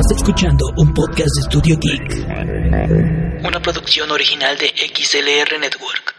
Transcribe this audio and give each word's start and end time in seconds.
Estás 0.00 0.18
escuchando 0.18 0.64
un 0.76 0.94
podcast 0.94 1.28
de 1.34 1.42
Studio 1.42 1.76
Geek, 1.76 3.44
una 3.44 3.60
producción 3.60 4.08
original 4.12 4.56
de 4.56 4.68
XLR 4.68 5.58
Network. 5.58 6.14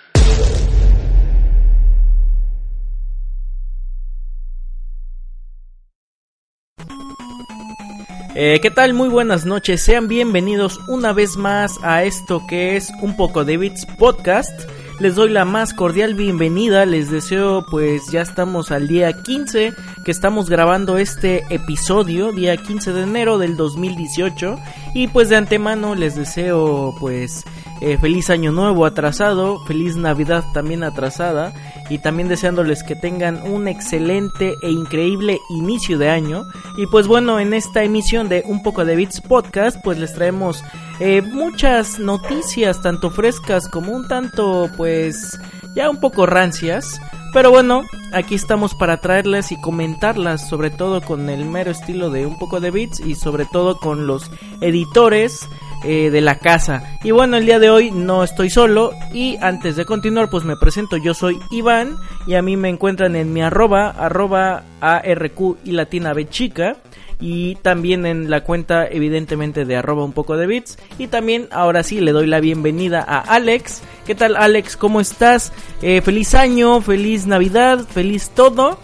Eh, 8.36 8.60
¿Qué 8.62 8.70
tal? 8.70 8.94
Muy 8.94 9.08
buenas 9.08 9.46
noches. 9.46 9.82
Sean 9.82 10.10
bienvenidos 10.10 10.78
una 10.90 11.14
vez 11.14 11.38
más 11.38 11.80
a 11.82 12.04
esto 12.04 12.46
que 12.50 12.76
es 12.76 12.92
un 13.02 13.16
poco 13.16 13.46
de 13.46 13.56
Bits 13.56 13.86
Podcast. 13.98 14.70
Les 15.00 15.16
doy 15.16 15.30
la 15.30 15.46
más 15.46 15.74
cordial 15.74 16.14
bienvenida. 16.14 16.86
Les 16.86 17.10
deseo, 17.10 17.66
pues 17.66 18.12
ya 18.12 18.22
estamos 18.22 18.70
al 18.70 18.90
día 18.90 19.14
15 19.14 19.74
que 20.04 20.12
estamos 20.12 20.50
grabando 20.50 20.98
este 20.98 21.46
episodio, 21.50 22.34
día 22.34 22.58
15 22.58 22.92
de 22.92 23.04
enero 23.04 23.38
del 23.38 23.56
2018. 23.56 24.60
Y 24.94 25.08
pues 25.08 25.30
de 25.30 25.38
antemano 25.38 25.96
les 25.96 26.18
deseo, 26.18 26.94
pues, 27.00 27.46
eh, 27.82 27.98
feliz 27.98 28.30
año 28.30 28.52
nuevo 28.52 28.86
atrasado, 28.86 29.64
feliz 29.66 29.96
Navidad 29.96 30.44
también 30.54 30.84
atrasada. 30.84 31.54
Y 31.90 31.98
también 32.00 32.28
deseándoles 32.28 32.84
que 32.84 32.96
tengan 32.96 33.42
un 33.42 33.68
excelente 33.68 34.56
e 34.62 34.70
increíble 34.70 35.40
inicio 35.50 35.98
de 35.98 36.10
año. 36.10 36.46
Y 36.78 36.86
pues 36.88 37.08
bueno, 37.08 37.40
en 37.40 37.54
esta 37.54 37.84
emisión 37.84 38.30
de 38.30 38.44
Un 38.46 38.62
poco 38.62 38.86
de 38.86 38.96
Bits 38.96 39.22
Podcast, 39.22 39.78
pues 39.84 39.98
les 39.98 40.14
traemos 40.14 40.64
eh, 41.00 41.22
muchas 41.22 41.98
noticias, 42.00 42.82
tanto 42.82 43.10
frescas 43.10 43.68
como 43.68 43.92
un 43.92 44.08
tanto, 44.08 44.70
pues, 44.78 45.40
ya 45.76 45.90
un 45.90 46.00
poco 46.00 46.26
rancias. 46.26 47.00
Pero 47.32 47.52
bueno, 47.52 47.84
aquí 48.12 48.36
estamos 48.36 48.74
para 48.76 49.02
traerlas 49.02 49.52
y 49.52 49.62
comentarlas, 49.62 50.48
sobre 50.50 50.72
todo 50.72 51.02
con 51.02 51.30
el 51.30 51.46
mero 51.46 51.72
estilo 51.72 52.10
de 52.10 52.26
un 52.26 52.38
poco 52.40 52.60
de 52.60 52.72
bits 52.72 53.00
y 53.00 53.16
sobre 53.16 53.46
todo 53.46 53.78
con 53.78 54.08
los 54.08 54.32
editores 54.62 55.48
eh, 55.84 56.10
de 56.10 56.22
la 56.22 56.40
casa. 56.40 56.98
Y 57.04 57.12
bueno, 57.12 57.38
el 57.38 57.46
día 57.46 57.60
de 57.60 57.70
hoy 57.70 57.92
no 57.92 58.24
estoy 58.24 58.50
solo 58.50 58.92
y 59.14 59.38
antes 59.42 59.76
de 59.76 59.86
continuar 59.86 60.30
pues 60.30 60.44
me 60.44 60.58
presento, 60.58 60.98
yo 60.98 61.14
soy 61.14 61.40
Iván 61.52 61.96
y 62.28 62.36
a 62.36 62.42
mí 62.42 62.58
me 62.58 62.70
encuentran 62.70 63.16
en 63.16 63.32
mi 63.32 63.42
arroba, 63.42 63.90
arroba 63.90 64.64
ARQ 64.82 65.58
y 65.64 65.72
latina 65.72 66.14
B 66.14 66.28
chica 66.28 66.76
y 67.22 67.56
también 67.56 68.06
en 68.06 68.30
la 68.30 68.44
cuenta 68.44 68.88
evidentemente 68.88 69.66
de 69.66 69.76
arroba 69.76 70.04
un 70.04 70.14
poco 70.14 70.38
de 70.38 70.48
bits 70.48 70.78
y 70.98 71.08
también 71.08 71.48
ahora 71.52 71.84
sí 71.84 72.00
le 72.00 72.12
doy 72.12 72.28
la 72.28 72.40
bienvenida 72.40 73.04
a 73.06 73.20
Alex 73.20 73.82
¿qué 74.06 74.16
tal 74.16 74.38
Alex? 74.38 74.78
¿cómo 74.78 75.02
estás? 75.02 75.52
Eh, 75.82 76.02
feliz 76.02 76.34
año, 76.34 76.82
feliz 76.82 77.26
navidad, 77.26 77.86
feliz 77.86 78.32
todo 78.34 78.80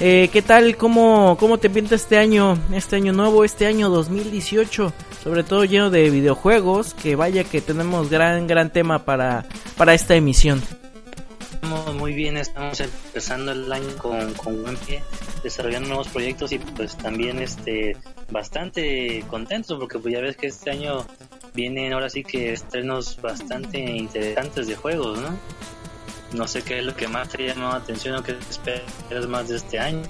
eh, 0.00 0.28
¿qué 0.32 0.42
tal? 0.42 0.76
¿Cómo, 0.76 1.36
¿cómo 1.38 1.58
te 1.58 1.70
pinta 1.70 1.94
este 1.94 2.18
año, 2.18 2.58
este 2.72 2.96
año 2.96 3.12
nuevo, 3.12 3.44
este 3.44 3.66
año 3.66 3.88
2018? 3.88 4.92
sobre 5.22 5.44
todo 5.44 5.64
lleno 5.64 5.90
de 5.90 6.10
videojuegos 6.10 6.94
que 6.94 7.16
vaya 7.16 7.44
que 7.44 7.60
tenemos 7.60 8.08
gran 8.08 8.46
gran 8.46 8.72
tema 8.72 9.04
para, 9.04 9.44
para 9.76 9.94
esta 9.94 10.14
emisión 10.14 10.62
Estamos 11.52 11.94
muy 11.96 12.14
bien, 12.14 12.36
estamos 12.36 12.80
empezando 12.80 13.52
el 13.52 13.70
año 13.70 13.94
con, 13.98 14.32
con 14.34 14.62
buen 14.62 14.76
pie, 14.76 15.02
desarrollando 15.42 15.88
nuevos 15.88 16.08
proyectos 16.08 16.52
y 16.52 16.58
pues 16.60 16.96
también 16.96 17.40
este 17.40 17.96
bastante 18.30 19.24
contentos 19.28 19.76
porque 19.78 19.98
pues 19.98 20.14
ya 20.14 20.20
ves 20.20 20.36
que 20.36 20.46
este 20.46 20.70
año 20.70 21.04
vienen 21.54 21.92
ahora 21.92 22.08
sí 22.08 22.22
que 22.22 22.52
estrenos 22.52 23.20
bastante 23.20 23.80
interesantes 23.80 24.68
de 24.68 24.76
juegos, 24.76 25.20
¿no? 25.20 25.36
No 26.32 26.46
sé 26.46 26.62
qué 26.62 26.80
es 26.80 26.84
lo 26.84 26.94
que 26.94 27.08
más 27.08 27.28
te 27.28 27.46
llamó 27.46 27.70
la 27.70 27.76
atención 27.76 28.16
o 28.16 28.22
qué 28.22 28.36
esperas 28.50 29.26
más 29.26 29.48
de 29.48 29.56
este 29.56 29.78
año. 29.78 30.02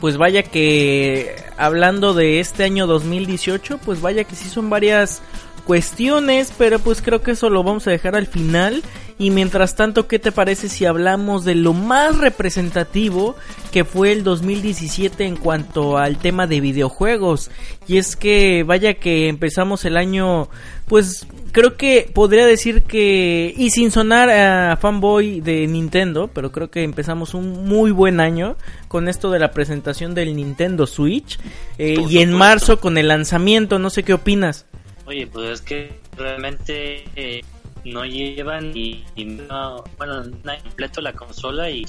Pues 0.00 0.18
vaya 0.18 0.42
que 0.42 1.36
hablando 1.56 2.12
de 2.12 2.40
este 2.40 2.64
año 2.64 2.86
2018, 2.86 3.78
pues 3.78 4.00
vaya 4.02 4.24
que 4.24 4.36
sí 4.36 4.48
son 4.48 4.68
varias 4.68 5.22
cuestiones, 5.66 6.52
pero 6.56 6.78
pues 6.78 7.02
creo 7.02 7.22
que 7.22 7.32
eso 7.32 7.50
lo 7.50 7.62
vamos 7.62 7.86
a 7.86 7.90
dejar 7.90 8.14
al 8.14 8.26
final. 8.26 8.82
Y 9.18 9.30
mientras 9.30 9.74
tanto, 9.74 10.06
¿qué 10.06 10.18
te 10.18 10.30
parece 10.30 10.68
si 10.68 10.84
hablamos 10.84 11.44
de 11.44 11.54
lo 11.54 11.72
más 11.72 12.18
representativo 12.18 13.34
que 13.72 13.84
fue 13.84 14.12
el 14.12 14.22
2017 14.22 15.24
en 15.24 15.36
cuanto 15.36 15.96
al 15.96 16.18
tema 16.18 16.46
de 16.46 16.60
videojuegos? 16.60 17.50
Y 17.88 17.96
es 17.96 18.14
que 18.14 18.62
vaya 18.62 18.94
que 18.94 19.28
empezamos 19.28 19.86
el 19.86 19.96
año, 19.96 20.50
pues 20.86 21.26
creo 21.52 21.76
que 21.76 22.08
podría 22.12 22.46
decir 22.46 22.82
que, 22.84 23.52
y 23.56 23.70
sin 23.70 23.90
sonar 23.90 24.30
a 24.30 24.76
fanboy 24.76 25.40
de 25.40 25.66
Nintendo, 25.66 26.28
pero 26.32 26.52
creo 26.52 26.70
que 26.70 26.84
empezamos 26.84 27.34
un 27.34 27.66
muy 27.66 27.90
buen 27.90 28.20
año 28.20 28.56
con 28.88 29.08
esto 29.08 29.30
de 29.30 29.38
la 29.38 29.50
presentación 29.50 30.14
del 30.14 30.36
Nintendo 30.36 30.86
Switch. 30.86 31.38
Eh, 31.78 31.96
y 32.08 32.18
en 32.18 32.32
marzo 32.32 32.78
con 32.78 32.98
el 32.98 33.08
lanzamiento, 33.08 33.78
no 33.78 33.90
sé 33.90 34.04
qué 34.04 34.12
opinas. 34.12 34.66
Oye, 35.06 35.26
pues 35.26 35.50
es 35.50 35.60
que 35.60 35.98
realmente 36.16 37.04
eh, 37.16 37.42
no 37.84 38.04
llevan 38.04 38.76
y, 38.76 39.04
no, 39.16 39.82
bueno, 39.98 40.24
no 40.24 40.52
completo 40.62 41.00
la 41.00 41.12
consola 41.12 41.68
y 41.70 41.84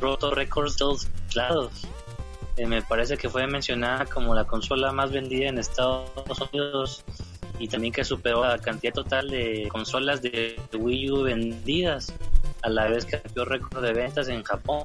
roto 0.00 0.32
récords 0.32 0.76
todos 0.76 1.08
lados. 1.34 1.86
Eh, 2.56 2.66
me 2.66 2.82
parece 2.82 3.16
que 3.16 3.28
fue 3.28 3.46
mencionada 3.46 4.06
como 4.06 4.34
la 4.34 4.44
consola 4.44 4.90
más 4.90 5.12
vendida 5.12 5.48
en 5.48 5.58
Estados 5.58 6.10
Unidos 6.52 7.04
y 7.58 7.68
también 7.68 7.92
que 7.92 8.04
superó 8.04 8.44
la 8.44 8.58
cantidad 8.58 8.92
total 8.92 9.30
de 9.30 9.68
consolas 9.70 10.22
de 10.22 10.56
Wii 10.72 11.10
U 11.10 11.22
vendidas, 11.22 12.12
a 12.62 12.68
la 12.68 12.88
vez 12.88 13.04
que 13.04 13.16
rompió 13.16 13.44
récord 13.44 13.82
de 13.82 13.92
ventas 13.92 14.28
en 14.28 14.42
Japón. 14.42 14.82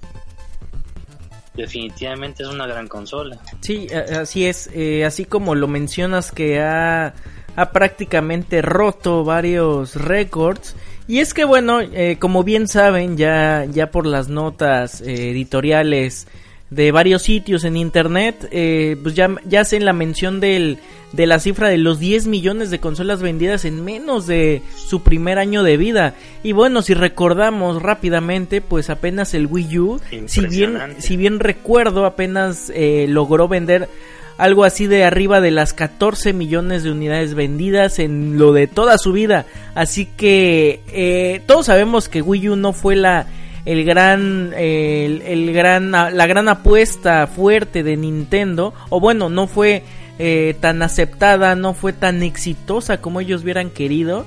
Definitivamente 1.53 2.43
es 2.43 2.49
una 2.49 2.65
gran 2.65 2.87
consola. 2.87 3.37
Sí, 3.61 3.87
así 3.93 4.47
es. 4.47 4.69
Eh, 4.73 5.05
así 5.05 5.25
como 5.25 5.53
lo 5.53 5.67
mencionas 5.67 6.31
que 6.31 6.59
ha 6.59 7.13
ha 7.55 7.71
prácticamente 7.71 8.61
roto 8.61 9.23
varios 9.23 9.95
récords. 9.95 10.75
Y 11.07 11.19
es 11.19 11.33
que 11.33 11.43
bueno, 11.43 11.81
eh, 11.81 12.17
como 12.19 12.43
bien 12.43 12.67
saben, 12.67 13.17
ya, 13.17 13.65
ya 13.65 13.91
por 13.91 14.05
las 14.05 14.29
notas 14.29 15.01
eh, 15.01 15.31
editoriales 15.31 16.27
de 16.73 16.91
varios 16.91 17.23
sitios 17.23 17.63
en 17.63 17.77
internet, 17.77 18.47
eh, 18.51 18.97
pues 19.01 19.15
ya, 19.15 19.29
ya 19.45 19.61
hacen 19.61 19.85
la 19.85 19.93
mención 19.93 20.39
del, 20.39 20.79
de 21.11 21.27
la 21.27 21.39
cifra 21.39 21.69
de 21.69 21.77
los 21.77 21.99
10 21.99 22.27
millones 22.27 22.69
de 22.71 22.79
consolas 22.79 23.21
vendidas 23.21 23.65
en 23.65 23.83
menos 23.83 24.27
de 24.27 24.61
su 24.75 25.03
primer 25.03 25.39
año 25.39 25.63
de 25.63 25.77
vida. 25.77 26.15
Y 26.43 26.51
bueno, 26.51 26.81
si 26.81 26.93
recordamos 26.93 27.81
rápidamente, 27.81 28.61
pues 28.61 28.89
apenas 28.89 29.33
el 29.33 29.47
Wii 29.47 29.79
U, 29.79 30.01
si 30.25 30.45
bien, 30.47 30.77
si 30.99 31.17
bien 31.17 31.39
recuerdo, 31.39 32.05
apenas 32.05 32.71
logró 33.07 33.47
vender 33.47 33.89
algo 34.37 34.63
así 34.63 34.87
de 34.87 35.03
arriba 35.03 35.41
de 35.41 35.51
las 35.51 35.73
14 35.73 36.33
millones 36.33 36.83
de 36.83 36.91
unidades 36.91 37.33
vendidas 37.33 37.99
en 37.99 38.37
lo 38.37 38.53
de 38.53 38.67
toda 38.67 38.97
su 38.97 39.11
vida. 39.11 39.45
Así 39.75 40.05
que 40.05 40.81
eh, 40.91 41.41
todos 41.45 41.67
sabemos 41.67 42.09
que 42.09 42.21
Wii 42.21 42.49
U 42.49 42.55
no 42.55 42.73
fue 42.73 42.95
la 42.95 43.27
el 43.65 43.85
gran 43.85 44.53
el, 44.55 45.53
gran 45.53 45.91
la 45.91 46.27
gran 46.27 46.49
apuesta 46.49 47.27
fuerte 47.27 47.83
de 47.83 47.95
Nintendo 47.95 48.73
o 48.89 48.99
bueno 48.99 49.29
no 49.29 49.47
fue 49.47 49.83
eh, 50.19 50.55
tan 50.59 50.81
aceptada 50.81 51.55
no 51.55 51.73
fue 51.73 51.93
tan 51.93 52.23
exitosa 52.23 52.99
como 52.99 53.21
ellos 53.21 53.43
hubieran 53.43 53.69
querido 53.69 54.25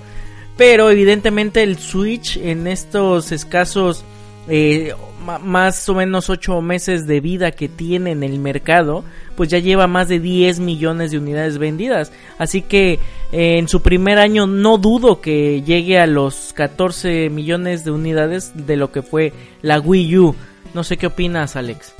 pero 0.56 0.90
evidentemente 0.90 1.62
el 1.62 1.78
Switch 1.78 2.38
en 2.38 2.66
estos 2.66 3.30
escasos 3.30 4.04
eh, 4.48 4.94
más 5.42 5.88
o 5.88 5.94
menos 5.94 6.30
8 6.30 6.60
meses 6.62 7.06
de 7.06 7.20
vida 7.20 7.50
que 7.50 7.68
tiene 7.68 8.12
en 8.12 8.22
el 8.22 8.38
mercado, 8.38 9.04
pues 9.34 9.48
ya 9.48 9.58
lleva 9.58 9.88
más 9.88 10.08
de 10.08 10.20
10 10.20 10.60
millones 10.60 11.10
de 11.10 11.18
unidades 11.18 11.58
vendidas. 11.58 12.12
Así 12.38 12.62
que 12.62 13.00
en 13.32 13.68
su 13.68 13.82
primer 13.82 14.18
año 14.18 14.46
no 14.46 14.78
dudo 14.78 15.20
que 15.20 15.62
llegue 15.62 15.98
a 15.98 16.06
los 16.06 16.52
14 16.54 17.28
millones 17.30 17.84
de 17.84 17.90
unidades 17.90 18.52
de 18.66 18.76
lo 18.76 18.92
que 18.92 19.02
fue 19.02 19.32
la 19.62 19.80
Wii 19.80 20.18
U. 20.18 20.36
No 20.74 20.84
sé 20.84 20.96
qué 20.96 21.08
opinas, 21.08 21.56
Alex. 21.56 21.94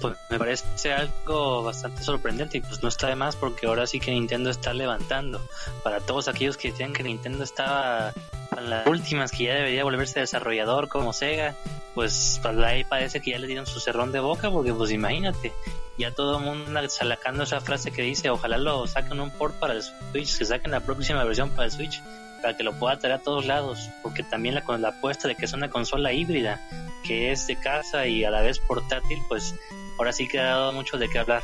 Pues 0.00 0.16
me 0.30 0.38
parece 0.38 0.92
algo 0.92 1.62
bastante 1.62 2.02
sorprendente 2.02 2.58
y 2.58 2.60
pues 2.60 2.82
no 2.82 2.88
está 2.88 3.08
de 3.08 3.14
más 3.16 3.36
porque 3.36 3.66
ahora 3.66 3.86
sí 3.86 4.00
que 4.00 4.10
Nintendo 4.10 4.50
está 4.50 4.72
levantando. 4.72 5.40
Para 5.84 6.00
todos 6.00 6.26
aquellos 6.26 6.56
que 6.56 6.72
decían 6.72 6.92
que 6.92 7.02
Nintendo 7.04 7.44
estaba 7.44 8.12
las 8.60 8.86
últimas 8.86 9.30
que 9.30 9.44
ya 9.44 9.54
debería 9.54 9.84
volverse 9.84 10.20
desarrollador 10.20 10.88
como 10.88 11.12
Sega, 11.12 11.54
pues, 11.94 12.40
pues 12.42 12.58
ahí 12.58 12.84
parece 12.84 13.20
que 13.20 13.32
ya 13.32 13.38
le 13.38 13.46
dieron 13.46 13.66
su 13.66 13.80
cerrón 13.80 14.12
de 14.12 14.20
boca 14.20 14.50
porque 14.50 14.72
pues 14.72 14.90
imagínate, 14.90 15.52
ya 15.98 16.14
todo 16.14 16.38
el 16.38 16.44
mundo 16.44 16.88
salacando 16.88 17.44
esa 17.44 17.60
frase 17.60 17.90
que 17.90 18.02
dice 18.02 18.30
ojalá 18.30 18.58
lo 18.58 18.86
saquen 18.86 19.20
un 19.20 19.30
port 19.30 19.54
para 19.56 19.74
el 19.74 19.82
Switch, 19.82 20.38
que 20.38 20.44
saquen 20.44 20.70
la 20.70 20.80
próxima 20.80 21.22
versión 21.24 21.50
para 21.50 21.66
el 21.66 21.70
Switch 21.70 22.02
para 22.42 22.56
que 22.56 22.64
lo 22.64 22.72
pueda 22.74 22.98
traer 22.98 23.14
a 23.14 23.22
todos 23.22 23.46
lados, 23.46 23.88
porque 24.02 24.22
también 24.24 24.56
la, 24.56 24.64
con 24.64 24.82
la 24.82 24.88
apuesta 24.88 25.28
de 25.28 25.36
que 25.36 25.44
es 25.44 25.52
una 25.52 25.70
consola 25.70 26.12
híbrida, 26.12 26.60
que 27.04 27.30
es 27.30 27.46
de 27.46 27.56
casa 27.56 28.06
y 28.06 28.24
a 28.24 28.30
la 28.30 28.42
vez 28.42 28.58
portátil, 28.58 29.18
pues 29.28 29.54
ahora 29.96 30.12
sí 30.12 30.26
que 30.26 30.40
ha 30.40 30.46
dado 30.46 30.72
mucho 30.72 30.98
de 30.98 31.08
qué 31.08 31.20
hablar. 31.20 31.42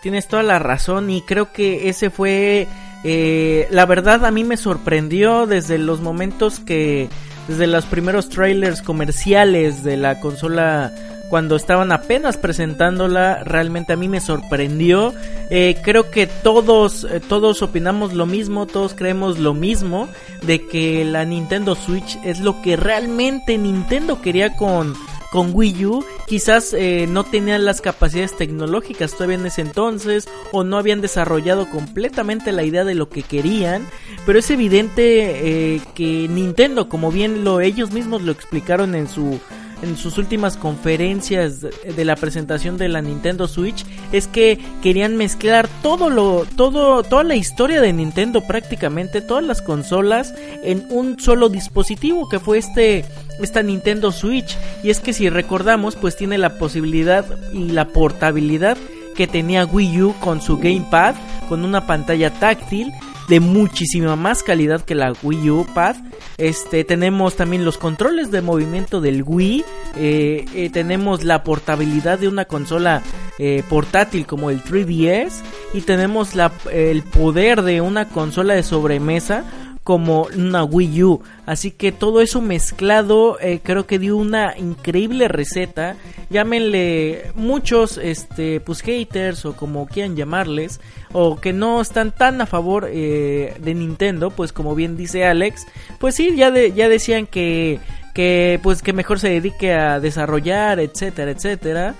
Tienes 0.00 0.26
toda 0.26 0.42
la 0.42 0.58
razón 0.58 1.10
y 1.10 1.22
creo 1.22 1.52
que 1.52 1.88
ese 1.88 2.08
fue, 2.08 2.66
eh, 3.04 3.68
la 3.70 3.84
verdad 3.84 4.24
a 4.24 4.30
mí 4.30 4.42
me 4.42 4.56
sorprendió 4.56 5.46
desde 5.46 5.76
los 5.76 6.00
momentos 6.00 6.60
que, 6.60 7.10
desde 7.46 7.66
los 7.66 7.84
primeros 7.84 8.28
trailers 8.30 8.80
comerciales 8.80 9.84
de 9.84 9.96
la 9.96 10.20
consola 10.20 10.92
cuando 11.28 11.56
estaban 11.56 11.92
apenas 11.92 12.36
presentándola, 12.36 13.44
realmente 13.44 13.92
a 13.92 13.96
mí 13.96 14.08
me 14.08 14.20
sorprendió. 14.20 15.14
Eh, 15.50 15.76
creo 15.82 16.10
que 16.10 16.26
todos, 16.26 17.04
eh, 17.04 17.20
todos 17.20 17.62
opinamos 17.62 18.14
lo 18.14 18.26
mismo, 18.26 18.66
todos 18.66 18.94
creemos 18.94 19.38
lo 19.38 19.54
mismo, 19.54 20.08
de 20.42 20.66
que 20.66 21.04
la 21.04 21.24
Nintendo 21.24 21.74
Switch 21.74 22.18
es 22.24 22.40
lo 22.40 22.62
que 22.62 22.76
realmente 22.76 23.58
Nintendo 23.58 24.22
quería 24.22 24.56
con, 24.56 24.94
con 25.30 25.50
Wii 25.54 25.86
U. 25.86 26.04
Quizás 26.26 26.72
eh, 26.72 27.06
no 27.08 27.24
tenían 27.24 27.66
las 27.66 27.82
capacidades 27.82 28.36
tecnológicas 28.36 29.12
todavía 29.12 29.36
en 29.36 29.46
ese 29.46 29.60
entonces, 29.60 30.28
o 30.52 30.64
no 30.64 30.78
habían 30.78 31.02
desarrollado 31.02 31.68
completamente 31.68 32.52
la 32.52 32.62
idea 32.62 32.84
de 32.84 32.94
lo 32.94 33.10
que 33.10 33.22
querían, 33.22 33.86
pero 34.24 34.38
es 34.38 34.50
evidente 34.50 35.82
que 35.94 36.26
Nintendo, 36.28 36.88
como 36.88 37.10
bien 37.10 37.44
lo 37.44 37.60
ellos 37.60 37.92
mismos 37.92 38.22
lo 38.22 38.32
explicaron 38.32 38.94
en 38.94 39.08
su 39.08 39.40
en 39.82 39.96
sus 39.96 40.18
últimas 40.18 40.56
conferencias 40.56 41.60
de 41.60 42.04
la 42.04 42.16
presentación 42.16 42.76
de 42.76 42.88
la 42.88 43.00
Nintendo 43.00 43.46
Switch 43.48 43.84
es 44.12 44.26
que 44.26 44.58
querían 44.82 45.16
mezclar 45.16 45.68
todo 45.82 46.10
lo 46.10 46.46
todo 46.56 47.02
toda 47.02 47.24
la 47.24 47.36
historia 47.36 47.80
de 47.80 47.92
Nintendo 47.92 48.40
prácticamente 48.46 49.20
todas 49.20 49.44
las 49.44 49.62
consolas 49.62 50.34
en 50.62 50.86
un 50.90 51.18
solo 51.18 51.48
dispositivo 51.48 52.28
que 52.28 52.40
fue 52.40 52.58
este 52.58 53.04
esta 53.40 53.62
Nintendo 53.62 54.10
Switch. 54.10 54.56
Y 54.82 54.90
es 54.90 55.00
que 55.00 55.12
si 55.12 55.28
recordamos 55.28 55.96
pues 55.96 56.16
tiene 56.16 56.38
la 56.38 56.58
posibilidad 56.58 57.24
y 57.52 57.68
la 57.70 57.88
portabilidad 57.88 58.76
que 59.16 59.26
tenía 59.26 59.64
Wii 59.64 60.02
U 60.02 60.14
con 60.20 60.40
su 60.40 60.58
gamepad 60.58 61.14
con 61.48 61.64
una 61.64 61.86
pantalla 61.86 62.30
táctil 62.30 62.92
de 63.28 63.40
muchísima 63.40 64.16
más 64.16 64.42
calidad 64.42 64.82
que 64.82 64.94
la 64.94 65.12
Wii 65.22 65.50
U 65.50 65.66
Pad. 65.74 65.96
Este, 66.38 66.84
tenemos 66.84 67.36
también 67.36 67.64
los 67.64 67.78
controles 67.78 68.30
de 68.30 68.42
movimiento 68.42 69.00
del 69.00 69.22
Wii. 69.24 69.64
Eh, 69.96 70.44
eh, 70.54 70.70
tenemos 70.70 71.24
la 71.24 71.44
portabilidad 71.44 72.18
de 72.18 72.28
una 72.28 72.46
consola 72.46 73.02
eh, 73.38 73.62
portátil 73.68 74.26
como 74.26 74.50
el 74.50 74.62
3DS. 74.62 75.32
Y 75.74 75.82
tenemos 75.82 76.34
la, 76.34 76.52
el 76.72 77.02
poder 77.02 77.62
de 77.62 77.80
una 77.80 78.08
consola 78.08 78.54
de 78.54 78.62
sobremesa 78.62 79.44
como 79.88 80.28
una 80.36 80.64
Wii 80.64 81.02
U. 81.02 81.22
Así 81.46 81.70
que 81.70 81.92
todo 81.92 82.20
eso 82.20 82.42
mezclado 82.42 83.38
eh, 83.40 83.60
creo 83.62 83.86
que 83.86 83.98
dio 83.98 84.18
una 84.18 84.54
increíble 84.58 85.28
receta. 85.28 85.96
Llámenle 86.28 87.32
muchos 87.34 87.96
este 87.96 88.60
pues 88.60 88.82
haters 88.82 89.46
o 89.46 89.56
como 89.56 89.86
quieran 89.86 90.14
llamarles 90.14 90.78
o 91.12 91.40
que 91.40 91.54
no 91.54 91.80
están 91.80 92.12
tan 92.12 92.42
a 92.42 92.44
favor 92.44 92.86
eh, 92.92 93.56
de 93.62 93.74
Nintendo, 93.74 94.30
pues 94.30 94.52
como 94.52 94.74
bien 94.74 94.98
dice 94.98 95.24
Alex, 95.24 95.66
pues 95.98 96.16
sí 96.16 96.36
ya 96.36 96.52
ya 96.54 96.90
decían 96.90 97.26
que 97.26 97.80
que 98.12 98.60
pues 98.62 98.82
que 98.82 98.92
mejor 98.92 99.18
se 99.18 99.30
dedique 99.30 99.72
a 99.72 100.00
desarrollar, 100.00 100.80
etcétera, 100.80 101.30
etcétera. 101.30 101.94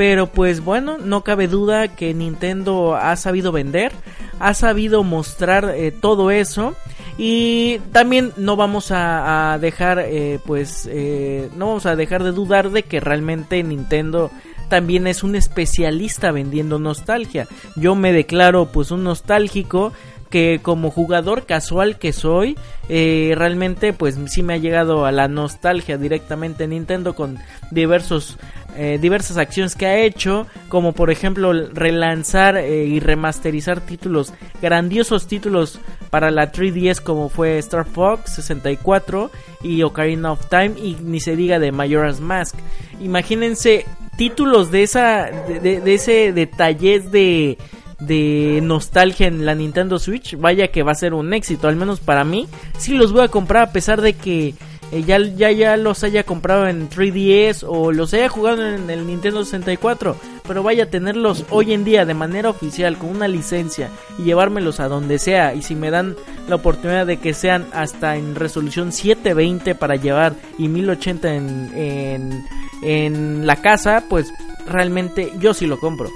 Pero 0.00 0.28
pues 0.28 0.64
bueno, 0.64 0.96
no 0.96 1.24
cabe 1.24 1.46
duda 1.46 1.88
que 1.88 2.14
Nintendo 2.14 2.96
ha 2.96 3.14
sabido 3.16 3.52
vender, 3.52 3.92
ha 4.38 4.54
sabido 4.54 5.04
mostrar 5.04 5.74
eh, 5.76 5.92
todo 5.92 6.30
eso 6.30 6.74
y 7.18 7.80
también 7.92 8.32
no 8.38 8.56
vamos 8.56 8.92
a, 8.92 9.58
dejar, 9.60 9.98
eh, 9.98 10.40
pues, 10.46 10.88
eh, 10.90 11.50
no 11.54 11.66
vamos 11.66 11.84
a 11.84 11.96
dejar 11.96 12.24
de 12.24 12.32
dudar 12.32 12.70
de 12.70 12.84
que 12.84 12.98
realmente 12.98 13.62
Nintendo 13.62 14.30
también 14.70 15.06
es 15.06 15.22
un 15.22 15.36
especialista 15.36 16.32
vendiendo 16.32 16.78
nostalgia. 16.78 17.46
Yo 17.76 17.94
me 17.94 18.14
declaro, 18.14 18.72
pues, 18.72 18.90
un 18.92 19.04
nostálgico 19.04 19.92
que 20.30 20.60
como 20.62 20.90
jugador 20.90 21.44
casual 21.44 21.98
que 21.98 22.12
soy, 22.12 22.56
realmente 22.88 23.92
pues 23.92 24.16
sí 24.28 24.44
me 24.44 24.54
ha 24.54 24.58
llegado 24.58 25.04
a 25.04 25.10
la 25.10 25.26
nostalgia 25.26 25.98
directamente 25.98 26.68
Nintendo 26.68 27.16
con 27.16 27.36
diversos 27.72 28.38
eh, 28.76 28.98
diversas 29.00 29.36
acciones 29.36 29.74
que 29.74 29.86
ha 29.86 29.98
hecho, 29.98 30.46
como 30.68 30.92
por 30.92 31.10
ejemplo 31.10 31.52
relanzar 31.52 32.56
eh, 32.56 32.84
y 32.84 33.00
remasterizar 33.00 33.80
títulos, 33.80 34.32
grandiosos 34.62 35.26
títulos 35.26 35.80
para 36.10 36.30
la 36.30 36.52
3DS 36.52 37.00
como 37.00 37.28
fue 37.28 37.58
Star 37.58 37.86
Fox 37.86 38.32
64 38.34 39.30
y 39.62 39.82
Ocarina 39.82 40.32
of 40.32 40.48
Time 40.48 40.72
y 40.76 40.96
ni 41.02 41.20
se 41.20 41.36
diga 41.36 41.58
de 41.58 41.72
Majora's 41.72 42.20
Mask. 42.20 42.56
Imagínense 43.00 43.86
títulos 44.16 44.70
de 44.70 44.82
esa 44.82 45.30
de, 45.30 45.82
ese 45.94 46.32
detalle 46.32 47.00
de 47.00 47.58
de 48.00 48.60
nostalgia 48.62 49.26
en 49.26 49.44
la 49.44 49.54
Nintendo 49.54 49.98
Switch, 49.98 50.36
vaya 50.38 50.68
que 50.68 50.82
va 50.82 50.92
a 50.92 50.94
ser 50.94 51.12
un 51.12 51.34
éxito, 51.34 51.68
al 51.68 51.76
menos 51.76 52.00
para 52.00 52.24
mí. 52.24 52.48
Sí 52.78 52.94
los 52.94 53.12
voy 53.12 53.22
a 53.22 53.28
comprar 53.28 53.62
a 53.62 53.72
pesar 53.72 54.00
de 54.00 54.14
que 54.14 54.54
eh, 54.92 55.04
ya, 55.04 55.18
ya, 55.18 55.50
ya 55.52 55.76
los 55.76 56.02
haya 56.04 56.24
comprado 56.24 56.66
en 56.66 56.88
3DS 56.88 57.64
o 57.66 57.92
los 57.92 58.12
haya 58.14 58.28
jugado 58.28 58.66
en 58.66 58.90
el 58.90 59.06
Nintendo 59.06 59.44
64, 59.44 60.16
pero 60.46 60.62
vaya 60.62 60.84
a 60.84 60.90
tenerlos 60.90 61.44
hoy 61.50 61.72
en 61.72 61.84
día 61.84 62.04
de 62.04 62.14
manera 62.14 62.50
oficial 62.50 62.98
con 62.98 63.10
una 63.10 63.28
licencia 63.28 63.88
y 64.18 64.24
llevármelos 64.24 64.80
a 64.80 64.88
donde 64.88 65.18
sea 65.18 65.54
y 65.54 65.62
si 65.62 65.74
me 65.74 65.90
dan 65.90 66.16
la 66.48 66.56
oportunidad 66.56 67.06
de 67.06 67.18
que 67.18 67.34
sean 67.34 67.66
hasta 67.72 68.16
en 68.16 68.34
resolución 68.34 68.92
720 68.92 69.74
para 69.76 69.96
llevar 69.96 70.34
y 70.58 70.68
1080 70.68 71.34
en, 71.34 71.72
en, 71.74 72.44
en 72.82 73.46
la 73.46 73.56
casa, 73.56 74.04
pues 74.08 74.32
realmente 74.66 75.32
yo 75.38 75.54
sí 75.54 75.66
lo 75.66 75.78
compro. 75.78 76.10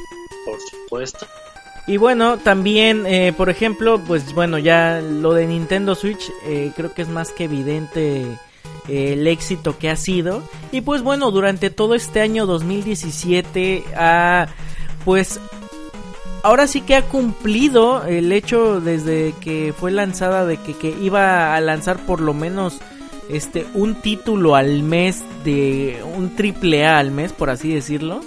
Por 0.44 0.58
supuesto. 0.60 1.26
Y 1.86 1.98
bueno, 1.98 2.38
también, 2.38 3.06
eh, 3.06 3.34
por 3.36 3.50
ejemplo, 3.50 4.00
pues 4.06 4.34
bueno, 4.34 4.58
ya 4.58 5.00
lo 5.00 5.34
de 5.34 5.46
Nintendo 5.46 5.94
Switch 5.94 6.32
eh, 6.46 6.72
creo 6.74 6.94
que 6.94 7.02
es 7.02 7.08
más 7.08 7.30
que 7.30 7.44
evidente 7.44 8.38
el 8.88 9.26
éxito 9.26 9.78
que 9.78 9.90
ha 9.90 9.96
sido. 9.96 10.42
Y 10.72 10.82
pues 10.82 11.02
bueno, 11.02 11.30
durante 11.30 11.70
todo 11.70 11.94
este 11.94 12.20
año 12.20 12.46
2017 12.46 13.84
ha, 13.96 14.48
pues, 15.04 15.40
ahora 16.42 16.66
sí 16.66 16.80
que 16.80 16.96
ha 16.96 17.02
cumplido 17.02 18.04
el 18.04 18.32
hecho 18.32 18.80
desde 18.80 19.34
que 19.40 19.74
fue 19.78 19.90
lanzada 19.90 20.46
de 20.46 20.58
que, 20.58 20.74
que 20.74 20.94
iba 21.02 21.54
a 21.54 21.60
lanzar 21.60 22.04
por 22.06 22.20
lo 22.20 22.34
menos 22.34 22.78
este 23.30 23.66
un 23.74 23.94
título 23.94 24.54
al 24.54 24.82
mes 24.82 25.24
de 25.44 26.02
un 26.16 26.36
triple 26.36 26.86
A 26.86 26.98
al 26.98 27.10
mes, 27.10 27.32
por 27.32 27.50
así 27.50 27.72
decirlo. 27.72 28.20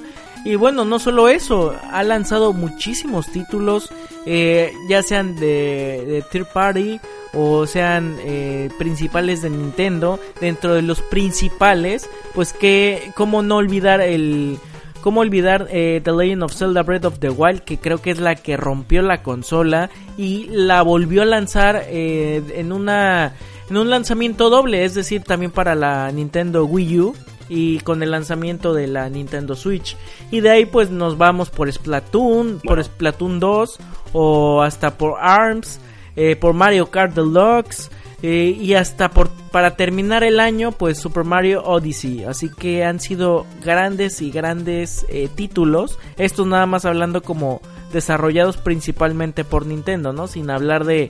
Y 0.48 0.56
bueno, 0.56 0.86
no 0.86 0.98
solo 0.98 1.28
eso, 1.28 1.76
ha 1.92 2.04
lanzado 2.04 2.54
muchísimos 2.54 3.28
títulos, 3.28 3.90
eh, 4.26 4.72
ya 4.88 5.04
sean 5.04 5.36
de, 5.36 6.24
third 6.32 6.48
party 6.54 7.02
o 7.34 7.68
sean 7.68 8.16
eh, 8.22 8.70
principales 8.78 9.42
de 9.42 9.50
Nintendo. 9.50 10.22
Dentro 10.40 10.74
de 10.74 10.84
los 10.84 11.02
principales, 11.02 12.10
pues 12.34 12.54
que, 12.54 13.12
cómo 13.14 13.42
no 13.42 13.58
olvidar 13.58 14.00
el... 14.00 14.58
Cómo 15.02 15.20
olvidar 15.20 15.68
eh, 15.70 16.00
The 16.02 16.14
Legend 16.14 16.44
of 16.44 16.54
Zelda 16.54 16.82
Breath 16.82 17.06
of 17.06 17.20
the 17.20 17.30
Wild, 17.30 17.62
que 17.62 17.78
creo 17.78 18.02
que 18.02 18.12
es 18.12 18.20
la 18.20 18.36
que 18.36 18.56
rompió 18.56 19.02
la 19.02 19.24
consola 19.24 19.90
y 20.18 20.48
la 20.50 20.82
volvió 20.82 21.24
a 21.24 21.26
lanzar 21.26 21.86
en 21.90 22.72
una 22.72 23.34
en 23.70 23.78
un 23.78 23.90
lanzamiento 23.90 24.50
doble, 24.50 24.86
es 24.86 24.96
decir, 24.96 25.24
también 25.24 25.52
para 25.52 25.76
la 25.76 26.12
Nintendo 26.12 26.66
Wii 26.66 27.00
U 27.00 27.16
y 27.50 27.80
con 27.80 28.04
el 28.04 28.12
lanzamiento 28.12 28.74
de 28.74 28.88
la 28.88 29.10
Nintendo 29.10 29.56
Switch. 29.56 29.98
Y 30.32 30.42
de 30.42 30.50
ahí 30.50 30.66
pues 30.66 30.90
nos 30.90 31.18
vamos 31.18 31.50
por 31.50 31.72
Splatoon, 31.72 32.62
por 32.64 32.84
Splatoon 32.84 33.40
2 33.40 33.80
o 34.14 34.62
hasta 34.62 34.98
por 34.98 35.16
ARMS, 35.20 35.80
eh, 36.16 36.36
por 36.36 36.54
Mario 36.54 36.90
Kart 36.90 37.14
Deluxe 37.14 37.90
eh, 38.24 38.58
y 38.60 38.74
hasta 38.74 39.10
por 39.10 39.30
para 39.52 39.76
terminar 39.76 40.24
el 40.24 40.40
año 40.40 40.72
pues 40.72 40.98
Super 40.98 41.24
Mario 41.24 41.64
Odyssey. 41.64 42.24
Así 42.24 42.50
que 42.50 42.84
han 42.84 43.00
sido 43.00 43.46
grandes 43.64 44.22
y 44.22 44.32
grandes 44.32 45.06
eh, 45.10 45.30
títulos. 45.34 46.00
Esto 46.18 46.46
nada 46.46 46.66
más 46.66 46.86
hablando 46.86 47.22
como 47.22 47.62
desarrollados 47.94 48.58
principalmente 48.58 49.44
por 49.44 49.66
Nintendo, 49.66 50.14
¿no? 50.14 50.28
Sin 50.28 50.50
hablar 50.50 50.86
de 50.86 51.10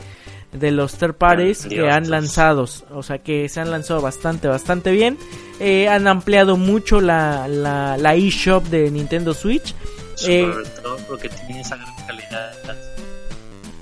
de 0.51 0.72
los 0.72 0.94
third 0.98 1.16
parties 1.16 1.66
que 1.66 1.89
han 1.89 2.10
lanzado, 2.10 2.66
o 2.92 3.04
sea 3.04 3.20
que 3.20 3.50
se 3.50 3.60
han 3.60 3.72
lanzado 3.72 4.01
bastante, 4.01 4.48
bastante 4.48 4.92
bien. 4.92 5.18
Eh, 5.60 5.88
han 5.88 6.08
ampliado 6.08 6.56
mucho 6.56 7.01
la, 7.01 7.48
la, 7.48 7.98
la 7.98 8.16
eShop 8.16 8.66
de 8.66 8.92
Nintendo 8.92 9.34
Switch. 9.34 9.74
Sobre 10.16 10.42
eh, 10.42 10.54
todo 10.82 10.98
porque 11.08 11.30
tiene 11.30 11.62
esa 11.62 11.75
gran 11.77 11.96
calidad. 12.08 12.51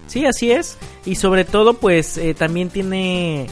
Sí, 0.08 0.26
así 0.26 0.52
es. 0.52 0.78
Y 1.06 1.16
sobre 1.16 1.44
todo, 1.44 1.74
pues 1.74 2.18
eh, 2.18 2.34
también 2.34 2.70
tiene 2.70 3.48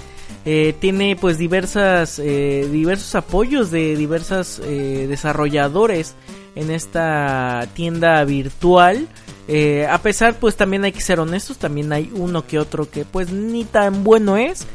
eh, 0.45 0.73
tiene 0.79 1.15
pues 1.15 1.37
diversas 1.37 2.19
eh, 2.19 2.67
diversos 2.71 3.15
apoyos 3.15 3.69
de 3.69 3.95
diversas 3.97 4.61
desarrolladores 4.61 6.15
en 6.55 6.71
esta 6.71 7.67
tienda 7.73 8.23
virtual 8.23 9.07
a 9.89 9.97
pesar 10.01 10.39
pues 10.39 10.55
también 10.55 10.85
hay 10.85 10.91
que 10.91 11.01
ser 11.01 11.19
honestos 11.19 11.57
también 11.57 11.91
hay 11.91 12.11
uno 12.13 12.47
que 12.47 12.59
otro 12.59 12.89
que 12.89 13.05
pues 13.05 13.31
ni 13.31 13.65
tan 13.65 14.03
bueno 14.03 14.37
es 14.37 14.65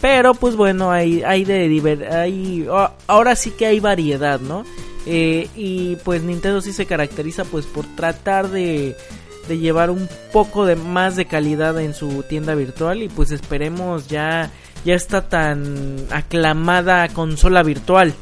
pero 0.00 0.34
pues 0.34 0.56
bueno 0.56 0.90
hay 0.90 1.22
hay 1.22 1.44
de 1.44 2.08
hay 2.12 2.68
ahora 3.06 3.36
sí 3.36 3.52
que 3.52 3.66
hay 3.66 3.80
variedad 3.80 4.40
no 4.40 4.64
y 5.06 5.96
pues 6.04 6.22
Nintendo 6.22 6.60
sí 6.60 6.72
se 6.72 6.84
caracteriza 6.84 7.44
pues 7.44 7.64
por 7.64 7.86
tratar 7.96 8.48
de 8.48 8.94
de 9.48 9.58
llevar 9.58 9.90
un 9.90 10.08
poco 10.32 10.66
de 10.66 10.76
más 10.76 11.16
de 11.16 11.24
calidad 11.24 11.80
en 11.80 11.94
su 11.94 12.22
tienda 12.22 12.54
virtual 12.54 13.02
y 13.02 13.08
pues 13.08 13.30
esperemos 13.30 14.06
ya 14.08 14.50
ya 14.84 14.94
está 14.94 15.28
tan 15.28 16.06
aclamada 16.10 17.08
consola 17.08 17.62
virtual. 17.62 18.14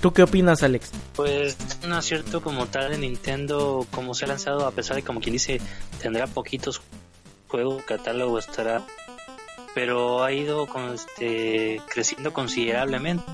¿Tú 0.00 0.12
qué 0.12 0.22
opinas, 0.22 0.62
Alex? 0.62 0.90
Pues 1.14 1.56
un 1.84 1.92
acierto 1.92 2.40
como 2.40 2.66
tal 2.66 2.90
de 2.90 2.98
Nintendo, 2.98 3.86
como 3.90 4.14
se 4.14 4.24
ha 4.24 4.28
lanzado, 4.28 4.66
a 4.66 4.70
pesar 4.70 4.96
de 4.96 5.02
como 5.02 5.20
quien 5.20 5.32
dice, 5.32 5.60
tendrá 6.00 6.26
poquitos 6.26 6.80
juegos, 7.48 7.82
catálogo 7.84 8.38
estará, 8.38 8.84
pero 9.74 10.22
ha 10.22 10.32
ido 10.32 10.66
con 10.66 10.94
este, 10.94 11.80
creciendo 11.88 12.32
considerablemente 12.32 13.24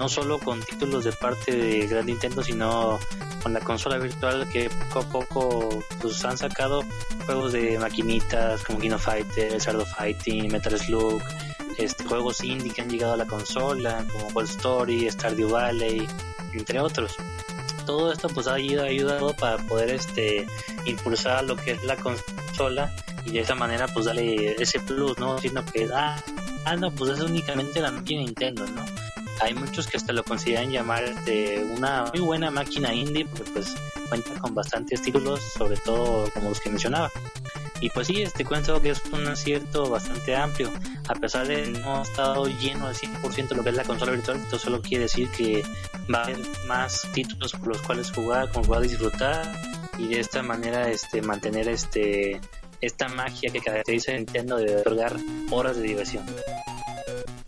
no 0.00 0.08
solo 0.08 0.38
con 0.38 0.62
títulos 0.62 1.04
de 1.04 1.12
parte 1.12 1.54
de 1.54 1.86
Gran 1.86 2.06
Nintendo, 2.06 2.42
sino 2.42 2.98
con 3.42 3.52
la 3.52 3.60
consola 3.60 3.98
virtual 3.98 4.48
que 4.50 4.70
poco 4.70 4.98
a 4.98 5.02
poco 5.02 5.84
pues 6.00 6.24
han 6.24 6.38
sacado 6.38 6.82
juegos 7.26 7.52
de 7.52 7.78
maquinitas 7.78 8.64
como 8.64 8.78
Kino 8.78 8.98
Fighter, 8.98 9.60
Shadow 9.60 9.84
Fighting, 9.84 10.50
Metal 10.50 10.78
Slug, 10.78 11.22
este, 11.78 12.04
juegos 12.04 12.42
indie 12.42 12.72
que 12.72 12.82
han 12.82 12.90
llegado 12.90 13.14
a 13.14 13.16
la 13.16 13.26
consola 13.26 14.04
como 14.12 14.28
World 14.28 14.50
Story, 14.50 15.10
Stardew 15.10 15.50
Valley, 15.50 16.08
entre 16.52 16.80
otros. 16.80 17.16
Todo 17.86 18.12
esto 18.12 18.28
pues 18.28 18.46
ha 18.46 18.54
ayudado 18.54 19.34
para 19.34 19.58
poder 19.58 19.90
este 19.90 20.46
impulsar 20.84 21.44
lo 21.44 21.56
que 21.56 21.72
es 21.72 21.84
la 21.84 21.96
consola 21.96 22.94
y 23.24 23.32
de 23.32 23.40
esa 23.40 23.54
manera 23.54 23.88
pues 23.88 24.06
darle 24.06 24.54
ese 24.60 24.80
plus, 24.80 25.18
¿no? 25.18 25.36
Diciendo 25.36 25.64
que 25.72 25.88
ah, 25.92 26.22
ah 26.64 26.76
no, 26.76 26.90
pues 26.92 27.12
es 27.12 27.20
únicamente 27.20 27.80
la 27.80 27.90
máquina 27.90 28.22
Nintendo, 28.22 28.66
¿no? 28.66 28.84
hay 29.40 29.54
muchos 29.54 29.86
que 29.86 29.96
hasta 29.96 30.12
lo 30.12 30.22
consideran 30.22 30.70
llamar 30.70 31.24
de 31.24 31.66
una 31.76 32.04
muy 32.12 32.20
buena 32.20 32.50
máquina 32.50 32.92
indie 32.92 33.26
porque 33.26 33.50
pues 33.52 33.74
cuenta 34.08 34.38
con 34.38 34.54
bastantes 34.54 35.00
títulos, 35.02 35.40
sobre 35.56 35.76
todo 35.78 36.30
como 36.32 36.50
los 36.50 36.60
que 36.60 36.68
mencionaba. 36.68 37.10
Y 37.80 37.88
pues 37.90 38.08
sí, 38.08 38.22
este 38.22 38.44
cuento 38.44 38.80
que 38.82 38.90
es 38.90 39.02
un 39.12 39.26
acierto 39.26 39.88
bastante 39.88 40.36
amplio, 40.36 40.70
a 41.10 41.14
pesar 41.14 41.46
de 41.48 41.66
no 41.66 41.96
ha 41.96 42.02
estado 42.02 42.46
lleno 42.46 42.86
al 42.86 42.94
100% 42.94 43.48
de 43.48 43.56
lo 43.56 43.64
que 43.64 43.70
es 43.70 43.76
la 43.76 43.84
consola 43.84 44.12
virtual, 44.12 44.38
esto 44.38 44.58
solo 44.58 44.80
quiere 44.80 45.04
decir 45.04 45.28
que 45.30 45.64
va 46.12 46.20
a 46.20 46.24
haber 46.24 46.38
más 46.66 47.02
títulos 47.12 47.52
por 47.52 47.68
los 47.68 47.82
cuales 47.82 48.12
jugar, 48.12 48.50
con 48.52 48.64
cuales 48.64 48.92
disfrutar 48.92 49.42
y 49.98 50.06
de 50.06 50.20
esta 50.20 50.42
manera 50.42 50.88
este 50.88 51.20
mantener 51.20 51.68
este 51.68 52.40
esta 52.80 53.08
magia 53.08 53.50
que 53.50 53.60
caracteriza 53.60 54.12
a 54.12 54.14
Nintendo 54.14 54.56
de 54.56 54.76
otorgar 54.76 55.16
horas 55.50 55.76
de 55.76 55.82
diversión. 55.82 56.24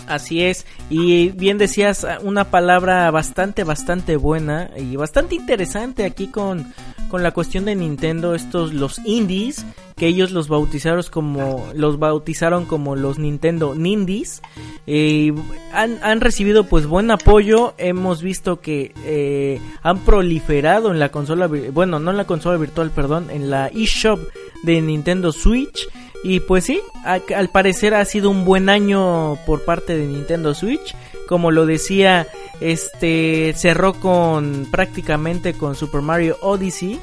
Así 0.07 0.43
es, 0.43 0.67
y 0.91 1.31
bien 1.31 1.59
decías 1.59 2.07
una 2.23 2.45
palabra 2.45 3.11
bastante, 3.11 3.65
bastante 3.65 4.17
buena 4.17 4.71
y 4.77 4.97
bastante 4.97 5.37
interesante 5.37 6.05
aquí 6.05 6.27
con, 6.27 6.73
con 7.09 7.23
la 7.23 7.31
cuestión 7.31 7.65
de 7.67 7.75
Nintendo, 7.75 8.35
estos 8.35 8.75
los 8.75 8.99
indies, 9.05 9.65
que 9.97 10.07
ellos 10.07 10.33
los 10.33 10.49
bautizaron 10.49 11.05
como, 11.11 11.65
los 11.75 11.99
bautizaron 11.99 12.65
como 12.65 12.97
los 12.97 13.19
Nintendo 13.19 13.75
Nindies, 13.75 14.43
eh, 14.87 15.33
han, 15.73 16.21
recibido 16.21 16.65
pues 16.65 16.87
buen 16.87 17.11
apoyo, 17.11 17.75
hemos 17.79 18.23
visto 18.23 18.61
que 18.61 18.93
eh, 19.05 19.61
han 19.83 19.99
proliferado 19.99 20.91
en 20.91 20.99
la 20.99 21.11
consola, 21.11 21.47
bueno, 21.47 21.99
no 22.01 22.11
en 22.11 22.17
la 22.17 22.25
consola 22.25 22.57
virtual, 22.57 22.91
perdón, 22.91 23.31
en 23.31 23.51
la 23.51 23.69
eShop 23.69 24.19
de 24.63 24.81
Nintendo 24.81 25.33
Switch, 25.33 25.87
y 26.23 26.41
pues 26.41 26.65
sí, 26.65 26.81
al 27.05 27.49
parecer 27.49 27.95
ha 27.95 28.05
sido 28.05 28.31
un 28.31 28.45
buen 28.45 28.69
año 28.69 29.37
por 29.45 29.65
parte 29.65 29.97
de 29.97 30.07
Nintendo 30.07 30.55
Switch. 30.55 30.95
Como 31.27 31.51
lo 31.51 31.67
decía, 31.67 32.29
este 32.61 33.53
cerró 33.57 33.95
con 33.95 34.69
prácticamente 34.71 35.55
con 35.55 35.75
Super 35.75 36.01
Mario 36.01 36.37
Odyssey. 36.41 37.01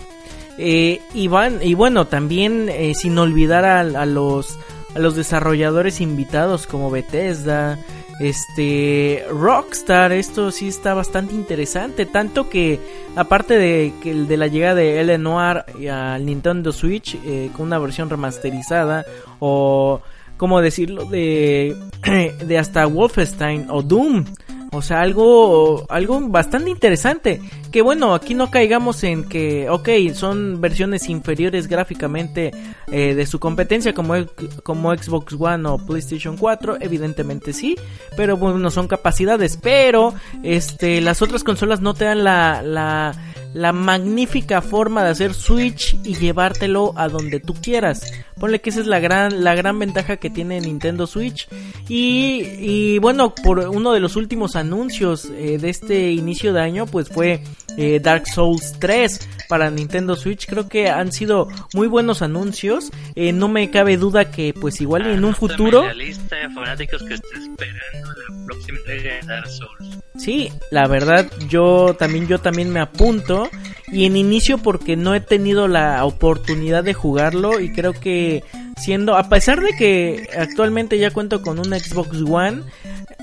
Eh, 0.58 1.02
y, 1.14 1.28
van, 1.28 1.60
y 1.62 1.74
bueno, 1.74 2.08
también 2.08 2.68
eh, 2.70 2.94
sin 2.94 3.18
olvidar 3.18 3.66
a, 3.66 4.06
los, 4.06 4.58
a 4.94 5.00
los 5.00 5.16
desarrolladores 5.16 6.02
invitados 6.02 6.68
como 6.68 6.92
Bethesda, 6.92 7.80
este 8.20 9.26
Rockstar, 9.32 10.12
esto 10.12 10.52
sí 10.52 10.68
está 10.68 10.94
bastante 10.94 11.34
interesante, 11.34 12.06
tanto 12.06 12.50
que 12.50 12.80
aparte 13.16 13.58
de 13.58 13.94
que 14.02 14.14
de 14.14 14.38
la 14.38 14.48
llegada 14.48 14.76
de 14.76 15.18
Noir 15.18 15.64
al 15.90 16.26
Nintendo 16.26 16.72
Switch 16.72 17.18
eh, 17.26 17.50
con 17.56 17.68
una 17.68 17.80
versión 17.80 18.10
remasterizada 18.10 19.06
o 19.40 20.02
como 20.38 20.62
decirlo 20.62 21.06
de 21.06 21.76
de 22.46 22.58
hasta 22.58 22.86
Wolfenstein 22.86 23.68
o 23.70 23.82
Doom 23.82 24.26
o 24.72 24.82
sea, 24.82 25.02
algo, 25.02 25.86
algo 25.90 26.20
bastante 26.30 26.70
interesante. 26.70 27.42
Que 27.72 27.82
bueno, 27.84 28.16
aquí 28.16 28.34
no 28.34 28.50
caigamos 28.50 29.04
en 29.04 29.26
que, 29.26 29.70
ok, 29.70 29.90
son 30.14 30.60
versiones 30.60 31.08
inferiores 31.08 31.68
gráficamente 31.68 32.52
eh, 32.88 33.14
de 33.14 33.26
su 33.28 33.40
competencia 33.40 33.94
como, 33.94 34.16
como 34.64 34.96
Xbox 34.96 35.36
One 35.40 35.68
o 35.68 35.78
PlayStation 35.78 36.36
4. 36.36 36.78
Evidentemente 36.82 37.54
sí, 37.54 37.76
pero 38.18 38.38
bueno, 38.38 38.72
son 38.72 38.88
capacidades. 38.88 39.58
Pero, 39.62 40.16
este, 40.42 41.00
las 41.02 41.22
otras 41.22 41.44
consolas 41.44 41.80
no 41.80 41.94
te 41.94 42.06
dan 42.06 42.24
la, 42.24 42.64
la, 42.64 43.14
la 43.54 43.74
magnífica 43.74 44.62
forma 44.62 45.04
de 45.04 45.10
hacer 45.12 45.34
Switch 45.34 45.96
y 46.04 46.16
llevártelo 46.16 46.94
a 46.96 47.08
donde 47.08 47.40
tú 47.40 47.54
quieras. 47.54 48.12
Ponle 48.40 48.62
que 48.62 48.70
esa 48.70 48.80
es 48.80 48.88
la 48.88 49.00
gran, 49.00 49.44
la 49.44 49.54
gran 49.54 49.78
ventaja 49.80 50.18
que 50.18 50.30
tiene 50.30 50.62
Nintendo 50.62 51.08
Switch. 51.08 51.48
Y, 51.88 52.42
y 52.60 53.00
bueno, 53.00 53.36
por 53.36 53.60
uno 53.60 53.92
de 53.92 54.00
los 54.00 54.16
últimos 54.16 54.56
anuncios 54.56 55.26
eh, 55.26 55.58
de 55.60 55.70
este 55.70 56.12
inicio 56.12 56.54
de 56.54 56.62
año, 56.62 56.86
pues 56.86 57.10
fue 57.10 57.44
eh, 57.78 58.00
Dark 58.00 58.28
Souls 58.28 58.74
3 58.80 59.30
para 59.48 59.70
Nintendo 59.70 60.16
Switch. 60.16 60.48
Creo 60.48 60.70
que 60.70 60.90
han 60.90 61.12
sido 61.12 61.48
muy 61.74 61.88
buenos 61.88 62.22
anuncios. 62.22 62.92
Eh, 63.16 63.34
no 63.34 63.48
me 63.48 63.70
cabe 63.70 63.98
duda 63.98 64.32
que 64.32 64.54
pues 64.54 64.80
igual 64.82 65.08
en 65.08 65.26
un 65.26 65.36
futuro... 65.36 65.86
La 65.86 65.94
lista 65.94 66.36
de 66.36 66.50
fanáticos 66.50 67.04
que 67.04 67.16
está 67.16 67.38
esperando 67.38 68.10
la 68.30 68.46
próxima 68.46 68.78
entrega 68.78 69.14
de 69.16 69.22
Dark 69.28 69.48
Souls. 69.48 70.00
Sí, 70.18 70.52
la 70.70 70.88
verdad 70.88 71.32
yo 71.48 71.96
también 71.98 72.28
yo 72.28 72.40
también 72.40 72.70
me 72.72 72.82
apunto 72.82 73.50
y 73.92 74.06
en 74.06 74.18
inicio 74.18 74.58
porque 74.58 74.98
no 74.98 75.16
he 75.16 75.22
tenido 75.22 75.68
la 75.68 76.04
oportunidad 76.06 76.84
de 76.84 76.94
jugarlo 76.94 77.60
y 77.60 77.72
creo 77.72 77.94
que 77.94 78.44
siendo 78.78 79.16
a 79.16 79.30
pesar 79.30 79.62
de 79.62 79.76
que 79.78 80.30
actualmente 80.38 80.98
ya 81.00 81.12
cuento 81.12 81.42
con 81.42 81.60
un 81.60 81.68
Xbox 81.68 82.22
One, 82.22 82.64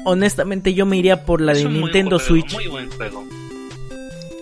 honestamente 0.05 0.75
yo 0.75 0.87
me 0.87 0.97
iría 0.97 1.25
por 1.25 1.41
la 1.41 1.53
de 1.53 1.65
Nintendo 1.67 2.19
Switch. 2.19 2.55
Muy 2.55 2.69
buen 2.69 2.91
juego. 2.91 3.27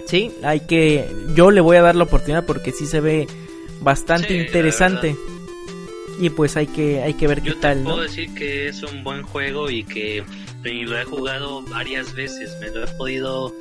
Sí, 0.07 0.33
hay 0.43 0.61
que 0.61 1.09
yo 1.35 1.51
le 1.51 1.61
voy 1.61 1.77
a 1.77 1.83
dar 1.83 1.97
la 1.97 2.05
oportunidad 2.05 2.45
porque 2.45 2.73
sí 2.73 2.87
se 2.87 3.01
ve 3.01 3.27
bastante 3.81 4.37
interesante. 4.37 5.17
Y 6.21 6.31
pues 6.31 6.57
hay 6.57 6.69
que 6.69 7.03
hay 7.03 7.15
que 7.15 7.27
ver 7.27 7.43
qué 7.43 7.55
tal, 7.55 7.83
puedo 7.83 8.03
decir 8.03 8.33
que 8.35 8.69
es 8.69 8.83
un 8.85 9.03
buen 9.03 9.25
juego 9.25 9.69
y 9.69 9.83
que 9.83 10.23
lo 10.63 10.99
he 10.99 11.05
jugado 11.05 11.63
varias 11.63 12.15
veces, 12.15 12.57
me 12.61 12.71
lo 12.71 12.85
he 12.85 12.87
podido 12.97 13.53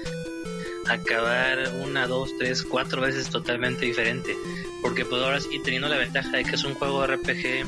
acabar 0.88 1.60
una, 1.84 2.08
dos, 2.08 2.32
tres, 2.38 2.64
cuatro 2.64 3.02
veces 3.02 3.30
totalmente 3.30 3.86
diferente. 3.86 4.36
Porque 4.82 5.06
pues 5.06 5.22
ahora 5.22 5.40
sí, 5.40 5.60
teniendo 5.64 5.88
la 5.88 5.98
ventaja 5.98 6.38
de 6.38 6.44
que 6.44 6.56
es 6.56 6.64
un 6.64 6.76
juego 6.76 7.06
RPG, 7.06 7.66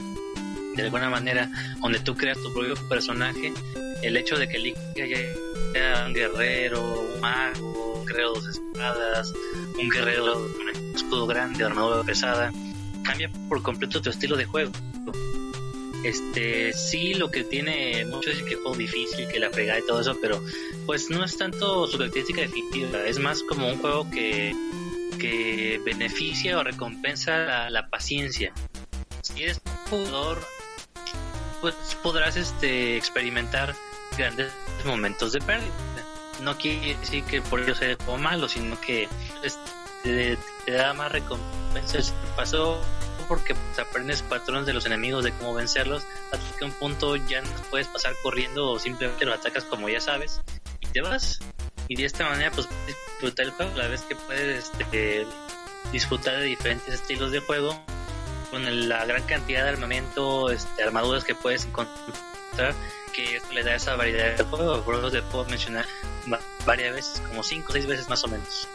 de 0.75 0.83
alguna 0.83 1.09
manera, 1.09 1.49
donde 1.81 1.99
tú 1.99 2.15
creas 2.15 2.37
tu 2.41 2.53
propio 2.53 2.75
personaje, 2.87 3.53
el 4.01 4.17
hecho 4.17 4.37
de 4.37 4.47
que 4.47 4.59
Link 4.59 4.77
sea 5.73 6.05
un 6.05 6.13
guerrero, 6.13 7.01
un 7.13 7.21
mago, 7.21 7.99
un 7.99 8.05
guerrero 8.05 8.33
de 8.33 8.51
espadas, 8.51 9.33
un 9.79 9.89
guerrero 9.89 10.33
con 10.33 10.67
un 10.67 10.95
escudo 10.95 11.27
grande, 11.27 11.63
armadura 11.63 12.03
pesada, 12.03 12.51
cambia 13.03 13.29
por 13.49 13.61
completo 13.61 14.01
tu 14.01 14.09
estilo 14.09 14.35
de 14.35 14.45
juego. 14.45 14.71
Este, 16.05 16.71
sí, 16.73 17.15
lo 17.15 17.31
que 17.31 17.43
tiene 17.43 18.05
mucho 18.05 18.29
es 18.29 18.43
que 18.43 18.53
es 18.53 18.59
juego 18.59 18.77
difícil, 18.77 19.27
que 19.27 19.39
la 19.39 19.49
fregada 19.49 19.79
y 19.79 19.85
todo 19.87 20.01
eso, 20.01 20.15
pero 20.21 20.39
pues 20.85 21.09
no 21.09 21.25
es 21.25 21.35
tanto 21.35 21.87
su 21.87 21.97
característica 21.97 22.41
definitiva, 22.41 23.03
es 23.07 23.17
más 23.17 23.41
como 23.41 23.67
un 23.67 23.79
juego 23.79 24.07
que, 24.11 24.53
que 25.17 25.81
beneficia 25.83 26.59
o 26.59 26.63
recompensa 26.63 27.71
la, 27.71 27.89
paciencia. 27.89 28.53
Si 29.23 29.43
eres 29.43 29.59
jugador, 29.89 30.45
pues 31.61 31.75
podrás 32.01 32.35
este, 32.35 32.97
experimentar 32.97 33.75
grandes 34.17 34.51
momentos 34.83 35.31
de 35.31 35.41
pérdida. 35.41 35.71
No 36.41 36.57
quiere 36.57 36.95
decir 36.97 37.23
que 37.23 37.41
por 37.41 37.61
ello 37.61 37.75
sea 37.75 37.95
como 37.97 38.17
malo, 38.17 38.49
sino 38.49 38.79
que 38.81 39.07
este, 39.43 40.37
te, 40.65 40.71
da 40.71 40.93
más 40.93 41.11
recompensas. 41.11 42.13
Pasó 42.35 42.81
porque 43.27 43.55
pues, 43.55 43.79
aprendes 43.79 44.21
patrones 44.21 44.65
de 44.65 44.73
los 44.73 44.85
enemigos, 44.85 45.23
de 45.23 45.31
cómo 45.31 45.53
vencerlos, 45.53 46.03
hasta 46.31 46.57
que 46.57 46.65
un 46.65 46.71
punto 46.71 47.15
ya 47.15 47.41
no 47.41 47.49
puedes 47.69 47.87
pasar 47.87 48.13
corriendo 48.21 48.69
o 48.71 48.79
simplemente 48.79 49.25
los 49.25 49.39
atacas 49.39 49.63
como 49.63 49.89
ya 49.89 49.99
sabes 49.99 50.41
y 50.79 50.87
te 50.87 51.01
vas. 51.01 51.39
Y 51.87 51.95
de 51.95 52.05
esta 52.05 52.27
manera 52.27 52.51
pues 52.51 52.67
disfrutar 52.87 53.45
el 53.45 53.51
juego, 53.51 53.77
la 53.77 53.87
vez 53.87 54.01
que 54.01 54.15
puedes 54.15 54.65
este, 54.65 55.25
disfrutar 55.91 56.37
de 56.37 56.45
diferentes 56.45 56.93
estilos 56.93 57.31
de 57.31 57.39
juego 57.39 57.79
con 58.55 58.87
la 58.87 59.03
gran 59.05 59.21
cantidad 59.23 59.63
de 59.63 59.69
armamento, 59.71 60.49
este, 60.49 60.81
armaduras 60.81 61.25
que 61.25 61.35
puedes 61.35 61.65
encontrar, 61.65 62.73
que 63.11 63.41
le 63.51 63.63
da 63.63 63.75
esa 63.75 63.97
variedad 63.97 64.37
de 64.37 64.43
juego. 64.45 64.81
Por 64.81 64.95
eso 64.95 65.11
te 65.11 65.21
puedo 65.23 65.43
mencionar 65.45 65.85
varias 66.65 66.95
veces, 66.95 67.21
como 67.27 67.43
5 67.43 67.65
o 67.67 67.73
6 67.73 67.85
veces 67.85 68.09
más 68.09 68.23
o 68.23 68.29
menos. 68.29 68.65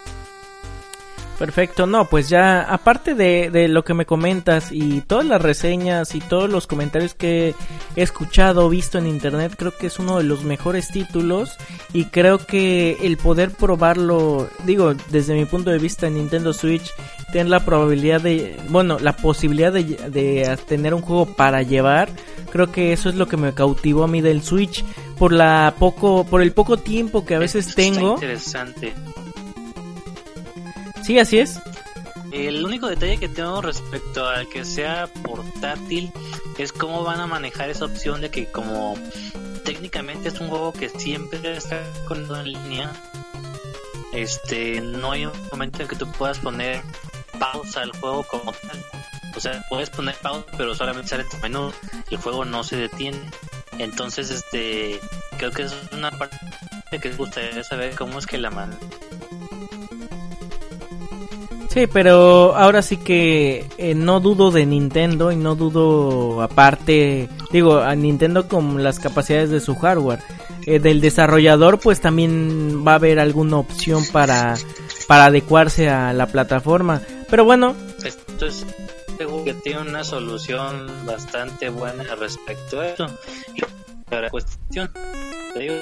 Perfecto, 1.40 1.86
no, 1.86 2.04
pues 2.04 2.28
ya 2.28 2.60
aparte 2.60 3.14
de, 3.14 3.48
de, 3.50 3.66
lo 3.66 3.82
que 3.82 3.94
me 3.94 4.04
comentas 4.04 4.68
y 4.72 5.00
todas 5.00 5.24
las 5.24 5.40
reseñas 5.40 6.14
y 6.14 6.20
todos 6.20 6.50
los 6.50 6.66
comentarios 6.66 7.14
que 7.14 7.54
he 7.96 8.02
escuchado, 8.02 8.68
visto 8.68 8.98
en 8.98 9.06
internet, 9.06 9.54
creo 9.56 9.74
que 9.74 9.86
es 9.86 9.98
uno 9.98 10.18
de 10.18 10.24
los 10.24 10.44
mejores 10.44 10.88
títulos 10.88 11.56
y 11.94 12.04
creo 12.04 12.36
que 12.36 12.98
el 13.00 13.16
poder 13.16 13.52
probarlo, 13.52 14.50
digo, 14.66 14.92
desde 15.08 15.32
mi 15.32 15.46
punto 15.46 15.70
de 15.70 15.78
vista 15.78 16.08
en 16.08 16.16
Nintendo 16.16 16.52
Switch, 16.52 16.92
tener 17.32 17.48
la 17.48 17.64
probabilidad 17.64 18.20
de, 18.20 18.60
bueno, 18.68 18.98
la 18.98 19.16
posibilidad 19.16 19.72
de, 19.72 19.84
de 19.84 20.58
tener 20.68 20.92
un 20.92 21.00
juego 21.00 21.24
para 21.24 21.62
llevar, 21.62 22.10
creo 22.52 22.70
que 22.70 22.92
eso 22.92 23.08
es 23.08 23.14
lo 23.14 23.28
que 23.28 23.38
me 23.38 23.54
cautivó 23.54 24.04
a 24.04 24.08
mí 24.08 24.20
del 24.20 24.42
Switch 24.42 24.84
por 25.18 25.32
la 25.32 25.74
poco, 25.78 26.24
por 26.24 26.42
el 26.42 26.52
poco 26.52 26.76
tiempo 26.76 27.24
que 27.24 27.34
a 27.34 27.38
veces 27.38 27.74
tengo. 27.74 28.12
Interesante. 28.12 28.92
Sí, 31.02 31.18
así 31.18 31.38
es. 31.38 31.58
El 32.32 32.64
único 32.64 32.86
detalle 32.86 33.18
que 33.18 33.28
tengo 33.28 33.60
respecto 33.60 34.28
al 34.28 34.48
que 34.48 34.64
sea 34.64 35.08
portátil 35.24 36.12
es 36.58 36.72
cómo 36.72 37.02
van 37.02 37.20
a 37.20 37.26
manejar 37.26 37.70
esa 37.70 37.86
opción 37.86 38.20
de 38.20 38.30
que 38.30 38.46
como 38.46 38.94
técnicamente 39.64 40.28
es 40.28 40.40
un 40.40 40.48
juego 40.48 40.72
que 40.72 40.88
siempre 40.88 41.56
está 41.56 41.82
con 42.06 42.18
en 42.36 42.52
línea, 42.52 42.92
este 44.12 44.80
no 44.80 45.12
hay 45.12 45.26
un 45.26 45.32
momento 45.50 45.82
en 45.82 45.88
que 45.88 45.96
tú 45.96 46.10
puedas 46.12 46.38
poner 46.38 46.82
pausa 47.38 47.82
al 47.82 47.92
juego 47.92 48.24
como 48.24 48.52
tal. 48.52 48.84
O 49.34 49.40
sea, 49.40 49.64
puedes 49.68 49.88
poner 49.90 50.14
pausa, 50.16 50.44
pero 50.56 50.74
solamente 50.74 51.08
sale 51.08 51.24
tu 51.24 51.38
menú, 51.38 51.72
el 52.10 52.18
juego 52.18 52.44
no 52.44 52.62
se 52.62 52.76
detiene. 52.76 53.30
Entonces, 53.78 54.30
este, 54.30 55.00
creo 55.38 55.50
que 55.50 55.62
es 55.62 55.74
una 55.92 56.10
parte 56.10 56.38
que 57.00 57.08
me 57.08 57.16
gustaría 57.16 57.64
saber 57.64 57.94
cómo 57.94 58.18
es 58.18 58.26
que 58.26 58.36
la 58.36 58.50
man 58.50 58.76
Sí, 61.72 61.86
pero 61.86 62.56
ahora 62.56 62.82
sí 62.82 62.96
que 62.96 63.64
eh, 63.78 63.94
no 63.94 64.18
dudo 64.18 64.50
de 64.50 64.66
Nintendo 64.66 65.30
y 65.30 65.36
no 65.36 65.54
dudo 65.54 66.42
aparte, 66.42 67.28
digo, 67.52 67.78
a 67.78 67.94
Nintendo 67.94 68.48
con 68.48 68.82
las 68.82 68.98
capacidades 68.98 69.50
de 69.50 69.60
su 69.60 69.76
hardware. 69.76 70.20
Eh, 70.66 70.80
del 70.80 71.00
desarrollador 71.00 71.78
pues 71.78 72.00
también 72.00 72.84
va 72.86 72.92
a 72.92 72.94
haber 72.96 73.20
alguna 73.20 73.58
opción 73.58 74.04
para, 74.12 74.56
para 75.06 75.26
adecuarse 75.26 75.88
a 75.88 76.12
la 76.12 76.26
plataforma. 76.26 77.02
Pero 77.30 77.44
bueno. 77.44 77.76
Esto 78.04 78.46
es 78.46 78.66
que 79.44 79.54
tiene 79.54 79.82
una 79.82 80.02
solución 80.02 80.86
bastante 81.06 81.68
buena 81.68 82.04
respecto 82.16 82.80
a 82.80 82.88
eso. 82.88 83.06
La 84.10 84.28
cuestión, 84.30 84.90
te 85.52 85.60
digo, 85.60 85.74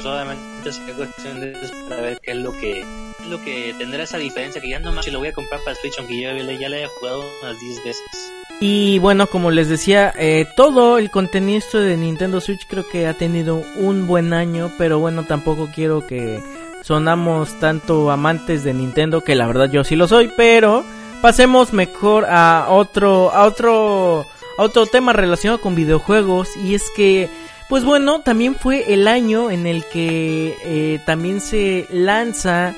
solamente 0.00 0.68
es 0.68 0.78
cuestión 0.96 1.40
de 1.40 1.56
para 1.88 2.02
ver 2.02 2.20
qué 2.20 2.32
es 2.32 2.36
lo 2.36 2.52
que 2.52 2.84
lo 3.28 3.42
que 3.42 3.74
tendrá 3.78 4.02
esa 4.02 4.18
diferencia 4.18 4.60
que 4.60 4.70
ya 4.70 4.78
no 4.78 4.92
más 4.92 5.04
si 5.04 5.10
lo 5.10 5.18
voy 5.18 5.28
a 5.28 5.32
comprar 5.32 5.60
para 5.64 5.76
Switch 5.76 5.98
aunque 5.98 6.20
yo 6.20 6.30
ya 6.32 6.68
le 6.68 6.76
haya 6.76 6.88
jugado 6.88 7.24
unas 7.42 7.58
10 7.60 7.84
veces. 7.84 8.32
Y 8.60 8.98
bueno, 9.00 9.26
como 9.26 9.50
les 9.50 9.68
decía, 9.68 10.14
eh, 10.16 10.46
todo 10.56 10.98
el 10.98 11.10
contenido 11.10 11.80
de 11.80 11.96
Nintendo 11.96 12.40
Switch 12.40 12.66
creo 12.66 12.88
que 12.88 13.06
ha 13.06 13.14
tenido 13.14 13.62
un 13.76 14.06
buen 14.06 14.32
año, 14.32 14.72
pero 14.78 14.98
bueno, 14.98 15.24
tampoco 15.24 15.68
quiero 15.74 16.06
que 16.06 16.40
sonamos 16.82 17.58
tanto 17.60 18.10
amantes 18.10 18.64
de 18.64 18.72
Nintendo, 18.72 19.22
que 19.22 19.34
la 19.34 19.46
verdad 19.46 19.70
yo 19.70 19.84
sí 19.84 19.94
lo 19.94 20.08
soy, 20.08 20.30
pero 20.36 20.84
pasemos 21.20 21.72
mejor 21.72 22.24
a 22.26 22.68
otro, 22.70 23.30
a 23.30 23.44
otro, 23.44 24.24
a 24.56 24.62
otro 24.62 24.86
tema 24.86 25.12
relacionado 25.12 25.60
con 25.60 25.74
videojuegos 25.74 26.56
y 26.56 26.74
es 26.74 26.84
que 26.96 27.28
pues 27.68 27.84
bueno, 27.84 28.20
también 28.20 28.54
fue 28.54 28.92
el 28.92 29.08
año 29.08 29.50
en 29.50 29.66
el 29.66 29.84
que 29.86 30.56
eh, 30.64 31.00
también 31.04 31.40
se 31.40 31.86
lanza 31.90 32.74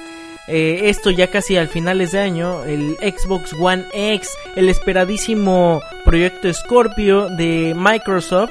eh, 0.48 0.88
esto 0.88 1.10
ya 1.10 1.30
casi 1.30 1.58
al 1.58 1.68
finales 1.68 2.12
de 2.12 2.20
año, 2.20 2.64
el 2.64 2.96
Xbox 2.96 3.52
One 3.52 3.84
X, 3.92 4.30
el 4.56 4.70
esperadísimo 4.70 5.82
proyecto 6.06 6.52
Scorpio 6.52 7.28
de 7.28 7.74
Microsoft, 7.76 8.50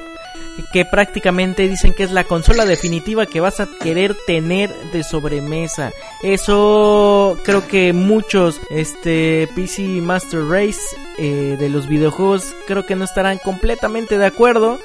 que 0.72 0.84
prácticamente 0.84 1.68
dicen 1.68 1.94
que 1.94 2.04
es 2.04 2.12
la 2.12 2.24
consola 2.24 2.64
definitiva 2.66 3.26
que 3.26 3.40
vas 3.40 3.58
a 3.58 3.68
querer 3.80 4.16
tener 4.26 4.72
de 4.92 5.02
sobremesa. 5.02 5.92
Eso 6.22 7.36
creo 7.44 7.66
que 7.66 7.92
muchos 7.92 8.60
este 8.70 9.48
PC 9.54 9.82
Master 10.00 10.44
Race 10.44 10.80
eh, 11.18 11.56
de 11.58 11.68
los 11.68 11.88
videojuegos 11.88 12.54
creo 12.66 12.86
que 12.86 12.96
no 12.96 13.04
estarán 13.04 13.38
completamente 13.38 14.18
de 14.18 14.26
acuerdo. 14.26 14.78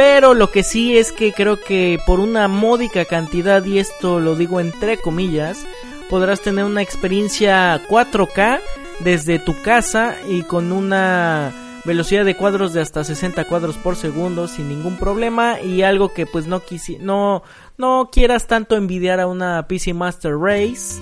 Pero 0.00 0.32
lo 0.32 0.50
que 0.50 0.62
sí 0.62 0.96
es 0.96 1.12
que 1.12 1.34
creo 1.34 1.60
que 1.60 1.98
por 2.06 2.20
una 2.20 2.48
módica 2.48 3.04
cantidad, 3.04 3.62
y 3.66 3.78
esto 3.78 4.18
lo 4.18 4.34
digo 4.34 4.58
entre 4.58 4.96
comillas, 4.96 5.66
podrás 6.08 6.40
tener 6.40 6.64
una 6.64 6.80
experiencia 6.80 7.78
4K 7.86 8.60
desde 9.00 9.38
tu 9.38 9.60
casa 9.60 10.16
y 10.26 10.40
con 10.40 10.72
una 10.72 11.52
velocidad 11.84 12.24
de 12.24 12.34
cuadros 12.34 12.72
de 12.72 12.80
hasta 12.80 13.04
60 13.04 13.44
cuadros 13.44 13.76
por 13.76 13.94
segundo 13.94 14.48
sin 14.48 14.70
ningún 14.70 14.96
problema 14.96 15.60
y 15.60 15.82
algo 15.82 16.14
que 16.14 16.24
pues 16.24 16.46
no 16.46 16.60
quisi 16.60 16.96
no 16.98 17.42
no 17.76 18.08
quieras 18.10 18.46
tanto 18.46 18.76
envidiar 18.76 19.20
a 19.20 19.26
una 19.26 19.66
PC 19.66 19.92
Master 19.92 20.32
Race 20.34 20.98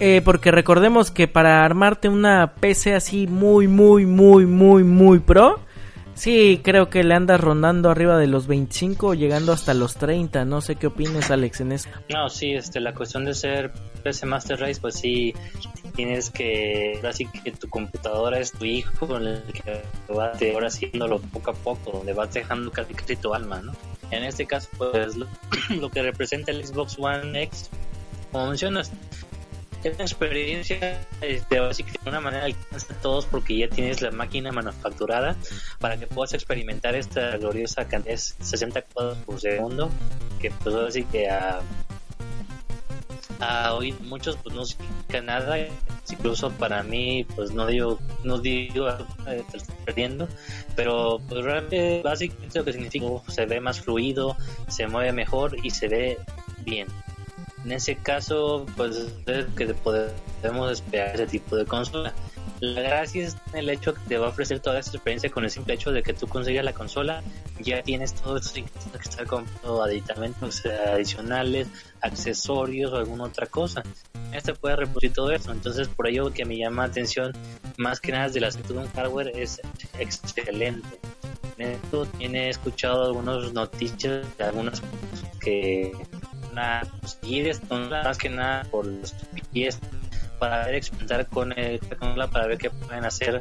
eh, 0.00 0.22
porque 0.24 0.50
recordemos 0.50 1.10
que 1.10 1.28
para 1.28 1.62
armarte 1.62 2.08
una 2.08 2.54
PC 2.54 2.94
así 2.94 3.26
muy 3.26 3.68
muy 3.68 4.06
muy 4.06 4.46
muy 4.46 4.82
muy 4.82 5.18
pro 5.18 5.60
Sí, 6.18 6.60
creo 6.64 6.90
que 6.90 7.04
le 7.04 7.14
andas 7.14 7.40
rondando 7.40 7.90
arriba 7.90 8.18
de 8.18 8.26
los 8.26 8.48
25, 8.48 9.14
llegando 9.14 9.52
hasta 9.52 9.72
los 9.72 9.94
30. 9.94 10.44
No 10.44 10.60
sé 10.60 10.74
qué 10.74 10.88
opines, 10.88 11.30
Alex, 11.30 11.60
en 11.60 11.70
eso. 11.70 11.88
No, 12.08 12.28
sí, 12.28 12.54
este, 12.54 12.80
la 12.80 12.92
cuestión 12.92 13.24
de 13.24 13.34
ser 13.34 13.70
PC 14.02 14.26
Master 14.26 14.58
Race, 14.58 14.80
pues 14.80 14.96
sí, 14.96 15.32
tienes 15.94 16.30
que, 16.30 16.94
ahora 16.96 17.12
sí 17.12 17.24
que 17.26 17.52
tu 17.52 17.68
computadora 17.68 18.40
es 18.40 18.50
tu 18.50 18.64
hijo, 18.64 19.06
con 19.06 19.28
el 19.28 19.44
que 19.44 19.80
vas 20.12 20.42
ahora 20.52 20.66
haciéndolo 20.66 21.20
poco 21.20 21.52
a 21.52 21.54
poco, 21.54 21.92
donde 21.92 22.12
vas 22.14 22.34
dejando 22.34 22.72
casi, 22.72 22.94
casi 22.94 23.14
tu 23.14 23.32
alma, 23.32 23.62
¿no? 23.62 23.72
En 24.10 24.24
este 24.24 24.44
caso, 24.44 24.68
pues 24.76 25.16
lo, 25.16 25.28
lo 25.80 25.88
que 25.88 26.02
representa 26.02 26.50
el 26.50 26.66
Xbox 26.66 26.96
One 26.98 27.44
X, 27.44 27.70
como 28.32 28.48
mencionas, 28.48 28.90
es 29.82 30.00
experiencia 30.00 31.00
este, 31.20 31.60
básicamente 31.60 32.00
de 32.04 32.10
una 32.10 32.20
manera 32.20 32.44
alcanza 32.44 32.92
a 32.92 32.96
todos 33.00 33.26
porque 33.26 33.56
ya 33.56 33.68
tienes 33.68 34.02
la 34.02 34.10
máquina 34.10 34.52
manufacturada 34.52 35.36
para 35.78 35.96
que 35.96 36.06
puedas 36.06 36.34
experimentar 36.34 36.94
esta 36.94 37.36
gloriosa 37.36 37.86
cantidad 37.86 38.14
de 38.14 38.18
60 38.18 38.82
cuadros 38.82 39.18
por 39.18 39.40
segundo 39.40 39.90
que 40.40 40.50
pues 40.50 40.74
ahora 40.74 40.90
sí 40.90 41.04
que 41.04 41.28
a, 41.28 41.60
a 43.40 43.74
hoy 43.74 43.92
muchos 43.92 44.36
pues 44.36 44.54
no 44.54 44.64
significa 44.64 45.20
nada. 45.20 45.56
Incluso 46.10 46.50
para 46.50 46.82
mí 46.82 47.26
pues 47.36 47.52
no 47.52 47.66
digo 47.66 47.98
no 48.24 48.38
digo 48.38 48.88
estoy 49.52 49.74
perdiendo 49.84 50.26
pero 50.74 51.20
pues 51.28 51.44
realmente 51.44 52.00
básicamente 52.02 52.58
lo 52.58 52.64
que 52.64 52.72
significa 52.72 53.06
se 53.28 53.44
ve 53.44 53.60
más 53.60 53.80
fluido 53.82 54.34
se 54.68 54.86
mueve 54.86 55.12
mejor 55.12 55.54
y 55.62 55.68
se 55.68 55.86
ve 55.86 56.18
bien 56.64 56.88
en 57.68 57.72
ese 57.72 57.96
caso, 57.96 58.64
pues 58.78 58.96
es 59.26 59.44
que 59.54 59.66
podemos 59.74 60.72
esperar 60.72 61.14
ese 61.14 61.26
tipo 61.26 61.54
de 61.54 61.66
consola. 61.66 62.14
La 62.60 62.80
gracia 62.80 63.26
es 63.26 63.36
el 63.52 63.68
hecho 63.68 63.92
que 63.92 64.00
te 64.08 64.16
va 64.16 64.28
a 64.28 64.30
ofrecer 64.30 64.58
toda 64.60 64.78
esa 64.78 64.92
experiencia 64.92 65.30
con 65.30 65.44
el 65.44 65.50
simple 65.50 65.74
hecho 65.74 65.92
de 65.92 66.02
que 66.02 66.14
tú 66.14 66.26
consigas 66.26 66.64
la 66.64 66.72
consola, 66.72 67.22
ya 67.60 67.82
tienes 67.82 68.14
todo 68.14 68.38
esto 68.38 68.54
que 68.54 68.98
estar 69.06 69.26
comprando 69.26 69.82
aditamentos 69.82 70.64
adicionales, 70.64 71.68
accesorios 72.00 72.90
o 72.94 72.96
alguna 72.96 73.24
otra 73.24 73.46
cosa. 73.46 73.82
Este 74.32 74.54
puede 74.54 74.76
reproducir 74.76 75.12
todo 75.12 75.30
eso, 75.30 75.52
entonces 75.52 75.88
por 75.88 76.08
ello 76.08 76.32
que 76.32 76.46
me 76.46 76.56
llama 76.56 76.84
la 76.84 76.88
atención 76.88 77.32
más 77.76 78.00
que 78.00 78.12
nada 78.12 78.30
de 78.30 78.40
la 78.40 78.50
de 78.50 78.72
un 78.72 78.88
hardware 78.88 79.30
es 79.36 79.60
excelente. 79.98 80.98
En 81.58 81.72
esto 81.72 82.06
tiene 82.06 82.48
escuchado 82.48 83.04
algunas 83.04 83.52
noticias 83.52 84.26
de 84.38 84.44
algunas 84.44 84.82
que 85.38 85.92
más 86.52 88.18
que 88.18 88.28
nada 88.28 88.64
por 88.64 88.86
los 88.86 89.14
pies 89.52 89.78
para 90.38 90.66
ver 90.66 90.76
experimentar 90.76 91.26
con 91.26 91.52
el 91.58 91.80
para 92.30 92.46
ver 92.46 92.58
qué 92.58 92.70
pueden 92.70 93.04
hacer 93.04 93.40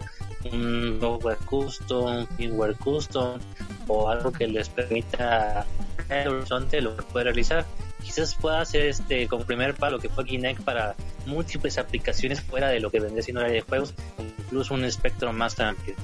un 0.52 0.98
software 1.00 1.38
custom, 1.38 2.18
un 2.18 2.28
firmware 2.28 2.76
custom 2.76 3.40
o 3.88 4.10
algo 4.10 4.32
que 4.32 4.48
les 4.48 4.70
permita 4.70 5.66
el 6.10 6.28
horizonte 6.28 6.82
lo 6.82 6.96
que 6.96 7.04
puede 7.04 7.26
realizar. 7.26 7.66
Quizás 8.04 8.36
pueda 8.36 8.62
hacer 8.62 8.86
este 8.86 9.28
como 9.28 9.44
primer 9.46 9.76
palo 9.76 10.00
que 10.00 10.10
fue 10.10 10.26
Kinect 10.26 10.62
para 10.62 10.96
múltiples 11.26 11.78
aplicaciones 11.78 12.42
fuera 12.42 12.70
de 12.70 12.80
lo 12.80 12.90
que 12.90 13.00
vendría 13.00 13.22
siendo 13.22 13.42
el 13.42 13.48
área 13.48 13.62
de 13.62 13.68
juegos, 13.68 13.94
incluso 14.18 14.74
un 14.74 14.86
espectro 14.86 15.34
más 15.34 15.60
amplio. 15.60 15.96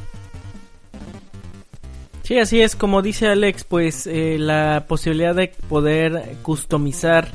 Sí, 2.24 2.40
así 2.40 2.62
es, 2.62 2.78
como 2.78 3.02
dice 3.02 3.28
Alex, 3.28 3.66
pues 3.66 4.08
eh, 4.08 4.38
la 4.40 4.86
posibilidad 4.88 5.36
de 5.36 5.50
poder 5.68 6.38
customizar 6.42 7.28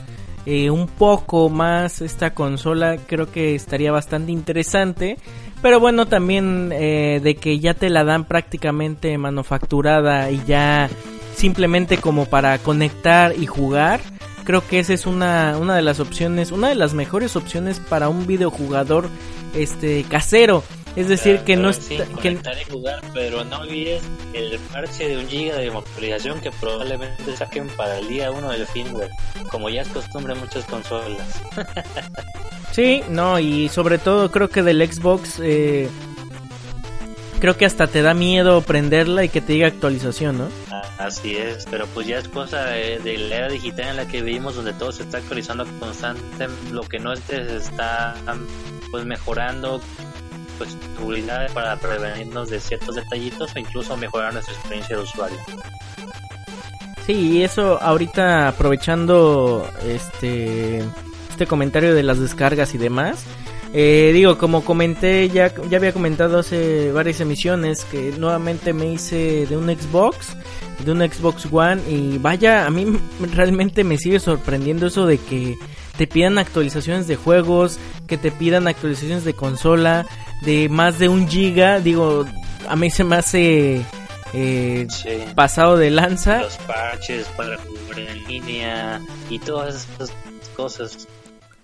eh, 0.47 0.71
un 0.71 0.87
poco 0.87 1.51
más 1.51 2.01
esta 2.01 2.33
consola 2.33 2.97
creo 2.97 3.31
que 3.31 3.55
estaría 3.55 3.93
bastante 3.93 4.33
interesante. 4.33 5.19
Pero 5.61 5.79
bueno, 5.79 6.07
también 6.07 6.71
eh, 6.73 7.21
de 7.23 7.35
que 7.35 7.59
ya 7.59 7.75
te 7.75 7.91
la 7.91 8.03
dan 8.03 8.25
prácticamente 8.25 9.19
manufacturada 9.19 10.31
y 10.31 10.41
ya 10.47 10.89
simplemente 11.35 11.99
como 11.99 12.25
para 12.25 12.57
conectar 12.59 13.35
y 13.37 13.45
jugar. 13.45 14.01
Creo 14.45 14.67
que 14.67 14.79
esa 14.79 14.95
es 14.95 15.05
una, 15.05 15.59
una 15.61 15.77
de 15.77 15.83
las 15.83 16.01
opciones, 16.01 16.51
una 16.51 16.71
de 16.71 16.77
las 16.77 16.95
mejores 16.95 17.37
opciones 17.37 17.79
para 17.79 18.09
un 18.09 18.27
videojugador 18.27 19.11
este 19.55 20.03
casero. 20.05 20.63
Es 20.99 21.07
decir, 21.07 21.39
que 21.45 21.55
no 21.55 21.71
está. 21.71 22.07
que... 22.21 22.37
jugar, 22.69 23.01
pero 23.15 23.45
no 23.45 23.61
olvides 23.61 24.03
el 24.33 24.59
parche 24.73 25.09
de 25.09 25.17
un 25.17 25.29
giga 25.29 25.57
de 25.57 25.69
actualización 25.69 26.41
que 26.41 26.51
probablemente 26.51 27.37
saquen 27.37 27.69
para 27.69 27.99
el 27.99 28.09
día 28.09 28.33
1 28.33 28.51
del 28.51 28.67
firmware, 28.67 29.11
como 29.49 29.71
ya 29.71 29.83
es 29.83 29.89
costumbre 29.91 30.33
en 30.33 30.41
muchas 30.41 30.65
consolas. 30.65 31.41
sí, 32.73 33.05
no, 33.11 33.39
y 33.39 33.69
sobre 33.69 33.99
todo 33.99 34.33
creo 34.33 34.51
que 34.51 34.65
del 34.65 34.85
Xbox. 34.93 35.39
Eh, 35.41 35.89
creo 37.39 37.57
que 37.57 37.65
hasta 37.65 37.87
te 37.87 38.03
da 38.03 38.13
miedo 38.13 38.61
prenderla 38.63 39.23
y 39.23 39.29
que 39.29 39.41
te 39.41 39.53
diga 39.53 39.69
actualización, 39.69 40.39
¿no? 40.39 40.49
Así 40.99 41.37
es, 41.37 41.65
pero 41.71 41.87
pues 41.87 42.09
ya 42.09 42.19
es 42.19 42.27
cosa 42.27 42.65
de, 42.65 42.99
la 43.19 43.37
era 43.37 43.49
digital 43.49 43.91
en 43.91 43.97
la 43.99 44.09
que 44.09 44.21
vivimos 44.21 44.57
donde 44.57 44.73
todo 44.73 44.91
se 44.91 45.05
está 45.05 45.19
actualizando 45.19 45.65
constante, 45.79 46.49
lo 46.73 46.83
que 46.83 46.99
no 46.99 47.15
se 47.15 47.57
está 47.57 48.17
pues 48.91 49.05
mejorando 49.05 49.81
pues 50.59 50.77
seguridad 50.97 51.51
para 51.53 51.77
prevenirnos 51.77 52.51
de 52.51 52.61
ciertos 52.61 52.97
detallitos 52.97 53.55
o 53.55 53.59
incluso 53.59 53.97
mejorar 53.97 54.33
nuestra 54.33 54.55
experiencia 54.55 54.97
de 54.97 55.03
usuario. 55.03 55.39
Sí, 57.07 57.43
eso 57.43 57.81
ahorita 57.81 58.49
aprovechando 58.49 59.67
este 59.87 60.85
este 61.31 61.47
comentario 61.47 61.95
de 61.95 62.03
las 62.03 62.19
descargas 62.19 62.75
y 62.75 62.79
demás. 62.79 63.25
Eh, 63.73 64.11
digo, 64.13 64.39
como 64.39 64.65
comenté, 64.65 65.29
ya, 65.29 65.53
ya 65.71 65.77
había 65.77 65.93
comentado 65.93 66.39
hace 66.39 66.91
varias 66.91 67.21
emisiones 67.21 67.85
que 67.85 68.13
nuevamente 68.19 68.73
me 68.73 68.93
hice 68.93 69.47
de 69.47 69.57
un 69.57 69.69
Xbox, 69.69 70.37
de 70.85 70.91
un 70.91 71.01
Xbox 71.01 71.47
One 71.51 71.83
y 71.89 72.19
vaya, 72.19 72.67
a 72.67 72.71
mí 72.71 72.87
realmente 73.35 73.85
me 73.85 73.99
sigue 73.99 74.21
sorprendiendo 74.21 74.87
eso 74.87 75.07
de 75.07 75.19
que 75.19 75.57
te 75.99 76.07
pidan 76.07 76.39
actualizaciones 76.39 77.09
de 77.09 77.17
juegos, 77.17 77.79
que 78.07 78.17
te 78.17 78.31
pidan 78.31 78.69
actualizaciones 78.69 79.25
de 79.25 79.35
consola, 79.35 80.07
de 80.43 80.69
más 80.69 81.01
de 81.01 81.09
un 81.09 81.29
giga, 81.29 81.81
digo, 81.81 82.25
a 82.69 82.77
mí 82.77 82.89
se 82.89 83.03
me 83.03 83.17
hace 83.17 83.83
eh, 84.33 84.87
pasado 85.35 85.77
de 85.77 85.91
lanza. 85.91 86.43
Los 86.43 86.57
parches 86.59 87.27
para 87.37 87.59
jugar 87.59 87.99
en 87.99 88.25
línea 88.29 89.01
y 89.29 89.41
todas 89.41 89.89
esas 89.97 90.13
cosas 90.57 91.09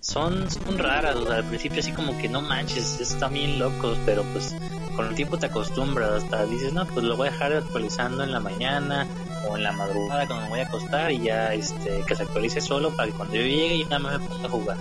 son, 0.04 0.50
son 0.50 0.78
raras, 0.78 1.16
o 1.16 1.26
sea, 1.26 1.36
al 1.36 1.44
principio 1.44 1.80
así 1.80 1.90
como 1.92 2.16
que 2.18 2.28
no 2.28 2.42
manches, 2.42 3.00
están 3.00 3.32
bien 3.32 3.58
locos, 3.58 3.98
pero 4.04 4.22
pues 4.32 4.54
con 4.94 5.08
el 5.08 5.14
tiempo 5.14 5.38
te 5.38 5.46
acostumbras, 5.46 6.22
hasta 6.22 6.44
dices, 6.44 6.72
no, 6.74 6.86
pues 6.86 7.04
lo 7.04 7.16
voy 7.16 7.28
a 7.28 7.30
dejar 7.30 7.54
actualizando 7.54 8.22
en 8.22 8.30
la 8.30 8.38
mañana 8.38 9.06
o 9.48 9.56
en 9.56 9.62
la 9.62 9.72
madrugada 9.72 10.26
cuando 10.26 10.44
me 10.44 10.50
voy 10.50 10.60
a 10.60 10.66
acostar 10.66 11.10
y 11.10 11.20
ya 11.20 11.54
este 11.54 12.02
que 12.06 12.14
se 12.14 12.22
actualice 12.22 12.60
solo 12.60 12.90
para 12.90 13.10
que 13.10 13.16
cuando 13.16 13.34
yo 13.34 13.42
llegue 13.42 13.78
ya 13.78 13.84
nada 13.84 13.98
más 13.98 14.20
me 14.20 14.28
ponga 14.28 14.46
a 14.46 14.50
jugar. 14.50 14.76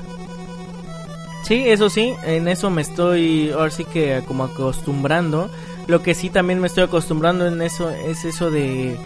Sí, 1.43 1.63
eso 1.67 1.89
sí, 1.89 2.13
en 2.23 2.47
eso 2.47 2.69
me 2.69 2.81
estoy 2.81 3.51
ahora 3.51 3.71
sí 3.71 3.85
que 3.85 4.23
como 4.27 4.43
acostumbrando. 4.43 5.49
Lo 5.87 6.01
que 6.01 6.15
sí 6.15 6.29
también 6.29 6.59
me 6.59 6.67
estoy 6.67 6.83
acostumbrando 6.83 7.47
en 7.47 7.61
eso 7.61 7.89
es 7.89 8.25
eso 8.25 8.51
de 8.51 8.97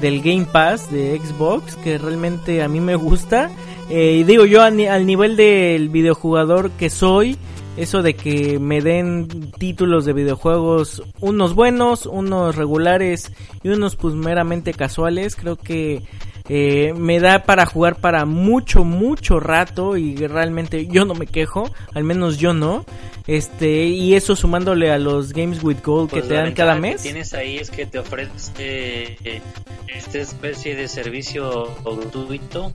del 0.00 0.22
Game 0.22 0.46
Pass 0.46 0.90
de 0.90 1.20
Xbox 1.20 1.76
que 1.76 1.98
realmente 1.98 2.62
a 2.62 2.68
mí 2.68 2.80
me 2.80 2.96
gusta. 2.96 3.50
Eh, 3.90 4.18
y 4.20 4.24
digo 4.24 4.46
yo 4.46 4.62
al 4.62 5.06
nivel 5.06 5.36
del 5.36 5.88
videojugador 5.88 6.70
que 6.72 6.88
soy, 6.90 7.36
eso 7.76 8.02
de 8.02 8.14
que 8.14 8.58
me 8.58 8.80
den 8.80 9.50
títulos 9.58 10.04
de 10.04 10.12
videojuegos, 10.12 11.02
unos 11.20 11.54
buenos, 11.54 12.06
unos 12.06 12.56
regulares 12.56 13.32
y 13.62 13.68
unos 13.68 13.96
pues 13.96 14.14
meramente 14.14 14.72
casuales, 14.72 15.36
creo 15.36 15.56
que 15.56 16.02
eh, 16.48 16.92
me 16.96 17.20
da 17.20 17.44
para 17.44 17.66
jugar 17.66 17.96
para 17.96 18.26
mucho, 18.26 18.84
mucho 18.84 19.40
rato 19.40 19.96
y 19.96 20.14
realmente 20.14 20.86
yo 20.86 21.04
no 21.04 21.14
me 21.14 21.26
quejo, 21.26 21.70
al 21.94 22.04
menos 22.04 22.38
yo 22.38 22.52
no. 22.52 22.84
Este, 23.26 23.84
y 23.86 24.14
eso 24.14 24.36
sumándole 24.36 24.90
a 24.90 24.98
los 24.98 25.32
Games 25.32 25.62
with 25.62 25.78
Gold 25.82 26.10
que 26.10 26.16
pues 26.16 26.28
te 26.28 26.34
dan 26.34 26.52
cada 26.52 26.74
mes. 26.74 26.96
Que 26.96 27.10
tienes 27.10 27.32
ahí 27.32 27.56
es 27.56 27.70
que 27.70 27.86
te 27.86 27.98
ofrece 27.98 29.16
eh, 29.24 29.40
esta 29.88 30.18
especie 30.18 30.76
de 30.76 30.88
servicio 30.88 31.74
gratuito 31.84 32.70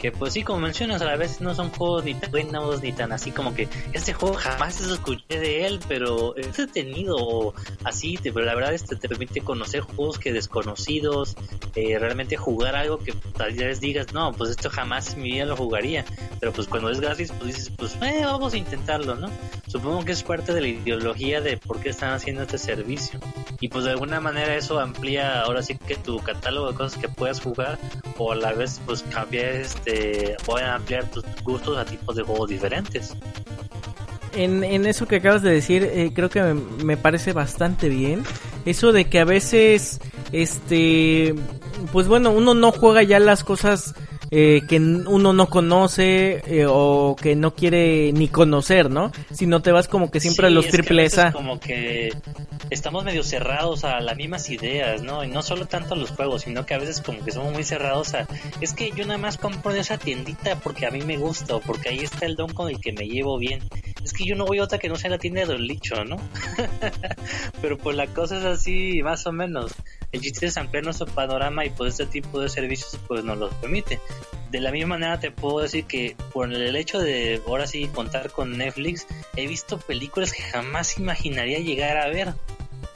que 0.00 0.10
pues 0.10 0.32
sí, 0.32 0.42
como 0.42 0.60
mencionas, 0.60 1.02
a 1.02 1.04
la 1.04 1.16
vez 1.16 1.42
no 1.42 1.54
son 1.54 1.70
juegos 1.70 2.04
ni 2.04 2.14
tan 2.14 2.30
buenos 2.30 2.82
ni 2.82 2.90
tan 2.92 3.12
así 3.12 3.30
como 3.32 3.54
que 3.54 3.68
este 3.92 4.14
juego 4.14 4.34
jamás 4.34 4.80
escuché 4.80 5.38
de 5.38 5.66
él, 5.66 5.78
pero 5.86 6.34
es 6.36 6.56
detenido 6.56 7.52
así, 7.84 8.18
pero 8.22 8.40
la 8.40 8.54
verdad 8.54 8.72
este 8.72 8.96
te 8.96 9.08
permite 9.08 9.42
conocer 9.42 9.82
juegos 9.82 10.18
que 10.18 10.32
desconocidos, 10.32 11.36
eh, 11.74 11.98
realmente 11.98 12.38
jugar 12.38 12.76
algo 12.76 12.98
que 12.98 13.12
tal 13.36 13.52
vez 13.52 13.80
digas, 13.80 14.14
no, 14.14 14.32
pues 14.32 14.50
esto 14.50 14.70
jamás 14.70 15.14
en 15.14 15.22
mi 15.22 15.32
vida 15.32 15.44
lo 15.44 15.56
jugaría, 15.56 16.06
pero 16.40 16.50
pues 16.52 16.66
cuando 16.66 16.88
es 16.88 16.98
gratis, 16.98 17.30
pues 17.38 17.56
dices, 17.56 17.72
pues 17.76 17.94
eh, 18.00 18.22
vamos 18.24 18.54
a 18.54 18.56
intentarlo, 18.56 19.16
¿no? 19.16 19.28
Supongo 19.66 19.89
que 20.04 20.12
es 20.12 20.22
parte 20.22 20.52
de 20.52 20.60
la 20.60 20.68
ideología 20.68 21.40
de 21.40 21.56
por 21.56 21.80
qué 21.80 21.90
están 21.90 22.12
haciendo 22.12 22.42
este 22.42 22.58
servicio. 22.58 23.18
Y 23.60 23.68
pues 23.68 23.84
de 23.84 23.90
alguna 23.90 24.20
manera 24.20 24.54
eso 24.54 24.78
amplía 24.78 25.42
ahora 25.42 25.62
sí 25.62 25.76
que 25.76 25.96
tu 25.96 26.18
catálogo 26.20 26.70
de 26.70 26.76
cosas 26.76 26.98
que 27.00 27.08
puedas 27.08 27.40
jugar 27.40 27.78
o 28.16 28.32
a 28.32 28.36
la 28.36 28.52
vez 28.52 28.80
pues 28.86 29.02
cambiar 29.02 29.46
este, 29.46 30.36
pueden 30.46 30.68
ampliar 30.68 31.10
tus 31.10 31.24
gustos 31.42 31.76
a 31.76 31.84
tipos 31.84 32.16
de 32.16 32.22
juegos 32.22 32.48
diferentes. 32.48 33.14
En, 34.34 34.62
en 34.62 34.86
eso 34.86 35.08
que 35.08 35.16
acabas 35.16 35.42
de 35.42 35.50
decir, 35.50 35.82
eh, 35.82 36.12
creo 36.14 36.30
que 36.30 36.40
me, 36.40 36.54
me 36.84 36.96
parece 36.96 37.32
bastante 37.32 37.88
bien. 37.88 38.22
Eso 38.64 38.92
de 38.92 39.06
que 39.06 39.18
a 39.18 39.24
veces, 39.24 40.00
este, 40.32 41.34
pues 41.92 42.06
bueno, 42.06 42.30
uno 42.30 42.54
no 42.54 42.70
juega 42.70 43.02
ya 43.02 43.18
las 43.18 43.42
cosas 43.42 43.94
eh, 44.30 44.62
que 44.68 44.78
uno 44.78 45.32
no 45.32 45.46
conoce 45.48 46.42
eh, 46.46 46.66
o 46.68 47.16
que 47.20 47.34
no 47.34 47.54
quiere 47.54 48.12
ni 48.12 48.28
conocer, 48.28 48.90
¿no? 48.90 49.10
Si 49.32 49.46
no 49.46 49.60
te 49.60 49.72
vas 49.72 49.88
como 49.88 50.10
que 50.10 50.20
siempre 50.20 50.46
a 50.46 50.50
los 50.50 50.68
triple 50.68 51.08
A. 51.18 51.32
Como 51.32 51.58
que 51.58 52.14
estamos 52.70 53.04
medio 53.04 53.24
cerrados 53.24 53.84
a 53.84 54.00
las 54.00 54.16
mismas 54.16 54.48
ideas, 54.50 55.02
¿no? 55.02 55.24
Y 55.24 55.28
no 55.28 55.42
solo 55.42 55.66
tanto 55.66 55.94
a 55.94 55.96
los 55.96 56.10
juegos, 56.10 56.42
sino 56.42 56.64
que 56.64 56.74
a 56.74 56.78
veces 56.78 57.00
como 57.00 57.24
que 57.24 57.32
somos 57.32 57.52
muy 57.52 57.64
cerrados 57.64 58.14
a... 58.14 58.28
Es 58.60 58.72
que 58.72 58.92
yo 58.92 59.04
nada 59.04 59.18
más 59.18 59.36
compro 59.36 59.72
en 59.72 59.78
esa 59.78 59.98
tiendita 59.98 60.56
porque 60.60 60.86
a 60.86 60.90
mí 60.90 61.00
me 61.02 61.16
gusta 61.16 61.56
o 61.56 61.60
porque 61.60 61.88
ahí 61.88 61.98
está 61.98 62.26
el 62.26 62.36
don 62.36 62.52
con 62.52 62.68
el 62.68 62.80
que 62.80 62.92
me 62.92 63.08
llevo 63.08 63.38
bien. 63.38 63.60
Es 64.04 64.12
que 64.12 64.24
yo 64.24 64.36
no 64.36 64.46
voy 64.46 64.58
a 64.58 64.64
otra 64.64 64.78
que 64.78 64.88
no 64.88 64.96
sea 64.96 65.10
la 65.10 65.18
tienda 65.18 65.40
de 65.40 65.46
Don 65.46 65.62
Licho, 65.62 66.04
¿no? 66.04 66.16
Pero 67.60 67.78
pues 67.78 67.96
la 67.96 68.06
cosa 68.06 68.38
es 68.38 68.44
así, 68.44 69.02
más 69.02 69.26
o 69.26 69.32
menos 69.32 69.72
el 70.12 70.20
chiste 70.20 70.46
es 70.46 70.56
ampliar 70.56 70.84
nuestro 70.84 71.06
panorama 71.06 71.64
y 71.64 71.70
pues 71.70 71.92
este 71.92 72.06
tipo 72.06 72.40
de 72.40 72.48
servicios 72.48 72.98
pues 73.06 73.24
nos 73.24 73.38
los 73.38 73.54
permite. 73.54 74.00
De 74.50 74.60
la 74.60 74.72
misma 74.72 74.96
manera 74.96 75.20
te 75.20 75.30
puedo 75.30 75.60
decir 75.60 75.84
que 75.84 76.16
por 76.32 76.52
el 76.52 76.76
hecho 76.76 76.98
de 76.98 77.40
ahora 77.46 77.66
sí 77.66 77.86
contar 77.88 78.30
con 78.30 78.58
Netflix, 78.58 79.06
he 79.36 79.46
visto 79.46 79.78
películas 79.78 80.32
que 80.32 80.42
jamás 80.42 80.98
imaginaría 80.98 81.60
llegar 81.60 81.96
a 81.98 82.08
ver. 82.08 82.34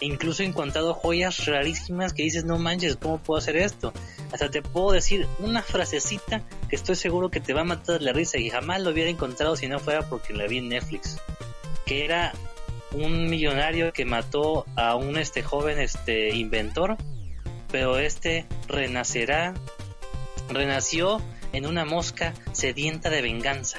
E 0.00 0.06
incluso 0.06 0.42
he 0.42 0.46
encontrado 0.46 0.92
joyas 0.92 1.46
rarísimas 1.46 2.12
que 2.12 2.24
dices, 2.24 2.44
no 2.44 2.58
manches, 2.58 2.96
¿cómo 2.96 3.18
puedo 3.18 3.38
hacer 3.38 3.56
esto? 3.56 3.92
Hasta 4.32 4.50
te 4.50 4.60
puedo 4.60 4.90
decir 4.90 5.28
una 5.38 5.62
frasecita 5.62 6.42
que 6.68 6.74
estoy 6.74 6.96
seguro 6.96 7.30
que 7.30 7.40
te 7.40 7.54
va 7.54 7.60
a 7.60 7.64
matar 7.64 8.02
la 8.02 8.12
risa 8.12 8.38
y 8.38 8.50
jamás 8.50 8.82
lo 8.82 8.90
hubiera 8.90 9.08
encontrado 9.08 9.54
si 9.54 9.68
no 9.68 9.78
fuera 9.78 10.08
porque 10.08 10.32
la 10.32 10.48
vi 10.48 10.58
en 10.58 10.70
Netflix. 10.70 11.18
Que 11.86 12.04
era 12.04 12.32
un 12.94 13.28
millonario 13.28 13.92
que 13.92 14.04
mató 14.04 14.66
a 14.76 14.94
un 14.96 15.18
este 15.18 15.42
joven 15.42 15.78
este 15.80 16.34
inventor, 16.34 16.96
pero 17.70 17.98
este 17.98 18.46
renacerá, 18.68 19.54
renació 20.48 21.20
en 21.52 21.66
una 21.66 21.84
mosca 21.84 22.34
sedienta 22.52 23.10
de 23.10 23.22
venganza. 23.22 23.78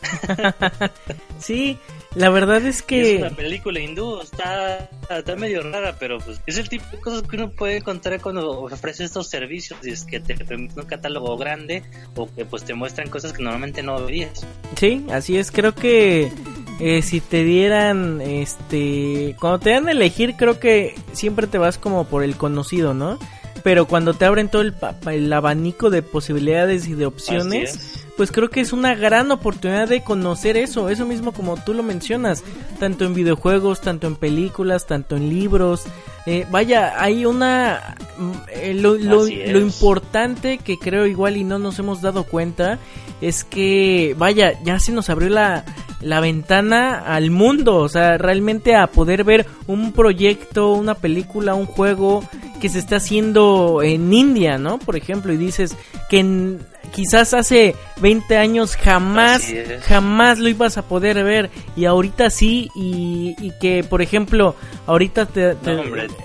sí, 1.38 1.78
la 2.14 2.30
verdad 2.30 2.64
es 2.64 2.82
que 2.82 3.16
es 3.16 3.20
una 3.20 3.30
película 3.30 3.80
hindú, 3.80 4.20
está, 4.20 4.88
está 5.10 5.36
medio 5.36 5.62
rara, 5.62 5.96
pero 5.98 6.18
pues 6.18 6.40
es 6.46 6.56
el 6.58 6.68
tipo 6.68 6.84
de 6.90 6.98
cosas 6.98 7.22
que 7.22 7.36
uno 7.36 7.50
puede 7.50 7.76
encontrar 7.76 8.20
cuando 8.20 8.62
ofrece 8.62 9.04
estos 9.04 9.28
servicios, 9.28 9.78
y 9.82 9.90
es 9.90 10.04
que 10.04 10.20
te 10.20 10.34
permite 10.34 10.80
un 10.80 10.86
catálogo 10.86 11.36
grande 11.36 11.82
o 12.16 12.32
que 12.32 12.44
pues 12.44 12.64
te 12.64 12.74
muestran 12.74 13.08
cosas 13.10 13.32
que 13.32 13.42
normalmente 13.42 13.82
no 13.82 14.02
verías. 14.02 14.46
Sí, 14.76 15.04
así 15.10 15.36
es, 15.36 15.50
creo 15.50 15.74
que 15.74 16.32
eh, 16.80 17.02
si 17.02 17.20
te 17.20 17.44
dieran, 17.44 18.20
este, 18.20 19.34
cuando 19.40 19.58
te 19.58 19.70
dan 19.70 19.88
a 19.88 19.92
elegir, 19.92 20.36
creo 20.36 20.60
que 20.60 20.94
siempre 21.12 21.46
te 21.46 21.58
vas 21.58 21.78
como 21.78 22.04
por 22.04 22.22
el 22.22 22.36
conocido, 22.36 22.94
¿no? 22.94 23.18
Pero 23.64 23.86
cuando 23.86 24.14
te 24.14 24.24
abren 24.24 24.48
todo 24.48 24.62
el, 24.62 24.74
el 25.10 25.32
abanico 25.32 25.90
de 25.90 26.02
posibilidades 26.02 26.86
y 26.86 26.94
de 26.94 27.06
opciones, 27.06 28.06
pues 28.16 28.30
creo 28.30 28.50
que 28.50 28.60
es 28.60 28.72
una 28.72 28.94
gran 28.94 29.30
oportunidad 29.30 29.88
de 29.88 30.02
conocer 30.02 30.56
eso, 30.56 30.88
eso 30.88 31.04
mismo 31.04 31.32
como 31.32 31.56
tú 31.56 31.74
lo 31.74 31.82
mencionas, 31.82 32.44
tanto 32.78 33.04
en 33.04 33.14
videojuegos, 33.14 33.80
tanto 33.80 34.06
en 34.06 34.16
películas, 34.16 34.86
tanto 34.86 35.16
en 35.16 35.28
libros. 35.28 35.84
Eh, 36.26 36.46
vaya, 36.50 37.02
hay 37.02 37.26
una... 37.26 37.96
Mm, 38.18 38.32
eh, 38.52 38.74
lo, 38.74 38.94
lo, 38.94 39.24
lo 39.24 39.60
importante 39.60 40.58
que 40.58 40.78
creo 40.78 41.06
igual 41.06 41.36
y 41.36 41.44
no 41.44 41.58
nos 41.58 41.78
hemos 41.78 42.00
dado 42.00 42.24
cuenta 42.24 42.78
es 43.20 43.44
que, 43.44 44.14
vaya, 44.18 44.52
ya 44.62 44.78
se 44.78 44.92
nos 44.92 45.10
abrió 45.10 45.28
la, 45.28 45.64
la 46.00 46.20
ventana 46.20 46.98
al 46.98 47.30
mundo, 47.30 47.76
o 47.76 47.88
sea, 47.88 48.18
realmente 48.18 48.76
a 48.76 48.86
poder 48.86 49.24
ver 49.24 49.46
un 49.66 49.92
proyecto, 49.92 50.72
una 50.72 50.94
película, 50.94 51.54
un 51.54 51.66
juego 51.66 52.22
que 52.60 52.68
se 52.68 52.78
está 52.78 52.96
haciendo 52.96 53.82
en 53.82 54.12
India, 54.12 54.58
¿no? 54.58 54.78
Por 54.78 54.96
ejemplo, 54.96 55.32
y 55.32 55.36
dices 55.36 55.76
que 56.08 56.58
quizás 56.92 57.34
hace 57.34 57.74
20 58.00 58.36
años 58.36 58.76
jamás, 58.76 59.52
jamás 59.86 60.38
lo 60.38 60.48
ibas 60.48 60.78
a 60.78 60.82
poder 60.82 61.22
ver 61.24 61.50
y 61.76 61.84
ahorita 61.84 62.30
sí 62.30 62.70
y, 62.74 63.52
que, 63.60 63.84
por 63.84 64.02
ejemplo, 64.02 64.54
ahorita 64.86 65.26
te, 65.26 65.56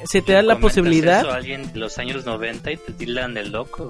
se 0.06 0.21
te 0.21 0.34
da 0.34 0.41
la 0.41 0.60
posibilidad... 0.60 1.25
a 1.25 1.36
alguien 1.36 1.71
de 1.73 1.79
los 1.79 1.97
años 1.97 2.25
90 2.25 2.71
y 2.71 2.77
te 2.77 2.93
tiran 2.93 3.34
de 3.34 3.45
loco. 3.45 3.89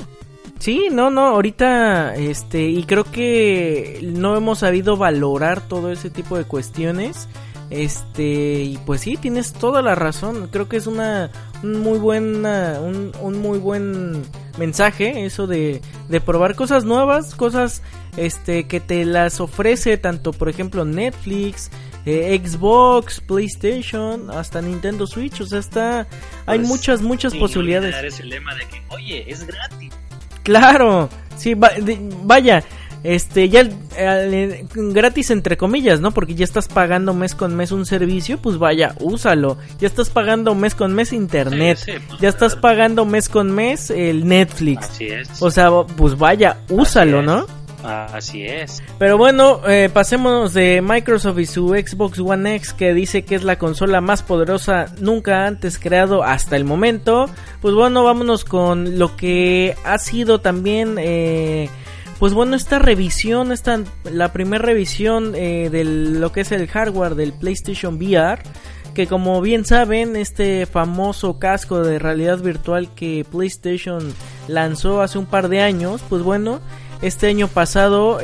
Sí, 0.63 0.87
no, 0.89 1.09
no, 1.09 1.27
ahorita, 1.27 2.15
este, 2.15 2.69
y 2.69 2.83
creo 2.85 3.03
que 3.03 3.99
no 4.01 4.37
hemos 4.37 4.59
sabido 4.59 4.95
valorar 4.95 5.59
todo 5.59 5.91
ese 5.91 6.09
tipo 6.09 6.37
de 6.37 6.45
cuestiones. 6.45 7.27
Este, 7.69 8.61
y 8.63 8.79
pues 8.85 9.01
sí, 9.01 9.17
tienes 9.17 9.51
toda 9.51 9.81
la 9.81 9.93
razón. 9.93 10.47
Creo 10.49 10.69
que 10.69 10.77
es 10.77 10.87
una 10.87 11.29
un 11.63 11.81
muy 11.81 11.99
buena, 11.99 12.79
un, 12.79 13.11
un 13.19 13.41
muy 13.41 13.59
buen 13.59 14.23
mensaje 14.57 15.25
eso 15.25 15.47
de, 15.47 15.81
de 16.07 16.21
probar 16.21 16.55
cosas 16.55 16.85
nuevas, 16.85 17.35
cosas 17.35 17.81
este 18.15 18.65
que 18.65 18.79
te 18.79 19.03
las 19.03 19.41
ofrece 19.41 19.97
tanto, 19.97 20.31
por 20.31 20.47
ejemplo, 20.47 20.85
Netflix, 20.85 21.71
eh, 22.05 22.41
Xbox, 22.41 23.19
PlayStation, 23.19 24.31
hasta 24.31 24.61
Nintendo 24.61 25.07
Switch, 25.07 25.41
o 25.41 25.45
sea, 25.45 25.59
está 25.59 26.07
hay 26.45 26.59
pues, 26.59 26.69
muchas 26.69 27.01
muchas 27.01 27.33
posibilidades. 27.33 28.17
el 28.21 28.29
lema 28.29 28.55
de 28.55 28.65
que, 28.65 28.81
oye, 28.91 29.29
es 29.29 29.45
gratis. 29.45 29.91
Claro, 30.43 31.09
sí, 31.37 31.55
vaya, 31.55 32.63
este, 33.03 33.49
ya 33.49 33.67
eh, 33.97 34.65
gratis 34.73 35.29
entre 35.29 35.57
comillas, 35.57 35.99
¿no? 35.99 36.11
Porque 36.11 36.35
ya 36.35 36.45
estás 36.45 36.67
pagando 36.67 37.13
mes 37.13 37.35
con 37.35 37.55
mes 37.55 37.71
un 37.71 37.85
servicio, 37.85 38.37
pues 38.37 38.57
vaya, 38.57 38.95
úsalo. 38.99 39.57
Ya 39.79 39.87
estás 39.87 40.09
pagando 40.09 40.55
mes 40.55 40.73
con 40.73 40.93
mes 40.93 41.11
internet. 41.11 41.79
Pues, 41.85 42.21
ya 42.21 42.29
estás 42.29 42.55
pagando 42.55 43.05
mes 43.05 43.27
con 43.27 43.51
mes 43.51 43.89
el 43.89 44.25
Netflix. 44.27 44.89
Así 44.89 45.07
es. 45.07 45.41
O 45.41 45.51
sea, 45.51 45.69
pues 45.97 46.17
vaya, 46.17 46.59
úsalo, 46.69 47.21
¿no? 47.21 47.45
Así 47.83 48.43
es. 48.45 48.81
Pero 48.97 49.17
bueno, 49.17 49.61
eh, 49.67 49.89
pasemos 49.93 50.53
de 50.53 50.81
Microsoft 50.81 51.39
y 51.39 51.45
su 51.45 51.69
Xbox 51.69 52.19
One 52.19 52.55
X 52.55 52.73
que 52.73 52.93
dice 52.93 53.23
que 53.23 53.35
es 53.35 53.43
la 53.43 53.57
consola 53.57 54.01
más 54.01 54.23
poderosa 54.23 54.85
nunca 54.99 55.45
antes 55.45 55.77
creado 55.77 56.23
hasta 56.23 56.55
el 56.55 56.65
momento. 56.65 57.29
Pues 57.61 57.75
bueno, 57.75 58.03
vámonos 58.03 58.45
con 58.45 58.97
lo 58.97 59.15
que 59.15 59.75
ha 59.83 59.97
sido 59.97 60.41
también... 60.41 60.97
Eh, 60.99 61.69
pues 62.19 62.33
bueno, 62.33 62.55
esta 62.55 62.79
revisión, 62.79 63.51
esta, 63.51 63.81
la 64.09 64.31
primera 64.31 64.63
revisión 64.63 65.33
eh, 65.35 65.69
de 65.69 65.83
lo 65.83 66.31
que 66.31 66.41
es 66.41 66.53
el 66.53 66.67
hardware 66.67 67.15
del 67.15 67.33
PlayStation 67.33 67.95
VR, 67.95 68.41
que 68.93 69.07
como 69.07 69.41
bien 69.41 69.65
saben, 69.65 70.15
este 70.15 70.65
famoso 70.65 71.37
casco 71.37 71.81
de 71.81 71.99
realidad 71.99 72.39
virtual 72.39 72.93
que 72.95 73.25
PlayStation 73.29 74.13
lanzó 74.47 75.01
hace 75.01 75.17
un 75.17 75.25
par 75.25 75.49
de 75.49 75.61
años, 75.61 76.01
pues 76.07 76.21
bueno, 76.21 76.61
este 77.03 77.27
año 77.27 77.47
pasado 77.47 78.19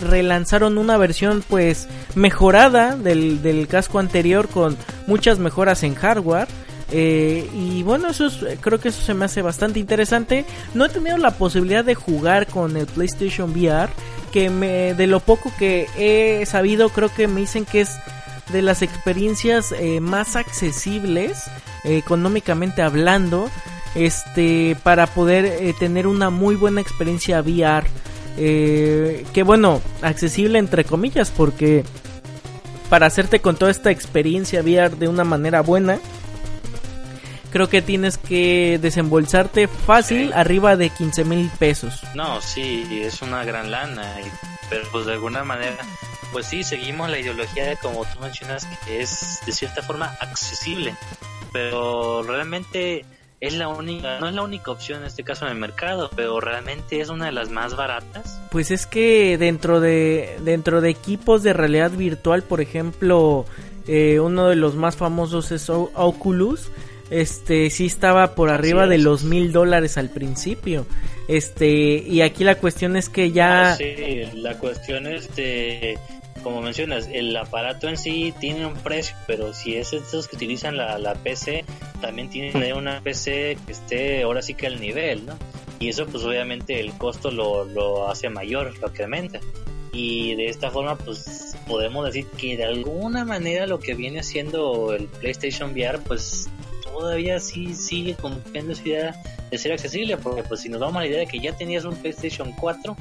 relanzaron 0.00 0.78
una 0.78 0.96
versión 0.96 1.44
pues 1.48 1.88
mejorada 2.14 2.96
del, 2.96 3.66
casco 3.68 3.98
anterior 3.98 4.48
con 4.48 4.76
muchas 5.06 5.38
mejoras 5.38 5.82
en 5.82 5.94
hardware. 5.94 6.48
Eh, 6.92 7.50
y 7.52 7.82
bueno, 7.82 8.10
eso 8.10 8.28
creo 8.60 8.78
que 8.78 8.90
eso 8.90 9.02
se 9.02 9.14
me 9.14 9.24
hace 9.24 9.42
bastante 9.42 9.80
interesante. 9.80 10.44
No 10.74 10.84
he 10.84 10.88
tenido 10.88 11.16
la 11.16 11.32
posibilidad 11.32 11.84
de 11.84 11.96
jugar 11.96 12.46
con 12.46 12.76
el 12.76 12.86
PlayStation 12.86 13.50
VR, 13.50 13.90
que 14.32 14.48
me, 14.48 14.94
de 14.94 15.06
lo 15.08 15.18
poco 15.18 15.52
que 15.58 15.88
he 15.96 16.46
sabido, 16.46 16.90
creo 16.90 17.12
que 17.12 17.26
me 17.26 17.40
dicen 17.40 17.64
que 17.64 17.80
es 17.80 17.90
de 18.52 18.62
las 18.62 18.82
experiencias 18.82 19.72
eh, 19.72 20.00
más 20.00 20.36
accesibles, 20.36 21.42
económicamente 21.82 22.82
hablando 22.82 23.50
este 23.94 24.76
para 24.82 25.06
poder 25.06 25.44
eh, 25.44 25.74
tener 25.78 26.06
una 26.06 26.30
muy 26.30 26.56
buena 26.56 26.80
experiencia 26.80 27.40
VR 27.40 27.86
eh, 28.36 29.24
que 29.32 29.42
bueno 29.42 29.80
accesible 30.02 30.58
entre 30.58 30.84
comillas 30.84 31.30
porque 31.30 31.84
para 32.90 33.06
hacerte 33.06 33.40
con 33.40 33.56
toda 33.56 33.70
esta 33.70 33.90
experiencia 33.90 34.60
VR 34.62 34.96
de 34.96 35.08
una 35.08 35.24
manera 35.24 35.60
buena 35.60 35.98
creo 37.50 37.68
que 37.68 37.82
tienes 37.82 38.18
que 38.18 38.80
desembolsarte 38.82 39.68
fácil 39.68 40.32
arriba 40.32 40.74
de 40.74 40.90
15 40.90 41.24
mil 41.24 41.48
pesos. 41.56 42.02
No 42.14 42.40
sí 42.40 42.84
es 42.90 43.22
una 43.22 43.44
gran 43.44 43.70
lana 43.70 44.16
pero 44.68 44.82
pues 44.90 45.06
de 45.06 45.12
alguna 45.12 45.44
manera 45.44 45.76
pues 46.32 46.46
sí 46.46 46.64
seguimos 46.64 47.08
la 47.08 47.20
ideología 47.20 47.66
de 47.66 47.76
como 47.76 48.04
tú 48.06 48.18
mencionas 48.20 48.66
que 48.84 49.02
es 49.02 49.40
de 49.46 49.52
cierta 49.52 49.82
forma 49.82 50.06
accesible 50.20 50.96
pero 51.52 52.24
realmente 52.24 53.04
es 53.46 53.54
la 53.54 53.68
única, 53.68 54.18
no 54.20 54.28
es 54.28 54.34
la 54.34 54.42
única 54.42 54.70
opción 54.70 55.00
en 55.00 55.06
este 55.06 55.22
caso 55.22 55.44
en 55.44 55.52
el 55.52 55.58
mercado, 55.58 56.10
pero 56.14 56.40
realmente 56.40 57.00
es 57.00 57.08
una 57.08 57.26
de 57.26 57.32
las 57.32 57.50
más 57.50 57.76
baratas. 57.76 58.40
Pues 58.50 58.70
es 58.70 58.86
que 58.86 59.36
dentro 59.38 59.80
de 59.80 60.36
dentro 60.42 60.80
de 60.80 60.90
equipos 60.90 61.42
de 61.42 61.52
realidad 61.52 61.90
virtual, 61.90 62.42
por 62.42 62.60
ejemplo, 62.60 63.44
eh, 63.86 64.18
uno 64.20 64.48
de 64.48 64.56
los 64.56 64.76
más 64.76 64.96
famosos 64.96 65.52
es 65.52 65.68
Oculus. 65.68 66.70
Este 67.10 67.68
sí 67.68 67.86
estaba 67.86 68.34
por 68.34 68.48
arriba 68.48 68.86
de 68.86 68.98
los 68.98 69.24
mil 69.24 69.52
dólares 69.52 69.98
al 69.98 70.08
principio. 70.08 70.86
Este, 71.28 71.68
y 71.68 72.22
aquí 72.22 72.44
la 72.44 72.54
cuestión 72.56 72.96
es 72.96 73.08
que 73.08 73.30
ya. 73.30 73.72
Ah, 73.72 73.76
sí, 73.76 74.24
la 74.34 74.58
cuestión 74.58 75.06
es 75.06 75.34
de 75.36 75.98
como 76.44 76.60
mencionas, 76.60 77.08
el 77.10 77.34
aparato 77.36 77.88
en 77.88 77.96
sí 77.96 78.32
tiene 78.38 78.66
un 78.66 78.74
precio, 78.74 79.16
pero 79.26 79.52
si 79.54 79.76
es 79.76 79.94
estos 79.94 80.28
que 80.28 80.36
utilizan 80.36 80.76
la, 80.76 80.98
la 80.98 81.14
PC, 81.14 81.64
también 82.04 82.28
tienen 82.28 82.76
una 82.76 83.00
PC 83.00 83.56
que 83.64 83.72
esté 83.72 84.22
ahora 84.22 84.42
sí 84.42 84.54
que 84.54 84.66
al 84.66 84.78
nivel, 84.78 85.24
¿no? 85.24 85.38
Y 85.80 85.88
eso 85.88 86.06
pues 86.06 86.22
obviamente 86.24 86.78
el 86.80 86.92
costo 86.92 87.30
lo, 87.30 87.64
lo 87.64 88.08
hace 88.08 88.28
mayor, 88.28 88.78
lo 88.78 88.88
incrementa. 88.88 89.40
Y 89.92 90.34
de 90.34 90.48
esta 90.48 90.70
forma 90.70 90.96
pues 90.96 91.56
podemos 91.66 92.04
decir 92.04 92.26
que 92.36 92.56
de 92.56 92.64
alguna 92.64 93.24
manera 93.24 93.66
lo 93.66 93.78
que 93.78 93.94
viene 93.94 94.20
haciendo 94.20 94.92
el 94.92 95.06
PlayStation 95.06 95.72
VR 95.72 95.98
pues 96.00 96.50
todavía 96.82 97.40
sí 97.40 97.74
sigue 97.74 98.14
cumpliendo 98.14 98.74
su 98.74 98.88
idea 98.88 99.14
de 99.50 99.58
ser 99.58 99.72
accesible, 99.72 100.16
porque 100.18 100.42
pues 100.42 100.60
si 100.60 100.68
nos 100.68 100.80
damos 100.80 101.00
la 101.00 101.06
idea 101.08 101.20
de 101.20 101.26
que 101.26 101.40
ya 101.40 101.56
tenías 101.56 101.84
un 101.84 101.96
PlayStation 101.96 102.52
4, 102.52 102.96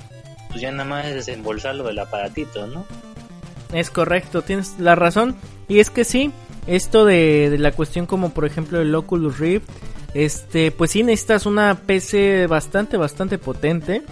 pues 0.49 0.61
ya 0.61 0.71
nada 0.71 0.85
más 0.85 1.05
es 1.07 1.15
desembolsarlo 1.15 1.83
del 1.83 1.99
aparatito, 1.99 2.67
¿no? 2.67 2.85
Es 3.73 3.89
correcto, 3.89 4.43
tienes 4.43 4.79
la 4.79 4.95
razón. 4.95 5.35
Y 5.67 5.79
es 5.79 5.89
que 5.89 6.03
sí, 6.03 6.31
esto 6.67 7.05
de, 7.05 7.55
la 7.59 7.71
cuestión 7.71 8.05
como 8.05 8.33
por 8.33 8.45
ejemplo 8.45 8.81
el 8.81 8.93
Oculus 8.93 9.39
Rift, 9.39 9.69
este, 10.13 10.71
pues 10.71 10.91
sí 10.91 11.03
necesitas 11.03 11.45
una 11.45 11.75
PC 11.75 12.47
bastante, 12.47 12.97
bastante 12.97 13.37
potente. 13.37 14.03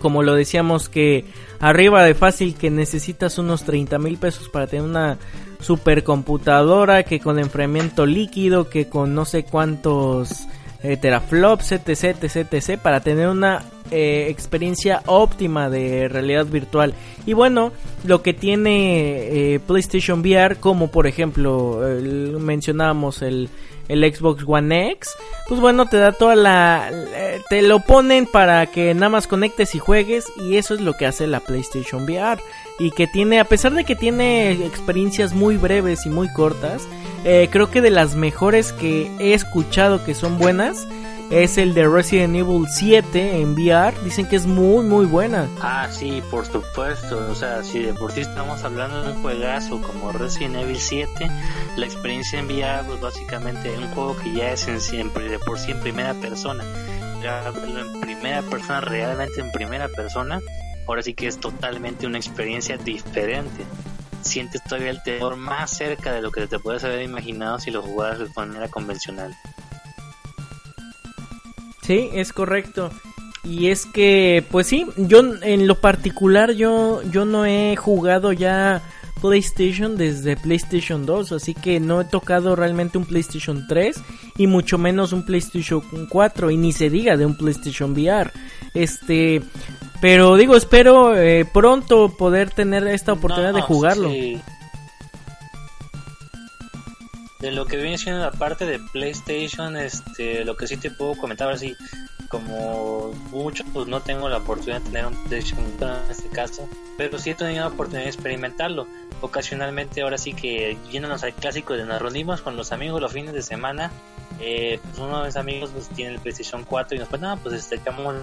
Como 0.00 0.22
lo 0.22 0.34
decíamos 0.34 0.88
que 0.88 1.24
arriba 1.58 2.04
de 2.04 2.14
fácil 2.14 2.54
que 2.54 2.70
necesitas 2.70 3.38
unos 3.38 3.64
30 3.64 3.98
mil 3.98 4.18
pesos 4.18 4.48
para 4.48 4.66
tener 4.66 4.84
una 4.84 5.18
supercomputadora 5.60 7.02
que 7.02 7.18
con 7.18 7.38
enfriamiento 7.38 8.06
líquido, 8.06 8.68
que 8.68 8.88
con 8.88 9.14
no 9.14 9.24
sé 9.24 9.44
cuántos 9.44 10.46
eh, 10.82 10.96
teraflops, 10.96 11.72
etc, 11.72 12.16
etc, 12.22 12.52
etc, 12.52 12.78
para 12.78 13.00
tener 13.00 13.28
una 13.28 13.62
eh, 13.90 14.26
experiencia 14.28 15.02
óptima 15.06 15.70
de 15.70 16.08
realidad 16.08 16.46
virtual. 16.46 16.94
Y 17.24 17.32
bueno, 17.32 17.72
lo 18.04 18.22
que 18.22 18.34
tiene 18.34 19.54
eh, 19.54 19.60
PlayStation 19.60 20.20
VR, 20.20 20.56
como 20.56 20.88
por 20.88 21.06
ejemplo 21.06 21.80
mencionábamos 22.38 23.22
el, 23.22 23.48
el 23.88 24.14
Xbox 24.14 24.44
One 24.46 24.92
X, 24.92 25.14
pues 25.48 25.60
bueno, 25.60 25.86
te 25.86 25.96
da 25.96 26.12
toda 26.12 26.36
la... 26.36 26.90
te 27.48 27.62
lo 27.62 27.80
ponen 27.80 28.26
para 28.26 28.66
que 28.66 28.92
nada 28.94 29.08
más 29.08 29.26
conectes 29.26 29.74
y 29.74 29.78
juegues 29.78 30.26
y 30.48 30.56
eso 30.56 30.74
es 30.74 30.80
lo 30.80 30.92
que 30.92 31.06
hace 31.06 31.26
la 31.26 31.40
PlayStation 31.40 32.04
VR. 32.04 32.40
Y 32.78 32.90
que 32.90 33.06
tiene, 33.06 33.40
a 33.40 33.44
pesar 33.44 33.72
de 33.72 33.84
que 33.84 33.96
tiene 33.96 34.52
experiencias 34.66 35.32
muy 35.32 35.56
breves 35.56 36.04
y 36.04 36.10
muy 36.10 36.30
cortas, 36.32 36.86
eh, 37.24 37.48
creo 37.50 37.70
que 37.70 37.80
de 37.80 37.90
las 37.90 38.14
mejores 38.14 38.72
que 38.72 39.10
he 39.18 39.32
escuchado 39.34 40.04
que 40.04 40.14
son 40.14 40.38
buenas 40.38 40.86
es 41.30 41.58
el 41.58 41.74
de 41.74 41.88
Resident 41.88 42.36
Evil 42.36 42.66
7 42.68 43.40
en 43.40 43.54
VR. 43.54 43.96
Dicen 44.04 44.26
que 44.28 44.36
es 44.36 44.46
muy, 44.46 44.84
muy 44.84 45.06
buena. 45.06 45.48
Ah, 45.60 45.88
sí, 45.90 46.22
por 46.30 46.46
supuesto. 46.46 47.18
O 47.30 47.34
sea, 47.34 47.62
si 47.64 47.80
de 47.80 47.94
por 47.94 48.12
sí 48.12 48.20
estamos 48.20 48.62
hablando 48.62 49.02
de 49.02 49.12
un 49.12 49.22
juegazo 49.22 49.80
como 49.80 50.12
Resident 50.12 50.56
Evil 50.56 50.78
7, 50.78 51.28
la 51.76 51.86
experiencia 51.86 52.38
en 52.38 52.46
VR, 52.46 52.84
pues 52.86 53.00
básicamente 53.00 53.72
es 53.72 53.78
un 53.78 53.88
juego 53.88 54.16
que 54.16 54.32
ya 54.32 54.52
es 54.52 54.68
en 54.68 54.80
siempre, 54.80 55.28
de 55.28 55.38
por 55.38 55.58
sí 55.58 55.72
en 55.72 55.80
primera 55.80 56.14
persona. 56.14 56.64
Ya 57.22 57.42
en 57.48 58.00
primera 58.00 58.42
persona, 58.42 58.80
realmente 58.82 59.40
en 59.40 59.50
primera 59.50 59.88
persona, 59.88 60.40
ahora 60.86 61.02
sí 61.02 61.14
que 61.14 61.26
es 61.26 61.38
totalmente 61.38 62.06
una 62.06 62.18
experiencia 62.18 62.76
diferente. 62.76 63.64
Sientes 64.22 64.62
todavía 64.64 64.90
el 64.90 65.02
terror 65.02 65.36
más 65.36 65.70
cerca 65.70 66.12
de 66.12 66.22
lo 66.22 66.30
que 66.30 66.46
te 66.46 66.58
puedes 66.58 66.84
haber 66.84 67.02
imaginado 67.02 67.58
si 67.58 67.70
lo 67.70 67.82
jugaras 67.82 68.18
de 68.18 68.28
manera 68.34 68.68
convencional. 68.68 69.34
Sí, 71.82 72.10
es 72.12 72.32
correcto. 72.32 72.90
Y 73.44 73.68
es 73.68 73.86
que, 73.86 74.44
pues 74.50 74.66
sí, 74.66 74.86
yo 74.96 75.20
en 75.42 75.68
lo 75.68 75.76
particular 75.76 76.52
yo, 76.52 77.00
yo 77.12 77.24
no 77.24 77.46
he 77.46 77.76
jugado 77.76 78.32
ya 78.32 78.82
PlayStation 79.20 79.96
desde 79.96 80.36
PlayStation 80.36 81.06
2, 81.06 81.32
así 81.32 81.54
que 81.54 81.80
no 81.80 82.00
he 82.00 82.04
tocado 82.04 82.56
realmente 82.56 82.98
un 82.98 83.06
PlayStation 83.06 83.66
3 83.66 83.96
y 84.36 84.46
mucho 84.46 84.78
menos 84.78 85.12
un 85.12 85.24
PlayStation 85.24 85.80
4 86.08 86.50
y 86.50 86.56
ni 86.56 86.72
se 86.72 86.90
diga 86.90 87.16
de 87.16 87.24
un 87.24 87.36
PlayStation 87.36 87.92
VR. 87.92 88.32
Este, 88.74 89.42
pero 90.00 90.36
digo, 90.36 90.56
espero 90.56 91.16
eh, 91.16 91.44
pronto 91.44 92.08
poder 92.16 92.50
tener 92.50 92.86
esta 92.86 93.12
oportunidad 93.12 93.54
de 93.54 93.62
jugarlo. 93.62 94.10
De 97.40 97.52
lo 97.52 97.66
que 97.66 97.76
viene 97.76 97.98
siendo 97.98 98.22
la 98.22 98.32
parte 98.32 98.64
de 98.64 98.80
PlayStation, 98.92 99.76
este, 99.76 100.44
lo 100.44 100.56
que 100.56 100.66
sí 100.66 100.76
te 100.76 100.90
puedo 100.90 101.16
comentar 101.16 101.50
así, 101.50 101.76
como 102.28 103.12
mucho, 103.30 103.62
pues 103.72 103.86
no 103.86 104.00
tengo 104.00 104.28
la 104.28 104.38
oportunidad 104.38 104.80
de 104.80 104.90
tener 104.90 105.06
un 105.06 105.14
PlayStation 105.24 105.60
en 105.80 106.10
este 106.10 106.28
caso, 106.28 106.68
pero 106.96 107.18
sí 107.18 107.30
he 107.30 107.34
tenido 107.34 107.60
la 107.60 107.68
oportunidad 107.68 108.04
de 108.04 108.10
experimentarlo. 108.10 108.86
Ocasionalmente, 109.20 110.02
ahora 110.02 110.18
sí 110.18 110.32
que 110.32 110.76
yéndonos 110.90 111.22
al 111.24 111.34
clásico 111.34 111.74
de 111.74 111.84
nos 111.84 112.00
reunimos 112.00 112.42
con 112.42 112.56
los 112.56 112.72
amigos 112.72 113.00
los 113.00 113.12
fines 113.12 113.32
de 113.32 113.42
semana. 113.42 113.92
Eh, 114.38 114.78
pues 114.82 114.98
uno 114.98 115.20
de 115.20 115.26
mis 115.26 115.36
amigos 115.36 115.70
pues, 115.72 115.88
tiene 115.88 116.14
el 116.14 116.20
PlayStation 116.20 116.64
4 116.64 116.96
y 116.96 116.98
nos 116.98 117.08
pues 117.08 117.22
no, 117.22 117.36
pues 117.38 117.54
este, 117.54 117.78
quedamos 117.78 118.16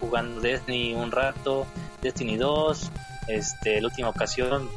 jugando 0.00 0.40
Destiny 0.40 0.94
un 0.94 1.10
rato, 1.10 1.66
Destiny 2.00 2.36
2, 2.36 2.90
este, 3.28 3.80
la 3.80 3.88
última 3.88 4.08
ocasión, 4.08 4.70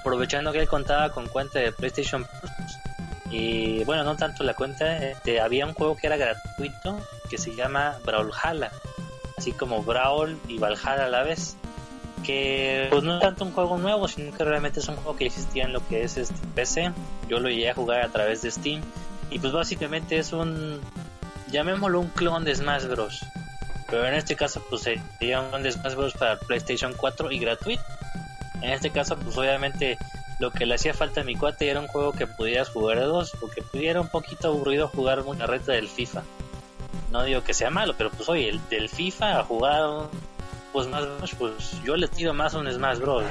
aprovechando 0.00 0.52
que 0.52 0.60
él 0.60 0.68
contaba 0.68 1.10
con 1.10 1.28
cuenta 1.28 1.60
de 1.60 1.70
PlayStation 1.70 2.26
Plus, 2.40 2.52
y 3.30 3.84
bueno, 3.84 4.04
no 4.04 4.16
tanto 4.16 4.44
la 4.44 4.54
cuenta, 4.54 4.98
este, 5.04 5.40
había 5.40 5.66
un 5.66 5.74
juego 5.74 5.96
que 5.96 6.06
era 6.06 6.16
gratuito 6.16 6.98
que 7.28 7.38
se 7.38 7.54
llama 7.54 7.96
Brawlhalla, 8.04 8.70
así 9.36 9.52
como 9.52 9.82
Brawl 9.82 10.38
y 10.48 10.58
Valhalla 10.58 11.06
a 11.06 11.08
la 11.08 11.22
vez. 11.22 11.56
Que 12.24 12.88
pues 12.90 13.04
no 13.04 13.16
es 13.16 13.20
tanto 13.22 13.44
un 13.44 13.52
juego 13.52 13.78
nuevo, 13.78 14.08
sino 14.08 14.36
que 14.36 14.42
realmente 14.42 14.80
es 14.80 14.88
un 14.88 14.96
juego 14.96 15.16
que 15.16 15.26
existía 15.26 15.64
en 15.64 15.72
lo 15.72 15.86
que 15.86 16.02
es 16.02 16.16
este 16.16 16.34
PC. 16.54 16.92
Yo 17.28 17.38
lo 17.38 17.48
llegué 17.48 17.70
a 17.70 17.74
jugar 17.74 18.00
a 18.00 18.08
través 18.08 18.42
de 18.42 18.50
Steam. 18.50 18.82
Y 19.30 19.38
pues 19.38 19.52
básicamente 19.52 20.18
es 20.18 20.32
un, 20.32 20.80
llamémoslo 21.50 22.00
un 22.00 22.08
clon 22.08 22.44
de 22.44 22.54
Smash 22.54 22.86
Bros. 22.86 23.24
Pero 23.88 24.06
en 24.06 24.14
este 24.14 24.36
caso 24.36 24.62
pues 24.68 24.82
sería 24.82 25.40
un 25.40 25.62
de 25.62 25.72
Smash 25.72 25.94
Bros 25.94 26.14
para 26.14 26.38
PlayStation 26.38 26.94
4 26.96 27.30
y 27.32 27.38
gratuito. 27.38 27.82
En 28.62 28.70
este 28.70 28.90
caso 28.90 29.16
pues 29.16 29.36
obviamente 29.36 29.98
lo 30.38 30.50
que 30.50 30.66
le 30.66 30.74
hacía 30.74 30.94
falta 30.94 31.22
a 31.22 31.24
mi 31.24 31.34
cuate 31.34 31.68
era 31.68 31.80
un 31.80 31.86
juego 31.88 32.12
que 32.12 32.26
pudieras 32.26 32.68
jugar 32.68 32.98
de 32.98 33.04
dos, 33.04 33.32
porque 33.40 33.62
pudiera 33.62 34.00
un 34.00 34.08
poquito 34.08 34.48
aburrido 34.48 34.88
jugar 34.88 35.20
una 35.20 35.46
reta 35.46 35.72
del 35.72 35.88
FIFA. 35.88 36.22
No 37.10 37.22
digo 37.22 37.42
que 37.42 37.54
sea 37.54 37.70
malo, 37.70 37.94
pero 37.96 38.10
pues 38.10 38.28
oye, 38.28 38.48
el 38.48 38.60
del 38.68 38.88
FIFA 38.88 39.40
a 39.40 39.44
jugar 39.44 40.08
pues 40.72 40.88
más 40.88 41.06
pues 41.38 41.82
yo 41.84 41.96
le 41.96 42.06
tiro 42.06 42.34
más 42.34 42.52
un 42.54 42.70
Smash 42.70 42.98
Bros. 42.98 43.24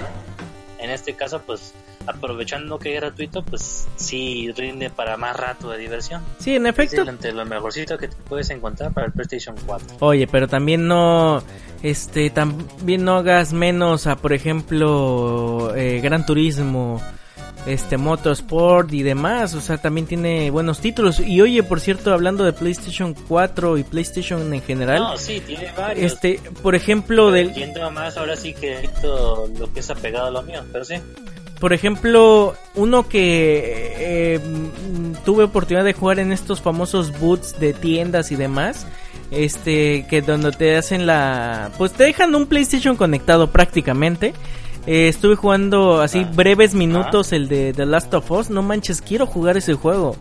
En 0.79 0.89
este 0.89 1.15
caso, 1.15 1.41
pues 1.41 1.73
aprovechando 2.07 2.79
que 2.79 2.93
es 2.95 3.01
gratuito, 3.01 3.43
pues 3.43 3.87
sí 3.95 4.51
rinde 4.55 4.89
para 4.89 5.17
más 5.17 5.35
rato 5.35 5.69
de 5.69 5.77
diversión. 5.77 6.23
Sí, 6.39 6.55
en 6.55 6.67
efecto. 6.67 7.01
Es 7.01 7.07
entre 7.07 7.31
lo 7.33 7.45
mejorcito 7.45 7.97
que 7.97 8.07
te 8.07 8.15
puedes 8.27 8.49
encontrar 8.49 8.93
para 8.93 9.07
el 9.07 9.13
PlayStation 9.13 9.55
4. 9.65 9.97
Oye, 9.99 10.27
pero 10.27 10.47
también 10.47 10.87
no, 10.87 11.43
este, 11.83 12.29
también 12.29 13.03
no 13.03 13.17
hagas 13.17 13.53
menos 13.53 14.07
a, 14.07 14.15
por 14.15 14.33
ejemplo, 14.33 15.73
eh, 15.75 15.99
Gran 16.01 16.25
Turismo 16.25 17.01
este 17.65 17.97
Motorsport 17.97 18.93
y 18.93 19.03
demás, 19.03 19.53
o 19.55 19.61
sea, 19.61 19.77
también 19.77 20.05
tiene 20.05 20.51
buenos 20.51 20.79
títulos. 20.79 21.19
Y 21.19 21.41
oye, 21.41 21.63
por 21.63 21.79
cierto, 21.79 22.13
hablando 22.13 22.43
de 22.43 22.53
PlayStation 22.53 23.13
4 23.13 23.77
y 23.77 23.83
PlayStation 23.83 24.53
en 24.53 24.61
general, 24.61 24.99
no, 24.99 25.17
sí, 25.17 25.41
tiene 25.45 25.71
varios. 25.75 26.13
Este, 26.13 26.39
por 26.61 26.75
ejemplo, 26.75 27.31
del 27.31 27.53
yendo 27.53 27.89
más 27.91 28.17
ahora 28.17 28.35
sí 28.35 28.53
que 28.53 28.89
lo 29.03 29.71
que 29.73 29.79
es 29.79 29.89
apegado 29.89 30.27
a 30.27 30.31
lo 30.31 30.41
mío, 30.43 30.63
pero 30.71 30.85
sí. 30.85 30.95
Por 31.65 31.73
ejemplo, 31.73 32.53
uno 32.75 33.09
que 33.09 33.95
eh, 33.97 34.39
tuve 35.25 35.45
oportunidad 35.45 35.83
de 35.83 35.93
jugar 35.93 36.19
en 36.19 36.31
estos 36.31 36.61
famosos 36.61 37.19
boots 37.19 37.59
de 37.59 37.73
tiendas 37.73 38.31
y 38.31 38.35
demás, 38.35 38.85
este, 39.31 40.05
que 40.07 40.21
donde 40.21 40.51
te 40.51 40.77
hacen 40.77 41.07
la, 41.07 41.71
pues 41.79 41.93
te 41.93 42.03
dejan 42.03 42.35
un 42.35 42.45
PlayStation 42.45 42.95
conectado 42.95 43.49
prácticamente 43.49 44.35
eh, 44.85 45.07
estuve 45.07 45.35
jugando 45.35 46.01
así 46.01 46.19
ah. 46.19 46.31
breves 46.35 46.75
minutos 46.75 47.33
el 47.33 47.47
de 47.47 47.73
The 47.73 47.87
Last 47.87 48.13
of 48.13 48.29
Us. 48.29 48.51
No 48.51 48.61
manches, 48.61 49.01
quiero 49.01 49.25
jugar 49.25 49.57
ese 49.57 49.73
juego. 49.73 50.17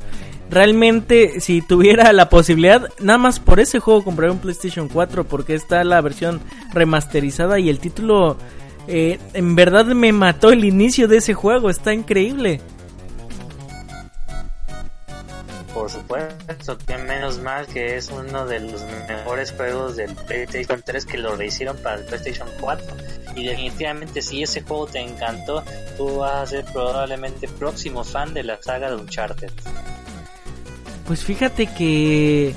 Realmente, 0.49 1.41
si 1.41 1.61
tuviera 1.61 2.11
la 2.15 2.31
posibilidad, 2.31 2.89
nada 3.01 3.19
más 3.19 3.39
por 3.39 3.61
ese 3.61 3.81
juego 3.81 4.03
compraría 4.03 4.33
un 4.33 4.39
PlayStation 4.39 4.89
4 4.89 5.25
porque 5.25 5.55
está 5.55 5.85
la 5.85 6.01
versión 6.01 6.41
remasterizada 6.73 7.61
y 7.61 7.69
el 7.69 7.81
título 7.81 8.39
eh, 8.87 9.19
en 9.33 9.55
verdad 9.55 9.87
me 9.87 10.13
mató 10.13 10.51
el 10.51 10.65
inicio 10.65 11.09
de 11.09 11.19
ese 11.19 11.35
juego. 11.35 11.71
Está 11.71 11.93
increíble. 11.93 12.61
Por 15.73 15.91
supuesto, 15.91 16.79
que 16.87 16.97
menos 16.99 17.41
mal 17.41 17.67
que 17.67 17.97
es 17.97 18.09
uno 18.09 18.47
de 18.47 18.61
los 18.61 18.83
mejores 19.09 19.53
juegos 19.53 19.97
del 19.97 20.15
PlayStation 20.15 20.81
3 20.85 21.05
que 21.05 21.19
lo 21.19 21.35
rehicieron 21.35 21.77
para 21.79 21.97
el 21.97 22.05
PlayStation 22.05 22.49
4. 22.61 22.87
Y 23.35 23.47
definitivamente 23.47 24.23
si 24.23 24.45
ese 24.45 24.63
juego 24.63 24.87
te 24.87 25.01
encantó, 25.01 25.65
tú 25.97 26.19
vas 26.19 26.43
a 26.43 26.47
ser 26.47 26.65
probablemente 26.73 27.49
próximo 27.49 28.05
fan 28.05 28.33
de 28.33 28.45
la 28.45 28.63
saga 28.63 28.91
de 28.91 28.97
Uncharted. 28.97 29.51
Pues 31.07 31.25
fíjate 31.25 31.67
que 31.67 32.55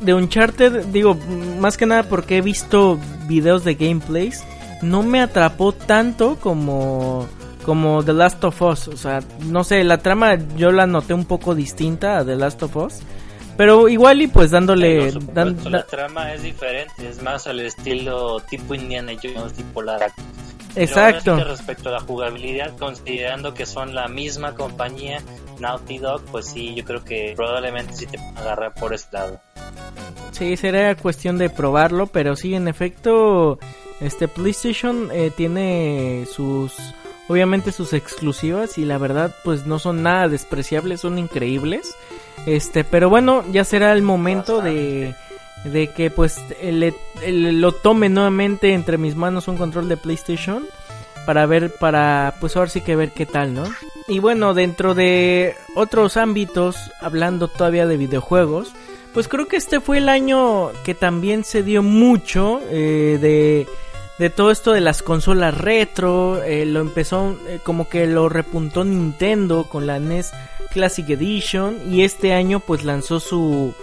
de 0.00 0.14
Uncharted, 0.14 0.86
digo, 0.86 1.14
más 1.58 1.76
que 1.76 1.86
nada 1.86 2.04
porque 2.04 2.38
he 2.38 2.40
visto 2.40 2.98
videos 3.26 3.64
de 3.64 3.74
gameplays, 3.74 4.44
no 4.82 5.02
me 5.02 5.20
atrapó 5.20 5.72
tanto 5.72 6.36
como 6.36 7.28
como 7.64 8.02
The 8.04 8.12
Last 8.12 8.42
of 8.44 8.60
Us. 8.62 8.88
O 8.88 8.96
sea, 8.96 9.20
no 9.46 9.64
sé, 9.64 9.84
la 9.84 9.98
trama 9.98 10.36
yo 10.56 10.72
la 10.72 10.86
noté 10.86 11.14
un 11.14 11.24
poco 11.24 11.54
distinta 11.54 12.18
a 12.18 12.24
The 12.24 12.36
Last 12.36 12.62
of 12.62 12.76
Us. 12.76 13.00
Pero 13.56 13.88
igual 13.88 14.22
y 14.22 14.26
pues 14.26 14.50
dándole... 14.50 15.12
la 15.12 15.84
trama 15.84 16.32
es 16.32 16.42
diferente, 16.42 17.06
es 17.06 17.22
más 17.22 17.46
al 17.46 17.60
estilo 17.60 18.40
tipo 18.48 18.74
Indiana 18.74 19.12
Jones, 19.22 19.52
tipo 19.52 19.82
Lara. 19.82 20.10
Exacto. 20.76 21.36
respecto 21.44 21.88
a 21.88 21.92
la 21.92 22.00
jugabilidad, 22.00 22.76
considerando 22.78 23.54
que 23.54 23.66
son 23.66 23.94
la 23.94 24.08
misma 24.08 24.54
compañía, 24.54 25.20
Naughty 25.58 25.98
Dog, 25.98 26.22
pues 26.30 26.46
sí, 26.46 26.74
yo 26.74 26.84
creo 26.84 27.04
que 27.04 27.34
probablemente 27.36 27.92
sí 27.94 28.06
te 28.06 28.18
agarrar 28.36 28.74
por 28.74 28.94
este 28.94 29.16
lado. 29.16 29.40
Sí, 30.32 30.56
sería 30.56 30.94
cuestión 30.94 31.38
de 31.38 31.50
probarlo, 31.50 32.06
pero 32.06 32.36
sí, 32.36 32.54
en 32.54 32.68
efecto, 32.68 33.58
este 34.00 34.28
PlayStation 34.28 35.10
eh, 35.12 35.30
tiene 35.36 36.26
sus 36.30 36.74
obviamente 37.28 37.70
sus 37.70 37.92
exclusivas 37.92 38.76
y 38.76 38.84
la 38.84 38.98
verdad 38.98 39.32
pues 39.44 39.64
no 39.64 39.78
son 39.78 40.02
nada 40.02 40.26
despreciables, 40.26 41.00
son 41.00 41.16
increíbles. 41.18 41.94
Este, 42.46 42.82
pero 42.82 43.08
bueno, 43.08 43.44
ya 43.52 43.64
será 43.64 43.92
el 43.92 44.02
momento 44.02 44.60
de 44.62 45.14
de 45.64 45.90
que 45.90 46.10
pues 46.10 46.38
lo 47.26 47.72
tome 47.72 48.08
nuevamente 48.08 48.72
entre 48.72 48.98
mis 48.98 49.14
manos 49.14 49.48
un 49.48 49.56
control 49.56 49.88
de 49.88 49.96
PlayStation 49.96 50.66
para 51.26 51.46
ver 51.46 51.74
para 51.74 52.34
pues 52.40 52.56
ahora 52.56 52.70
sí 52.70 52.80
que 52.80 52.96
ver 52.96 53.12
qué 53.12 53.26
tal, 53.26 53.54
¿no? 53.54 53.64
Y 54.08 54.18
bueno, 54.18 54.54
dentro 54.54 54.94
de 54.94 55.54
otros 55.76 56.16
ámbitos, 56.16 56.76
hablando 57.00 57.48
todavía 57.48 57.86
de 57.86 57.96
videojuegos, 57.96 58.72
pues 59.12 59.28
creo 59.28 59.46
que 59.46 59.56
este 59.56 59.80
fue 59.80 59.98
el 59.98 60.08
año 60.08 60.70
que 60.84 60.94
también 60.94 61.44
se 61.44 61.62
dio 61.62 61.82
mucho 61.82 62.60
eh, 62.70 63.18
de 63.20 63.68
de 64.20 64.28
todo 64.28 64.50
esto 64.50 64.72
de 64.72 64.82
las 64.82 65.02
consolas 65.02 65.56
retro, 65.56 66.42
eh, 66.42 66.66
lo 66.66 66.80
empezó 66.80 67.38
eh, 67.48 67.58
como 67.62 67.88
que 67.88 68.06
lo 68.06 68.28
repuntó 68.28 68.84
Nintendo 68.84 69.64
con 69.64 69.86
la 69.86 69.98
NES 69.98 70.32
Classic 70.72 71.08
Edition 71.08 71.78
y 71.90 72.02
este 72.02 72.34
año 72.34 72.60
pues 72.60 72.84
lanzó 72.84 73.18
su 73.18 73.74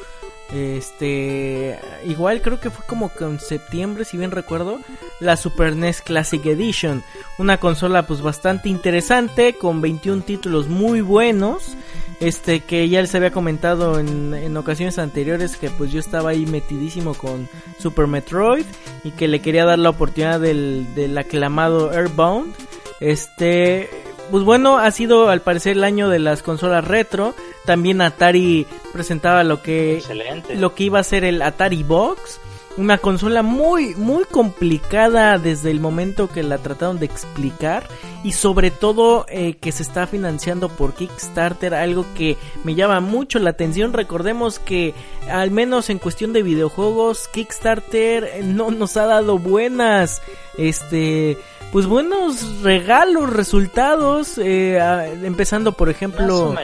este 0.53 1.79
igual 2.05 2.41
creo 2.41 2.59
que 2.59 2.69
fue 2.69 2.85
como 2.85 3.13
que 3.13 3.25
en 3.25 3.39
septiembre 3.39 4.05
si 4.05 4.17
bien 4.17 4.31
recuerdo 4.31 4.79
la 5.19 5.35
Super 5.35 5.75
NES 5.75 6.01
Classic 6.01 6.45
Edition. 6.45 7.03
Una 7.37 7.59
consola 7.59 8.07
pues 8.07 8.21
bastante 8.21 8.69
interesante 8.69 9.53
con 9.53 9.81
21 9.81 10.23
títulos 10.23 10.67
muy 10.67 11.01
buenos. 11.01 11.75
Este 12.19 12.61
que 12.61 12.89
ya 12.89 13.01
les 13.01 13.13
había 13.13 13.31
comentado 13.31 13.99
en, 13.99 14.33
en, 14.33 14.57
ocasiones 14.57 14.97
anteriores 14.97 15.55
que 15.55 15.69
pues 15.69 15.91
yo 15.91 15.99
estaba 15.99 16.31
ahí 16.31 16.47
metidísimo 16.47 17.13
con 17.13 17.47
Super 17.77 18.07
Metroid 18.07 18.65
y 19.03 19.11
que 19.11 19.27
le 19.27 19.39
quería 19.39 19.65
dar 19.65 19.77
la 19.77 19.91
oportunidad 19.91 20.39
del, 20.39 20.87
del 20.95 21.15
aclamado 21.17 21.91
Airbound. 21.91 22.55
Este 22.99 23.89
pues 24.31 24.43
bueno 24.43 24.77
ha 24.77 24.91
sido 24.91 25.29
al 25.29 25.41
parecer 25.41 25.77
el 25.77 25.83
año 25.83 26.09
de 26.09 26.19
las 26.19 26.43
consolas 26.43 26.85
retro 26.85 27.35
también 27.67 28.01
Atari 28.01 28.65
presentaba 28.93 29.43
lo 29.43 29.61
que 29.61 30.01
lo 30.55 30.73
que 30.73 30.85
iba 30.85 30.99
a 30.99 31.03
ser 31.03 31.23
el 31.25 31.43
Atari 31.43 31.83
Box 31.83 32.39
una 32.77 32.99
consola 32.99 33.41
muy 33.41 33.95
muy 33.95 34.23
complicada 34.25 35.37
desde 35.37 35.71
el 35.71 35.79
momento 35.79 36.29
que 36.29 36.43
la 36.43 36.59
trataron 36.59 36.99
de 36.99 37.07
explicar 37.07 37.83
y 38.23 38.31
sobre 38.31 38.71
todo 38.71 39.25
eh, 39.29 39.55
que 39.55 39.71
se 39.71 39.83
está 39.83 40.07
financiando 40.07 40.69
por 40.69 40.93
Kickstarter 40.93 41.73
algo 41.73 42.05
que 42.15 42.37
me 42.63 42.75
llama 42.75 42.99
mucho 42.99 43.39
la 43.39 43.49
atención. 43.49 43.93
Recordemos 43.93 44.59
que 44.59 44.93
al 45.29 45.51
menos 45.51 45.89
en 45.89 45.99
cuestión 45.99 46.33
de 46.33 46.43
videojuegos 46.43 47.27
Kickstarter 47.29 48.45
no 48.45 48.71
nos 48.71 48.95
ha 48.95 49.07
dado 49.07 49.39
buenas 49.39 50.21
este 50.57 51.37
pues 51.71 51.85
buenos 51.85 52.61
regalos, 52.61 53.29
resultados, 53.33 54.37
eh, 54.37 54.77
empezando 55.23 55.73
por 55.73 55.89
ejemplo, 55.89 56.55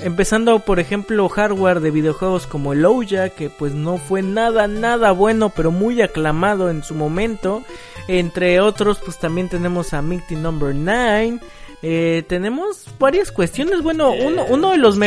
empezando 0.00 0.58
por 0.60 0.80
ejemplo 0.80 1.28
hardware 1.28 1.80
de 1.80 1.90
videojuegos 1.90 2.46
como 2.46 2.72
el 2.72 2.84
Ouya, 2.84 3.28
que 3.30 3.50
pues 3.50 3.72
no 3.72 3.98
fue 3.98 4.22
nada, 4.22 4.66
nada 4.66 5.12
bueno, 5.12 5.50
pero 5.50 5.70
muy 5.70 6.02
aclamado 6.02 6.70
en 6.70 6.82
su 6.82 6.94
momento, 6.94 7.62
entre 8.08 8.60
otros 8.60 8.98
pues 9.04 9.18
también 9.18 9.48
tenemos 9.48 9.92
a 9.94 10.02
Mighty 10.02 10.36
Number 10.36 10.74
9, 10.74 11.38
eh, 11.82 12.24
tenemos 12.28 12.86
varias 12.98 13.30
cuestiones, 13.30 13.82
bueno, 13.82 14.10
uno, 14.12 14.44
uno 14.48 14.70
de 14.70 14.78
los 14.78 14.98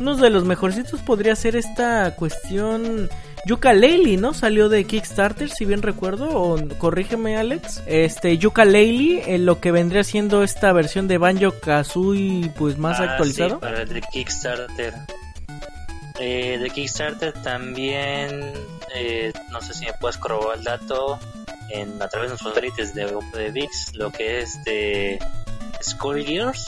uno 0.00 0.16
de 0.16 0.30
los 0.30 0.44
mejorcitos 0.44 1.00
podría 1.00 1.36
ser 1.36 1.56
esta 1.56 2.14
cuestión 2.16 3.10
Yuka 3.44 3.72
Laylee, 3.72 4.16
¿no? 4.16 4.34
Salió 4.34 4.68
de 4.68 4.84
Kickstarter, 4.84 5.50
si 5.50 5.64
bien 5.64 5.82
recuerdo, 5.82 6.28
o 6.30 6.56
corrígeme 6.78 7.36
Alex. 7.36 7.82
Este, 7.86 8.38
Yuka 8.38 8.64
Laylee, 8.64 9.34
en 9.34 9.46
lo 9.46 9.60
que 9.60 9.72
vendría 9.72 10.04
siendo 10.04 10.44
esta 10.44 10.72
versión 10.72 11.08
de 11.08 11.18
Banjo 11.18 11.52
Kazooie, 11.60 12.50
pues 12.56 12.78
más 12.78 13.00
ah, 13.00 13.04
actualizado. 13.04 13.54
Sí, 13.54 13.56
para 13.60 13.82
el 13.82 13.88
de 13.88 14.00
Kickstarter. 14.00 14.94
Eh, 16.20 16.58
de 16.58 16.70
Kickstarter 16.70 17.32
también, 17.32 18.52
eh, 18.94 19.32
no 19.50 19.60
sé 19.60 19.74
si 19.74 19.86
me 19.86 19.92
puedes 19.94 20.18
corroborar 20.18 20.58
el 20.58 20.64
dato, 20.64 21.18
en, 21.70 22.00
a 22.00 22.08
través 22.08 22.28
de 22.28 22.34
nuestros 22.34 22.54
satélites 22.54 22.94
de, 22.94 23.06
de 23.34 23.50
VIX, 23.50 23.96
lo 23.96 24.12
que 24.12 24.40
es 24.40 24.62
de 24.64 25.18
Gears 26.24 26.66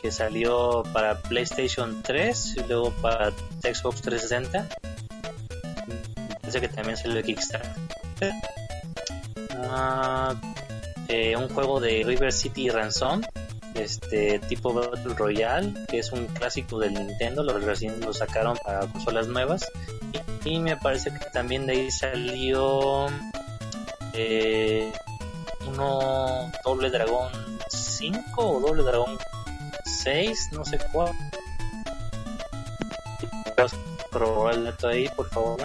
que 0.00 0.10
salió 0.10 0.82
para 0.94 1.20
PlayStation 1.20 2.02
3 2.02 2.56
y 2.56 2.68
luego 2.68 2.90
para 3.02 3.32
Xbox 3.60 4.00
360 4.00 4.66
que 6.58 6.68
también 6.68 6.96
salió 6.96 7.16
de 7.16 7.22
Kickstarter. 7.22 8.32
Ah, 9.68 10.34
un 11.36 11.48
juego 11.48 11.80
de 11.80 12.02
River 12.04 12.32
City 12.32 12.68
Ransom, 12.68 13.20
este 13.74 14.38
tipo 14.40 14.72
Battle 14.72 15.14
Royale, 15.14 15.72
que 15.88 15.98
es 15.98 16.12
un 16.12 16.26
clásico 16.26 16.78
del 16.78 16.94
Nintendo, 16.94 17.42
lo 17.42 17.58
recién 17.58 18.00
lo 18.00 18.12
sacaron 18.12 18.56
para 18.64 18.80
consolas 18.80 19.26
nuevas. 19.28 19.70
Y, 20.44 20.58
me 20.58 20.76
parece 20.76 21.12
que 21.12 21.24
también 21.32 21.66
de 21.66 21.72
ahí 21.74 21.90
salió 21.90 23.06
eh, 24.14 24.90
uno 25.66 26.50
Doble 26.64 26.90
Dragón 26.90 27.30
5 27.68 28.22
o 28.36 28.60
Doble 28.60 28.82
Dragón 28.82 29.18
6, 29.84 30.50
no 30.52 30.64
sé 30.64 30.78
cuál. 30.92 31.12
probar 34.10 34.54
el 34.54 34.64
dato 34.64 34.88
ahí, 34.88 35.08
por 35.14 35.28
favor. 35.28 35.60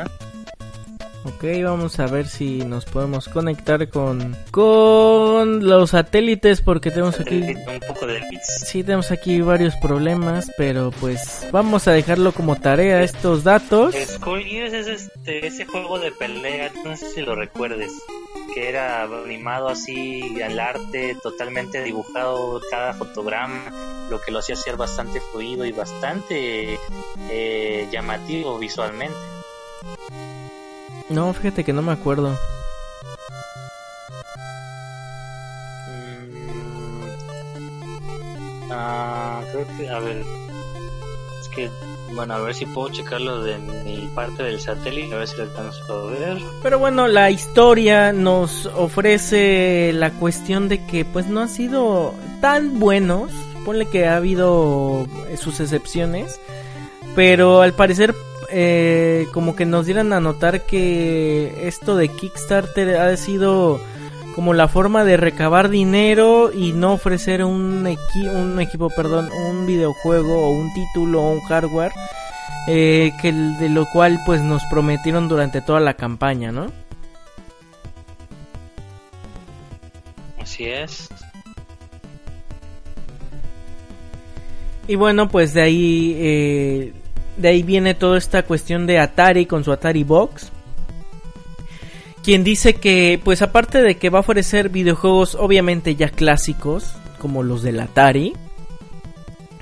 Ok, 1.25 1.43
vamos 1.63 1.99
a 1.99 2.05
ver 2.05 2.27
si 2.27 2.59
nos 2.59 2.85
podemos 2.85 3.27
conectar 3.27 3.89
con 3.89 4.37
con 4.51 5.67
los 5.67 5.89
satélites 5.89 6.61
porque 6.61 6.91
tenemos 6.91 7.19
aquí 7.19 7.41
un 7.41 7.79
poco 7.87 8.05
de 8.05 8.21
Sí, 8.43 8.83
tenemos 8.83 9.09
aquí 9.09 9.41
varios 9.41 9.75
problemas, 9.77 10.51
pero 10.55 10.91
pues 10.91 11.47
vamos 11.51 11.87
a 11.87 11.93
dejarlo 11.93 12.31
como 12.31 12.55
tarea 12.57 13.01
estos 13.01 13.43
datos. 13.43 13.95
Skullgirls 13.95 14.73
es 14.73 14.87
este 14.87 15.47
ese 15.47 15.65
juego 15.65 15.97
de 15.97 16.11
pelea, 16.11 16.71
no 16.83 16.95
sé 16.95 17.09
si 17.09 17.21
lo 17.21 17.33
recuerdes, 17.33 17.91
que 18.53 18.69
era 18.69 19.01
animado 19.03 19.69
así 19.69 20.39
al 20.43 20.59
arte, 20.59 21.17
totalmente 21.23 21.81
dibujado 21.81 22.61
cada 22.69 22.93
fotograma, 22.93 23.71
lo 24.11 24.21
que 24.21 24.31
lo 24.31 24.39
hacía 24.39 24.55
ser 24.55 24.77
bastante 24.77 25.19
fluido 25.31 25.65
y 25.65 25.71
bastante 25.71 26.77
eh, 27.31 27.87
llamativo 27.91 28.59
visualmente. 28.59 29.17
No, 31.09 31.33
fíjate 31.33 31.63
que 31.63 31.73
no 31.73 31.81
me 31.83 31.91
acuerdo. 31.91 32.31
Mm, 35.87 37.03
ah, 38.71 39.41
creo 39.51 39.67
que, 39.77 39.89
a 39.89 39.99
ver, 39.99 40.25
es 41.41 41.49
que, 41.49 41.69
bueno, 42.13 42.33
a 42.33 42.39
ver 42.39 42.55
si 42.55 42.65
puedo 42.65 42.89
checarlo 42.89 43.43
de 43.43 43.59
mi 43.59 44.09
parte 44.15 44.41
del 44.43 44.59
satélite, 44.59 45.13
a 45.13 45.19
ver 45.19 45.27
si 45.27 45.37
lo 45.37 45.43
alcanzo 45.43 45.93
a 45.93 46.05
ver. 46.11 46.41
Pero 46.63 46.79
bueno, 46.79 47.07
la 47.07 47.29
historia 47.29 48.11
nos 48.11 48.65
ofrece 48.65 49.91
la 49.93 50.09
cuestión 50.11 50.69
de 50.69 50.83
que, 50.87 51.05
pues, 51.05 51.27
no 51.27 51.41
han 51.41 51.49
sido 51.49 52.15
tan 52.41 52.79
buenos. 52.79 53.31
Ponle 53.63 53.87
que 53.87 54.07
ha 54.07 54.17
habido 54.17 55.07
sus 55.37 55.59
excepciones, 55.59 56.39
pero 57.15 57.61
al 57.61 57.73
parecer 57.73 58.15
eh, 58.51 59.27
como 59.33 59.55
que 59.55 59.65
nos 59.65 59.85
dieran 59.85 60.13
a 60.13 60.19
notar 60.19 60.65
que 60.65 61.67
esto 61.67 61.95
de 61.95 62.09
Kickstarter 62.09 62.97
ha 62.97 63.15
sido 63.17 63.79
como 64.35 64.53
la 64.53 64.67
forma 64.67 65.05
de 65.05 65.17
recabar 65.17 65.69
dinero 65.69 66.51
y 66.53 66.73
no 66.73 66.93
ofrecer 66.93 67.43
un, 67.43 67.87
un 68.33 68.59
equipo, 68.59 68.89
perdón, 68.89 69.29
un 69.31 69.65
videojuego 69.65 70.47
o 70.47 70.51
un 70.51 70.73
título 70.73 71.21
o 71.21 71.31
un 71.31 71.41
hardware 71.41 71.93
eh, 72.67 73.13
que 73.21 73.31
de 73.31 73.69
lo 73.69 73.85
cual 73.85 74.19
pues 74.25 74.41
nos 74.41 74.63
prometieron 74.65 75.27
durante 75.27 75.61
toda 75.61 75.79
la 75.79 75.93
campaña, 75.93 76.51
¿no? 76.51 76.71
Así 80.41 80.65
es. 80.65 81.09
Y 84.87 84.95
bueno, 84.95 85.29
pues 85.29 85.53
de 85.53 85.61
ahí 85.61 86.15
eh, 86.17 86.93
de 87.37 87.49
ahí 87.49 87.63
viene 87.63 87.93
toda 87.93 88.17
esta 88.17 88.43
cuestión 88.43 88.87
de 88.87 88.99
Atari 88.99 89.45
con 89.45 89.63
su 89.63 89.71
Atari 89.71 90.03
Box. 90.03 90.51
Quien 92.23 92.43
dice 92.43 92.75
que, 92.75 93.19
pues 93.23 93.41
aparte 93.41 93.81
de 93.81 93.97
que 93.97 94.09
va 94.09 94.19
a 94.19 94.21
ofrecer 94.21 94.69
videojuegos 94.69 95.35
obviamente 95.35 95.95
ya 95.95 96.09
clásicos, 96.09 96.95
como 97.19 97.43
los 97.43 97.61
del 97.61 97.79
Atari, 97.79 98.33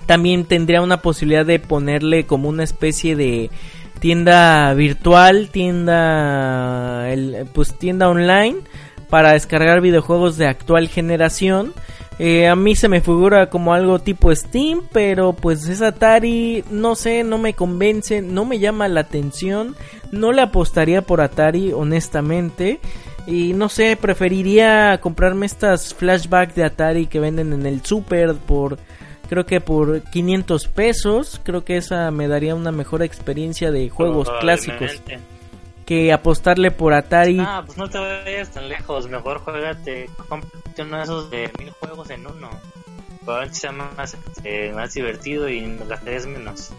también 0.06 0.46
tendría 0.46 0.82
una 0.82 1.02
posibilidad 1.02 1.46
de 1.46 1.60
ponerle 1.60 2.26
como 2.26 2.50
una 2.50 2.64
especie 2.64 3.16
de 3.16 3.50
tienda 4.00 4.74
virtual, 4.74 5.50
tienda, 5.50 7.08
pues 7.54 7.78
tienda 7.78 8.10
online 8.10 8.58
para 9.10 9.34
descargar 9.34 9.80
videojuegos 9.82 10.38
de 10.38 10.48
actual 10.48 10.88
generación 10.90 11.74
eh, 12.20 12.48
a 12.48 12.56
mí 12.56 12.76
se 12.76 12.90
me 12.90 13.02
figura 13.02 13.50
como 13.50 13.74
algo 13.74 14.00
tipo 14.00 14.34
Steam, 14.34 14.84
pero 14.92 15.34
pues 15.34 15.68
es 15.68 15.82
Atari, 15.82 16.64
no 16.70 16.96
sé, 16.96 17.24
no 17.24 17.38
me 17.38 17.54
convence, 17.54 18.22
no 18.22 18.46
me 18.46 18.60
llama 18.60 18.88
la 18.88 19.02
atención, 19.02 19.76
no 20.12 20.32
le 20.32 20.42
apostaría 20.42 21.02
por 21.02 21.22
Atari 21.22 21.72
honestamente. 21.74 22.80
Y 23.26 23.54
no 23.54 23.70
sé, 23.70 23.96
preferiría 23.96 25.00
comprarme 25.00 25.46
estas 25.46 25.94
flashbacks 25.94 26.56
de 26.56 26.66
Atari 26.66 27.08
que 27.08 27.22
venden 27.22 27.54
en 27.54 27.66
el 27.66 27.84
super 27.86 28.34
por 28.36 28.78
creo 29.30 29.46
que 29.46 29.62
por 29.62 30.02
500 30.02 30.68
pesos, 30.68 31.42
creo 31.44 31.64
que 31.64 31.78
esa 31.78 32.12
me 32.12 32.28
daría 32.28 32.54
una 32.54 32.72
mejor 32.72 33.02
experiencia 33.02 33.72
de 33.72 33.90
juegos 33.90 34.30
clásicos 34.42 35.02
que 35.86 36.14
apostarle 36.14 36.72
por 36.72 36.94
Atari. 36.94 37.40
Ah, 37.40 37.64
pues 37.66 37.78
no 37.78 37.90
te 37.90 37.98
vayas 37.98 38.52
tan 38.52 38.70
lejos, 38.70 39.08
mejor 39.08 39.40
juegate, 39.40 40.10
cómprate 40.28 40.82
uno 40.82 40.98
de 40.98 41.04
esos 41.04 41.30
de 41.30 41.52
mil 41.60 41.72
juegos 41.72 42.10
en 42.10 42.26
uno. 42.28 42.50
Para 43.26 43.52
sea 43.54 43.72
más, 43.72 44.16
este, 44.36 44.74
más 44.74 44.94
divertido 44.94 45.48
y 45.48 45.78
gastes 45.88 46.28
menos. 46.28 46.74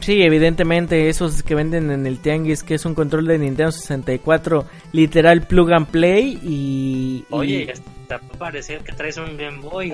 Sí, 0.00 0.22
evidentemente, 0.22 1.10
esos 1.10 1.42
que 1.42 1.54
venden 1.54 1.90
en 1.90 2.06
el 2.06 2.20
Tianguis, 2.20 2.62
que 2.62 2.74
es 2.74 2.86
un 2.86 2.94
control 2.94 3.26
de 3.26 3.38
Nintendo 3.38 3.70
64, 3.70 4.64
literal 4.92 5.42
plug 5.42 5.72
and 5.72 5.86
play 5.88 6.40
y... 6.42 7.24
Oye, 7.28 7.70
hasta 7.70 8.18
parecía 8.38 8.78
que 8.78 8.92
traes 8.92 9.18
un 9.18 9.36
Game 9.36 9.60
Boy. 9.60 9.92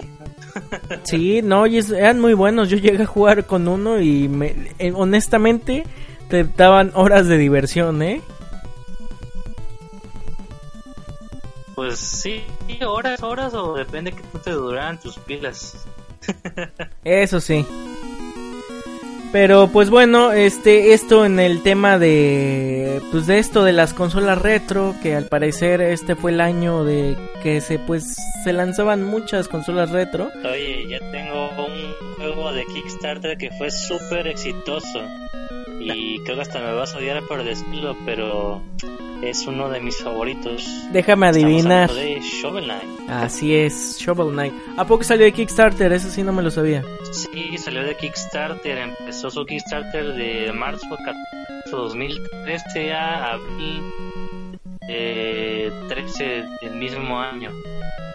sí, 1.02 1.42
no, 1.42 1.66
y 1.66 1.78
eran 1.78 2.20
muy 2.20 2.34
buenos, 2.34 2.70
yo 2.70 2.76
llegué 2.76 3.02
a 3.02 3.06
jugar 3.06 3.46
con 3.46 3.66
uno 3.66 4.00
y 4.00 4.28
me, 4.28 4.54
eh, 4.78 4.92
honestamente 4.94 5.82
te 6.28 6.44
daban 6.44 6.92
horas 6.94 7.26
de 7.26 7.36
diversión, 7.38 8.02
¿eh? 8.02 8.20
Pues 11.76 11.98
sí, 11.98 12.42
horas, 12.84 13.22
horas 13.22 13.52
o 13.52 13.74
depende 13.74 14.10
que 14.10 14.22
te 14.42 14.50
duran 14.50 14.98
tus 14.98 15.18
pilas. 15.18 15.86
Eso 17.04 17.38
sí. 17.38 17.64
Pero 19.30 19.68
pues 19.68 19.90
bueno, 19.90 20.32
este 20.32 20.94
esto 20.94 21.26
en 21.26 21.38
el 21.38 21.62
tema 21.62 21.98
de 21.98 23.02
pues 23.10 23.26
de 23.26 23.38
esto 23.38 23.62
de 23.62 23.74
las 23.74 23.92
consolas 23.92 24.40
retro, 24.40 24.94
que 25.02 25.14
al 25.14 25.26
parecer 25.26 25.82
este 25.82 26.16
fue 26.16 26.30
el 26.30 26.40
año 26.40 26.82
de 26.84 27.14
que 27.42 27.60
se 27.60 27.78
pues 27.78 28.16
se 28.42 28.54
lanzaban 28.54 29.04
muchas 29.04 29.46
consolas 29.46 29.90
retro. 29.90 30.30
Oye, 30.50 30.88
ya 30.88 30.98
tengo 31.10 31.50
un 31.50 32.14
juego 32.16 32.52
de 32.52 32.64
Kickstarter 32.64 33.36
que 33.36 33.50
fue 33.58 33.70
súper 33.70 34.28
exitoso 34.28 35.02
y 35.94 36.18
creo 36.20 36.36
que 36.36 36.42
hasta 36.42 36.60
me 36.60 36.72
vas 36.72 36.94
a 36.94 36.98
odiar 36.98 37.22
por 37.22 37.44
decirlo, 37.44 37.96
pero 38.04 38.62
es 39.22 39.46
uno 39.46 39.68
de 39.68 39.80
mis 39.80 39.96
favoritos. 39.98 40.66
Déjame 40.92 41.28
adivinar. 41.28 41.90
De 41.92 42.20
Shovel 42.20 42.64
Knight. 42.64 43.10
Así 43.10 43.54
es, 43.54 43.98
Shovel 43.98 44.32
Knight. 44.32 44.54
¿A 44.76 44.86
poco 44.86 45.04
salió 45.04 45.24
de 45.24 45.32
Kickstarter? 45.32 45.92
Eso 45.92 46.08
sí 46.10 46.22
no 46.22 46.32
me 46.32 46.42
lo 46.42 46.50
sabía. 46.50 46.82
Sí, 47.12 47.56
salió 47.58 47.82
de 47.84 47.96
Kickstarter. 47.96 48.78
Empezó 48.78 49.30
su 49.30 49.44
Kickstarter 49.44 50.14
de 50.14 50.52
marzo 50.52 50.86
2013 51.70 52.92
a 52.92 53.32
abril 53.32 53.82
eh, 54.88 55.70
13 55.88 56.44
del 56.62 56.76
mismo 56.76 57.20
año. 57.20 57.50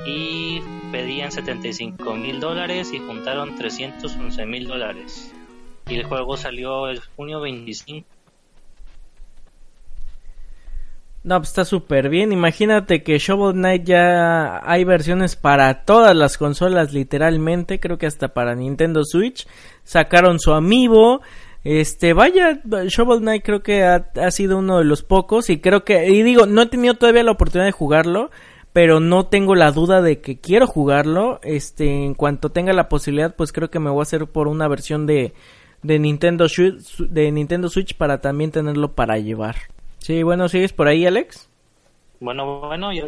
Y 0.06 0.62
pedían 0.92 1.32
75 1.32 2.16
mil 2.16 2.40
dólares 2.40 2.92
y 2.94 3.00
juntaron 3.00 3.56
311 3.56 4.46
mil 4.46 4.68
dólares. 4.68 5.34
Y 5.88 5.96
el 5.96 6.06
juego 6.06 6.38
salió 6.38 6.88
el 6.88 7.00
junio 7.16 7.42
25 7.42 8.08
No, 11.24 11.38
pues 11.38 11.50
está 11.50 11.66
súper 11.66 12.10
bien. 12.10 12.32
Imagínate 12.32 13.04
que 13.04 13.20
Shovel 13.20 13.54
Knight 13.54 13.84
ya 13.84 14.60
hay 14.64 14.84
versiones 14.84 15.36
para 15.36 15.84
todas 15.86 16.16
las 16.16 16.38
consolas, 16.38 16.94
literalmente. 16.94 17.80
Creo 17.80 18.00
que 18.00 18.08
hasta 18.08 18.30
para 18.30 18.56
Nintendo 18.56 19.04
Switch. 19.06 19.48
Sacaron 19.84 20.40
su 20.40 20.52
amiibo. 20.52 21.22
Este, 21.64 22.14
vaya, 22.14 22.60
Shovel 22.66 23.20
Knight 23.20 23.44
creo 23.46 23.62
que 23.62 23.84
ha, 23.84 24.10
ha, 24.20 24.32
sido 24.32 24.58
uno 24.58 24.80
de 24.80 24.86
los 24.86 25.04
pocos. 25.04 25.52
Y 25.52 25.60
creo 25.60 25.84
que, 25.84 26.08
y 26.10 26.24
digo, 26.24 26.48
no 26.48 26.64
he 26.64 26.68
tenido 26.68 26.96
todavía 26.96 27.22
la 27.24 27.34
oportunidad 27.34 27.68
de 27.68 27.72
jugarlo. 27.72 28.32
Pero 28.74 29.00
no 29.00 29.28
tengo 29.28 29.54
la 29.54 29.72
duda 29.72 30.02
de 30.02 30.22
que 30.22 30.40
quiero 30.40 30.66
jugarlo. 30.66 31.40
Este, 31.44 32.04
en 32.04 32.16
cuanto 32.16 32.50
tenga 32.50 32.74
la 32.74 32.90
posibilidad, 32.90 33.36
pues 33.36 33.52
creo 33.52 33.70
que 33.70 33.80
me 33.80 33.92
voy 33.92 34.00
a 34.00 34.04
hacer 34.04 34.26
por 34.26 34.48
una 34.48 34.68
versión 34.68 35.06
de, 35.06 35.34
de 35.84 36.00
Nintendo, 36.00 36.48
de 37.00 37.32
Nintendo 37.32 37.70
Switch 37.70 37.96
para 37.96 38.22
también 38.22 38.52
tenerlo 38.52 38.94
para 38.94 39.18
llevar. 39.18 39.56
Sí, 40.00 40.24
bueno, 40.24 40.50
¿sigues 40.50 40.74
por 40.74 40.88
ahí, 40.88 41.06
Alex? 41.06 41.50
Bueno, 42.20 42.60
bueno, 42.62 42.94
yo 42.94 43.08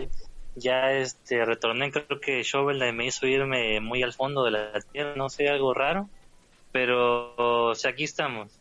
ya 0.56 0.92
este, 0.92 1.44
retorné, 1.46 1.92
creo 1.92 2.20
que 2.20 2.44
Shovel 2.44 2.94
me 2.94 3.06
hizo 3.06 3.26
irme 3.26 3.80
muy 3.80 4.04
al 4.04 4.14
fondo 4.14 4.44
de 4.44 4.52
la 4.52 4.80
tierra, 4.92 5.14
no 5.16 5.30
sé, 5.30 5.50
algo 5.50 5.74
raro, 5.74 6.10
pero 6.72 7.36
o 7.36 7.72
aquí 7.72 8.04
estamos. 8.04 8.52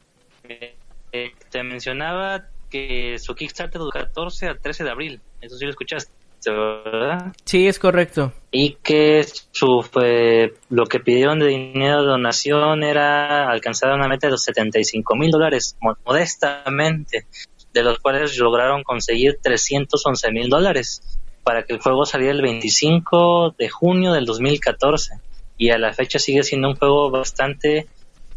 Eh, 0.44 0.74
eh, 1.12 1.32
te 1.50 1.62
mencionaba 1.62 2.46
que 2.70 3.18
su 3.18 3.34
Kickstarter 3.34 3.80
del 3.80 3.92
14 3.92 4.48
al 4.48 4.60
13 4.60 4.84
de 4.84 4.90
abril, 4.90 5.20
eso 5.40 5.56
sí 5.56 5.64
lo 5.64 5.70
escuchaste. 5.70 6.12
¿Verdad? 6.50 7.32
Sí, 7.44 7.68
es 7.68 7.78
correcto. 7.78 8.32
Y 8.50 8.74
que 8.82 9.24
su 9.52 9.82
fue, 9.82 10.54
lo 10.68 10.86
que 10.86 11.00
pidieron 11.00 11.38
de 11.38 11.48
dinero 11.48 12.02
de 12.02 12.08
donación 12.08 12.82
era 12.82 13.48
alcanzar 13.50 13.92
una 13.92 14.08
meta 14.08 14.26
de 14.26 14.32
los 14.32 14.42
75 14.44 15.14
mil 15.16 15.30
dólares, 15.30 15.76
modestamente 16.04 17.26
de 17.72 17.82
los 17.82 17.98
cuales 17.98 18.36
lograron 18.38 18.82
conseguir 18.82 19.38
311 19.42 20.30
mil 20.32 20.48
dólares 20.48 21.00
para 21.42 21.64
que 21.64 21.74
el 21.74 21.80
juego 21.80 22.04
saliera 22.04 22.32
el 22.34 22.42
25 22.42 23.54
de 23.58 23.68
junio 23.68 24.12
del 24.12 24.26
2014 24.26 25.14
y 25.56 25.70
a 25.70 25.78
la 25.78 25.92
fecha 25.92 26.18
sigue 26.18 26.42
siendo 26.42 26.68
un 26.68 26.76
juego 26.76 27.10
bastante 27.10 27.86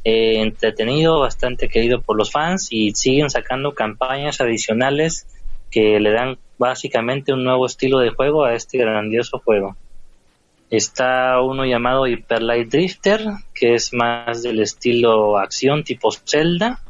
eh, 0.03 0.41
entretenido, 0.41 1.20
bastante 1.20 1.68
querido 1.68 2.01
por 2.01 2.18
los 2.18 2.32
fans 2.32 2.68
y 2.72 2.91
siguen 2.91 3.30
sacando 3.30 3.74
campañas 3.74 4.39
adicionales 4.41 5.28
que 5.72 5.99
le 5.99 6.12
dan 6.12 6.38
básicamente 6.58 7.34
un 7.34 7.43
nuevo 7.43 7.66
estilo 7.66 7.99
de 7.99 8.12
juego 8.12 8.45
a 8.45 8.53
este 8.53 8.78
grandioso 8.78 9.39
juego. 9.39 9.76
Está 10.70 11.41
uno 11.41 11.66
llamado 11.66 12.08
Hyper 12.08 12.41
Light 12.41 12.70
Drifter, 12.70 13.22
que 13.53 13.76
es 13.76 13.93
más 13.93 14.41
del 14.41 14.60
estilo 14.60 15.38
acción 15.38 15.84
tipo 15.84 16.12
Zelda, 16.12 16.82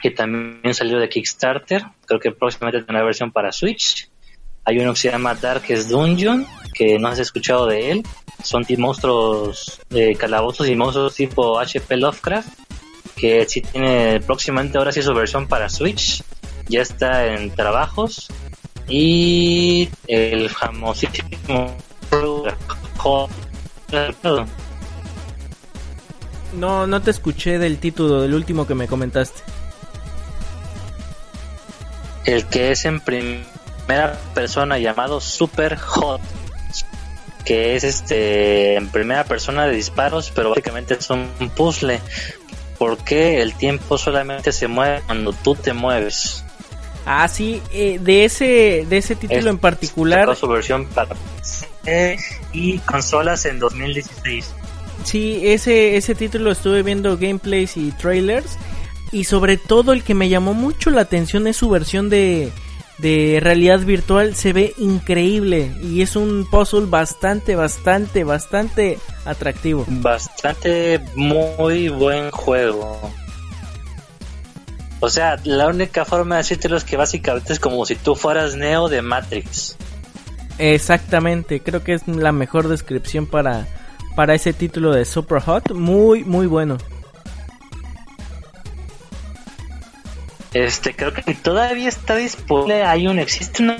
que 0.00 0.10
también 0.10 0.74
salió 0.74 0.98
de 0.98 1.08
Kickstarter. 1.08 1.84
Creo 2.06 2.20
que 2.20 2.30
próximamente 2.32 2.84
tendrá 2.84 3.04
versión 3.04 3.32
para 3.32 3.52
Switch. 3.52 4.08
Hay 4.64 4.78
uno 4.78 4.92
que 4.92 5.00
se 5.00 5.10
llama 5.10 5.34
Darkest 5.34 5.90
Dungeon, 5.90 6.46
que 6.74 6.98
no 6.98 7.08
has 7.08 7.18
escuchado 7.18 7.66
de 7.66 7.90
él. 7.90 8.02
Son 8.42 8.64
monstruos, 8.78 9.80
de 9.90 10.14
calabozos 10.14 10.68
y 10.68 10.76
monstruos 10.76 11.14
tipo 11.14 11.58
HP 11.58 11.96
Lovecraft, 11.96 12.48
que 13.16 13.44
sí 13.48 13.60
tiene 13.60 14.20
próximamente 14.20 14.78
ahora 14.78 14.92
sí 14.92 15.02
su 15.02 15.12
versión 15.14 15.48
para 15.48 15.68
Switch. 15.68 16.22
Ya 16.68 16.82
está 16.82 17.26
en 17.26 17.50
trabajos. 17.54 18.28
Y 18.88 19.88
el 20.06 20.50
famosísimo 20.50 21.76
no, 26.54 26.86
no 26.86 27.02
te 27.02 27.10
escuché 27.10 27.58
del 27.58 27.78
título 27.78 28.20
del 28.20 28.34
último 28.34 28.66
que 28.66 28.74
me 28.74 28.86
comentaste. 28.86 29.40
El 32.24 32.46
que 32.46 32.70
es 32.70 32.84
en 32.84 33.00
primera 33.00 34.18
persona 34.34 34.78
llamado 34.78 35.20
Super 35.20 35.76
Hot 35.76 36.20
que 37.44 37.74
es 37.74 37.82
este 37.82 38.76
en 38.76 38.88
primera 38.88 39.24
persona 39.24 39.66
de 39.66 39.74
disparos 39.74 40.30
pero 40.32 40.50
básicamente 40.50 40.94
es 40.94 41.10
un 41.10 41.28
puzzle. 41.56 42.00
Porque 42.78 43.40
el 43.42 43.54
tiempo 43.54 43.96
solamente 43.96 44.50
se 44.50 44.66
mueve 44.66 45.02
cuando 45.06 45.32
tú 45.32 45.54
te 45.54 45.72
mueves 45.72 46.44
ah 47.06 47.26
sí 47.28 47.62
eh, 47.72 47.98
de 48.00 48.24
ese 48.24 48.86
de 48.88 48.96
ese 48.98 49.16
título 49.16 49.50
en 49.50 49.58
particular 49.58 50.34
su 50.36 50.48
versión 50.48 50.86
para 50.86 51.16
y 52.52 52.78
consolas 52.80 53.44
en 53.44 53.58
2016 53.58 54.54
sí 55.04 55.40
ese 55.44 55.96
ese 55.96 56.14
título 56.14 56.52
estuve 56.52 56.82
viendo 56.82 57.16
gameplays 57.16 57.76
y 57.76 57.90
trailers 57.92 58.58
y 59.12 59.24
sobre 59.24 59.58
todo 59.58 59.92
el 59.92 60.02
que 60.02 60.14
me 60.14 60.28
llamó 60.28 60.54
mucho 60.54 60.90
la 60.90 61.02
atención 61.02 61.46
es 61.46 61.58
su 61.58 61.68
versión 61.68 62.08
de, 62.08 62.50
de 62.98 63.38
realidad 63.40 63.80
virtual. 63.80 64.34
Se 64.34 64.52
ve 64.52 64.74
increíble 64.78 65.70
y 65.82 66.00
es 66.00 66.16
un 66.16 66.46
puzzle 66.50 66.86
bastante, 66.86 67.54
bastante, 67.54 68.24
bastante 68.24 68.98
atractivo. 69.24 69.84
Bastante 69.86 71.00
muy 71.14 71.88
buen 71.90 72.30
juego. 72.30 73.12
O 75.04 75.10
sea, 75.10 75.36
la 75.42 75.66
única 75.66 76.04
forma 76.04 76.36
de 76.36 76.42
decírtelo 76.42 76.76
es 76.76 76.84
que 76.84 76.96
básicamente 76.96 77.52
es 77.52 77.58
como 77.58 77.84
si 77.84 77.96
tú 77.96 78.14
fueras 78.14 78.54
Neo 78.54 78.88
de 78.88 79.02
Matrix. 79.02 79.76
Exactamente, 80.58 81.60
creo 81.60 81.82
que 81.82 81.94
es 81.94 82.06
la 82.06 82.30
mejor 82.30 82.68
descripción 82.68 83.26
para, 83.26 83.66
para 84.14 84.36
ese 84.36 84.52
título 84.52 84.92
de 84.92 85.04
Super 85.04 85.42
Hot. 85.42 85.72
Muy, 85.72 86.22
muy 86.22 86.46
bueno. 86.46 86.78
Este, 90.54 90.94
creo 90.94 91.12
que 91.12 91.34
todavía 91.34 91.88
está 91.88 92.14
disponible. 92.14 92.84
Hay 92.84 93.08
un, 93.08 93.18
existe 93.18 93.64
una, 93.64 93.78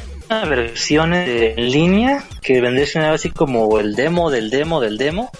versión 0.49 1.15
en 1.15 1.71
línea 1.71 2.25
que 2.41 2.61
vendría 2.61 2.87
siendo 2.87 3.13
así 3.13 3.31
como 3.31 3.79
el 3.79 3.95
demo 3.95 4.29
del 4.29 4.51
demo 4.51 4.81
del 4.81 4.99
demo, 4.99 5.31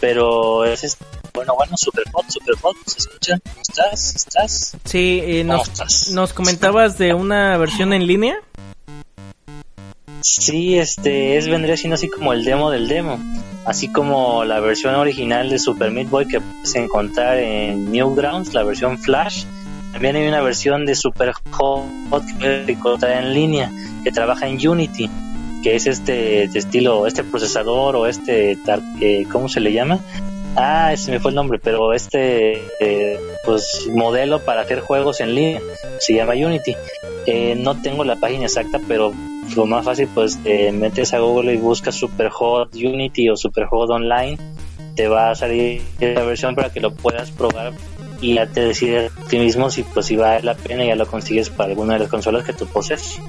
pero 0.00 0.64
es 0.64 0.82
este, 0.82 1.04
bueno, 1.38 1.54
bueno, 1.56 1.76
super 1.76 2.04
hot, 2.12 2.24
super 2.28 2.56
hot, 2.56 2.76
¿se 2.86 2.98
escucha? 2.98 3.38
¿Cómo 3.44 3.62
estás? 3.62 4.16
¿Estás? 4.16 4.76
Sí, 4.84 5.20
eh, 5.24 5.44
nos, 5.44 6.10
nos 6.10 6.32
comentabas 6.32 6.98
de 6.98 7.14
una 7.14 7.56
versión 7.58 7.92
en 7.92 8.06
línea. 8.06 8.36
Sí, 10.20 10.78
este 10.78 11.36
es 11.36 11.48
vendría 11.48 11.76
siendo 11.76 11.94
así 11.94 12.08
como 12.08 12.32
el 12.32 12.44
demo 12.44 12.70
del 12.70 12.88
demo, 12.88 13.20
así 13.64 13.88
como 13.92 14.44
la 14.44 14.58
versión 14.58 14.96
original 14.96 15.48
de 15.48 15.60
Super 15.60 15.92
Meat 15.92 16.10
Boy 16.10 16.26
que 16.26 16.40
puedes 16.40 16.74
encontrar 16.74 17.38
en 17.38 17.92
Newgrounds, 17.92 18.52
la 18.52 18.64
versión 18.64 18.98
Flash 18.98 19.44
también 19.92 20.16
hay 20.16 20.28
una 20.28 20.42
versión 20.42 20.86
de 20.86 20.94
Super 20.94 21.32
Hot 21.50 22.24
que 22.38 22.64
encontrar 22.72 23.22
en 23.22 23.34
línea 23.34 23.72
que 24.04 24.12
trabaja 24.12 24.46
en 24.46 24.68
Unity, 24.68 25.08
que 25.62 25.76
es 25.76 25.86
este 25.86 26.44
estilo, 26.44 27.06
este 27.06 27.24
procesador 27.24 27.96
o 27.96 28.06
este, 28.06 28.56
eh, 29.00 29.26
¿cómo 29.30 29.48
se 29.48 29.60
le 29.60 29.72
llama? 29.72 29.98
Ah, 30.60 30.92
ese 30.92 31.12
me 31.12 31.20
fue 31.20 31.30
el 31.30 31.36
nombre, 31.36 31.60
pero 31.62 31.92
este 31.92 32.60
eh, 32.80 33.20
pues 33.44 33.88
modelo 33.94 34.40
para 34.40 34.62
hacer 34.62 34.80
juegos 34.80 35.20
en 35.20 35.34
línea 35.36 35.60
se 36.00 36.14
llama 36.14 36.32
Unity. 36.34 36.74
Eh, 37.26 37.54
no 37.56 37.80
tengo 37.80 38.02
la 38.02 38.16
página 38.16 38.46
exacta, 38.46 38.80
pero 38.88 39.12
lo 39.54 39.66
más 39.66 39.84
fácil 39.84 40.08
pues 40.12 40.42
te 40.42 40.72
metes 40.72 41.14
a 41.14 41.20
Google 41.20 41.54
y 41.54 41.58
buscas 41.58 41.94
Superhot 41.94 42.74
Unity 42.74 43.30
o 43.30 43.36
Superhot 43.36 43.88
Online, 43.88 44.36
te 44.96 45.06
va 45.06 45.30
a 45.30 45.34
salir 45.36 45.80
la 46.00 46.24
versión 46.24 46.56
para 46.56 46.72
que 46.72 46.80
lo 46.80 46.92
puedas 46.92 47.30
probar 47.30 47.72
y 48.20 48.34
ya 48.34 48.46
te 48.46 48.62
decides 48.62 49.12
a 49.16 49.28
ti 49.28 49.38
mismo 49.38 49.70
si 49.70 49.84
pues 49.84 50.06
si 50.06 50.16
vale 50.16 50.42
la 50.42 50.56
pena 50.56 50.84
y 50.84 50.88
ya 50.88 50.96
lo 50.96 51.06
consigues 51.06 51.50
para 51.50 51.70
alguna 51.70 51.92
de 51.92 52.00
las 52.00 52.08
consolas 52.08 52.44
que 52.44 52.52
tú 52.52 52.66
posees. 52.66 53.20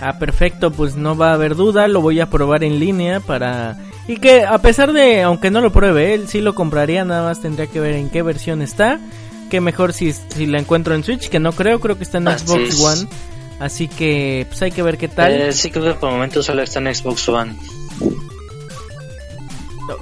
Ah, 0.00 0.18
perfecto, 0.18 0.72
pues 0.72 0.96
no 0.96 1.16
va 1.16 1.30
a 1.30 1.34
haber 1.34 1.54
duda, 1.54 1.86
lo 1.86 2.00
voy 2.00 2.18
a 2.18 2.26
probar 2.26 2.64
en 2.64 2.80
línea 2.80 3.20
para... 3.20 3.78
Y 4.06 4.16
que 4.16 4.44
a 4.44 4.58
pesar 4.58 4.92
de, 4.92 5.22
aunque 5.22 5.50
no 5.50 5.60
lo 5.60 5.72
pruebe, 5.72 6.14
él 6.14 6.28
sí 6.28 6.40
lo 6.40 6.54
compraría, 6.54 7.04
nada 7.04 7.22
más 7.22 7.40
tendría 7.40 7.66
que 7.66 7.80
ver 7.80 7.94
en 7.94 8.10
qué 8.10 8.22
versión 8.22 8.60
está. 8.60 9.00
Que 9.50 9.60
mejor 9.60 9.92
si, 9.92 10.12
si 10.12 10.46
la 10.46 10.58
encuentro 10.58 10.94
en 10.94 11.04
Switch, 11.04 11.28
que 11.28 11.38
no 11.38 11.52
creo, 11.52 11.80
creo 11.80 11.96
que 11.96 12.04
está 12.04 12.18
en 12.18 12.26
Xbox 12.26 12.80
One. 12.80 13.08
Así 13.60 13.88
que 13.88 14.46
pues 14.48 14.60
hay 14.62 14.72
que 14.72 14.82
ver 14.82 14.98
qué 14.98 15.08
tal. 15.08 15.32
Eh, 15.32 15.52
sí, 15.52 15.70
creo 15.70 15.84
que 15.84 15.94
por 15.94 16.10
el 16.10 16.16
momento 16.16 16.42
solo 16.42 16.62
está 16.62 16.80
en 16.80 16.94
Xbox 16.94 17.28
One. 17.28 17.56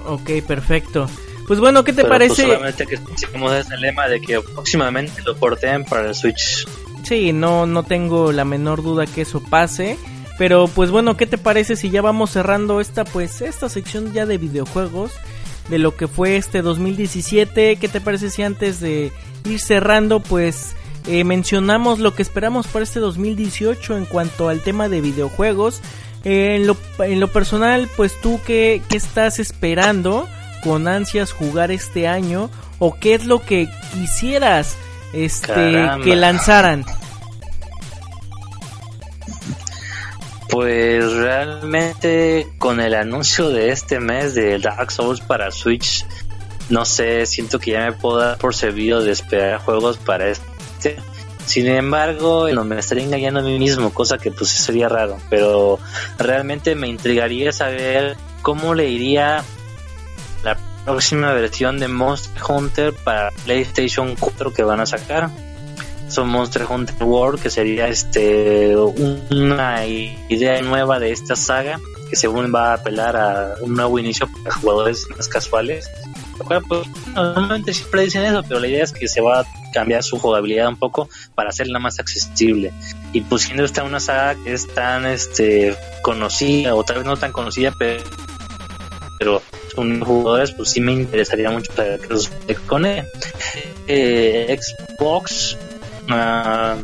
Ok, 0.07 0.30
perfecto. 0.46 1.07
Pues 1.46 1.61
bueno, 1.61 1.84
¿qué 1.84 1.92
te 1.92 2.03
Pero, 2.03 2.09
parece? 2.09 2.44
Pues 2.44 2.55
solamente 2.55 2.86
que 2.86 2.98
sigamos 3.16 3.53
ese 3.53 3.76
lema 3.76 4.09
de 4.09 4.20
que 4.20 4.40
próximamente 4.40 5.22
lo 5.22 5.36
porten 5.36 5.84
para 5.84 6.09
el 6.09 6.14
Switch. 6.14 6.66
Sí, 7.03 7.32
no, 7.32 7.66
no 7.66 7.82
tengo 7.82 8.32
la 8.32 8.44
menor 8.44 8.82
duda 8.82 9.07
que 9.07 9.22
eso 9.22 9.42
pase. 9.42 9.98
Pero 10.43 10.66
pues 10.66 10.90
bueno, 10.90 11.16
¿qué 11.16 11.24
te 11.24 11.38
parece 11.38 11.76
si 11.76 11.90
ya 11.90 12.03
vamos 12.03 12.30
cerrando 12.30 12.80
esta 12.80 13.05
pues 13.05 13.43
esta 13.43 13.68
sección 13.68 14.12
ya 14.12 14.26
de 14.26 14.38
videojuegos 14.38 15.12
de 15.68 15.78
lo 15.78 15.95
que 15.95 16.09
fue 16.09 16.36
este 16.36 16.62
2017? 16.62 17.76
¿Qué 17.76 17.88
te 17.88 18.01
parece 18.01 18.28
si 18.28 18.43
antes 18.43 18.80
de 18.80 19.12
ir 19.45 19.61
cerrando 19.61 20.18
pues 20.18 20.72
eh, 21.07 21.22
mencionamos 21.22 22.01
lo 22.01 22.16
que 22.16 22.22
esperamos 22.22 22.66
para 22.66 22.82
este 22.82 22.99
2018 22.99 23.97
en 23.97 24.05
cuanto 24.05 24.49
al 24.49 24.62
tema 24.62 24.88
de 24.88 25.01
videojuegos? 25.01 25.80
Eh, 26.24 26.57
en, 26.57 26.66
lo, 26.66 26.76
en 26.99 27.20
lo 27.20 27.28
personal, 27.28 27.88
pues 27.97 28.20
tú 28.20 28.40
qué, 28.45 28.82
qué 28.88 28.97
estás 28.97 29.38
esperando 29.38 30.26
con 30.64 30.88
ansias 30.88 31.30
jugar 31.30 31.70
este 31.70 32.09
año 32.09 32.51
o 32.80 32.99
qué 32.99 33.14
es 33.14 33.26
lo 33.26 33.38
que 33.38 33.68
quisieras 33.93 34.76
este 35.12 35.47
Caramba. 35.47 36.05
que 36.05 36.16
lanzaran. 36.16 36.84
Pues 40.53 41.11
realmente 41.14 42.46
con 42.59 42.78
el 42.78 42.94
anuncio 42.94 43.48
de 43.48 43.70
este 43.70 44.00
mes 44.00 44.34
de 44.34 44.59
Dark 44.59 44.92
Souls 44.92 45.22
para 45.22 45.50
Switch, 45.50 46.05
no 46.68 46.84
sé, 46.84 47.24
siento 47.24 47.59
que 47.59 47.70
ya 47.70 47.86
me 47.86 47.92
puedo 47.92 48.18
dar 48.18 48.36
por 48.36 48.55
servido 48.55 49.00
de 49.03 49.12
esperar 49.12 49.61
juegos 49.61 49.96
para 49.96 50.28
este. 50.28 50.96
Sin 51.46 51.68
embargo, 51.68 52.50
no 52.50 52.64
me 52.64 52.78
estaría 52.78 53.03
engañando 53.03 53.40
a 53.40 53.42
mí 53.42 53.59
mismo, 53.59 53.94
cosa 53.94 54.18
que 54.18 54.30
pues 54.30 54.50
sería 54.50 54.90
raro, 54.90 55.16
pero 55.30 55.78
realmente 56.18 56.74
me 56.74 56.86
intrigaría 56.86 57.50
saber 57.50 58.18
cómo 58.42 58.74
le 58.74 58.90
iría 58.90 59.42
la 60.44 60.59
próxima 60.84 61.32
versión 61.32 61.78
de 61.78 61.88
Monster 61.88 62.42
Hunter 62.46 62.92
para 62.92 63.30
PlayStation 63.46 64.16
4 64.20 64.53
que 64.53 64.64
van 64.64 64.80
a 64.80 64.86
sacar 64.86 65.30
son 66.13 66.29
Monster 66.29 66.67
Hunter 66.69 67.03
World, 67.03 67.41
que 67.41 67.51
sería 67.51 67.89
este 67.89 68.77
una 68.77 69.87
idea 69.87 70.61
nueva 70.63 70.99
de 70.99 71.13
esta 71.13 71.37
saga, 71.37 71.81
que 72.09 72.17
según 72.17 72.53
va 72.55 72.71
a 72.71 72.75
apelar 72.75 73.17
a 73.17 73.55
un 73.61 73.75
nuevo 73.75 73.99
inicio 73.99 74.29
para 74.43 74.55
jugadores 74.55 75.07
más 75.17 75.29
casuales. 75.29 75.91
Pues, 76.69 76.87
normalmente 77.15 77.73
siempre 77.73 78.03
dicen 78.03 78.25
eso, 78.25 78.43
pero 78.43 78.61
la 78.61 78.69
idea 78.69 78.85
es 78.85 78.93
que 78.93 79.07
se 79.09 79.21
va 79.21 79.41
a 79.41 79.47
cambiar 79.73 80.03
su 80.03 80.19
jugabilidad 80.19 80.69
un 80.69 80.77
poco 80.77 81.09
para 81.35 81.51
hacerla 81.51 81.79
más 81.79 81.99
accesible. 81.99 82.73
Y 83.13 83.21
pues 83.23 83.43
siendo 83.43 83.65
esta 83.65 83.85
una 83.85 84.01
saga 84.01 84.35
que 84.43 84.53
es 84.53 84.67
tan 84.69 85.07
este 85.07 85.77
conocida, 86.03 86.75
o 86.75 86.85
tal 86.85 86.99
vez 86.99 87.07
no 87.07 87.17
tan 87.17 87.33
conocida, 87.33 87.73
pero 87.79 88.03
pero 89.19 89.41
son 89.75 90.01
jugadores, 90.01 90.51
pues 90.51 90.71
sí 90.71 90.81
me 90.81 90.93
interesaría 90.93 91.49
mucho 91.49 91.73
saber 91.73 92.01
qué 92.01 92.09
sucede 92.09 92.55
con 92.67 92.85
ella. 92.85 93.07
Eh, 93.87 94.59
Xbox 94.59 95.57
Ah, 96.15 96.77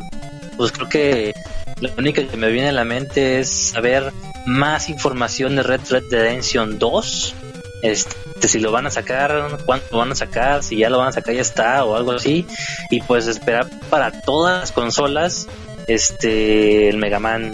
pues 0.57 0.71
creo 0.71 0.89
que 0.89 1.33
lo 1.79 1.89
único 1.97 2.27
que 2.27 2.37
me 2.37 2.49
viene 2.49 2.69
a 2.69 2.73
la 2.73 2.83
mente 2.83 3.39
es 3.39 3.71
saber 3.71 4.11
más 4.45 4.89
información 4.89 5.55
de 5.55 5.63
Red 5.63 5.81
Red 5.89 6.03
Redemption 6.09 6.79
2. 6.79 7.35
Este, 7.81 8.47
si 8.47 8.59
lo 8.59 8.71
van 8.71 8.87
a 8.87 8.89
sacar, 8.89 9.59
cuánto 9.65 9.97
van 9.97 10.11
a 10.11 10.15
sacar, 10.15 10.63
si 10.63 10.77
ya 10.77 10.89
lo 10.89 10.97
van 10.97 11.09
a 11.09 11.11
sacar 11.11 11.33
ya 11.35 11.41
está 11.41 11.85
o 11.85 11.95
algo 11.95 12.13
así. 12.13 12.45
Y 12.89 13.01
pues 13.01 13.27
esperar 13.27 13.69
para 13.89 14.11
todas 14.21 14.61
las 14.61 14.71
consolas 14.71 15.47
este 15.87 16.89
el 16.89 16.97
Mega 16.97 17.19
Man 17.19 17.53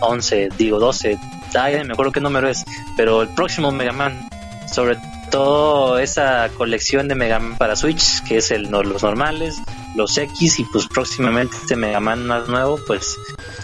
11, 0.00 0.48
digo 0.56 0.78
12. 0.78 1.18
Ay, 1.54 1.84
me 1.84 1.92
acuerdo 1.92 2.12
qué 2.12 2.20
número 2.20 2.48
es, 2.48 2.64
pero 2.96 3.22
el 3.22 3.28
próximo 3.28 3.70
Mega 3.70 3.92
Man 3.92 4.28
sobre 4.72 4.98
todo 5.30 5.98
esa 5.98 6.48
colección 6.56 7.08
de 7.08 7.14
Mega 7.14 7.38
Man 7.38 7.56
para 7.58 7.76
Switch, 7.76 8.22
que 8.24 8.38
es 8.38 8.50
el 8.50 8.70
los 8.70 9.02
normales, 9.02 9.60
los 9.94 10.16
X 10.16 10.60
y 10.60 10.64
pues 10.64 10.86
próximamente 10.86 11.56
este 11.56 11.76
Mega 11.76 12.00
Man 12.00 12.26
más 12.26 12.48
nuevo, 12.48 12.78
pues 12.86 13.16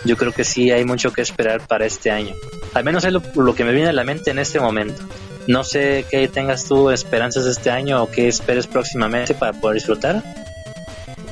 yo 0.04 0.16
creo 0.16 0.32
que 0.32 0.44
sí 0.44 0.70
hay 0.70 0.84
mucho 0.84 1.12
que 1.12 1.22
esperar 1.22 1.66
para 1.66 1.86
este 1.86 2.10
año. 2.10 2.34
Al 2.74 2.84
menos 2.84 3.04
es 3.04 3.12
lo, 3.12 3.54
que 3.54 3.64
me 3.64 3.72
viene 3.72 3.88
a 3.88 3.92
la 3.92 4.04
mente 4.04 4.30
en 4.30 4.38
este 4.38 4.60
momento. 4.60 5.02
No 5.46 5.64
sé 5.64 6.04
qué 6.10 6.28
tengas 6.28 6.64
tú 6.66 6.90
esperanzas 6.90 7.46
este 7.46 7.70
año 7.70 8.02
o 8.02 8.10
qué 8.10 8.28
esperes 8.28 8.66
próximamente 8.66 9.34
para 9.34 9.58
poder 9.58 9.76
disfrutar. 9.76 10.22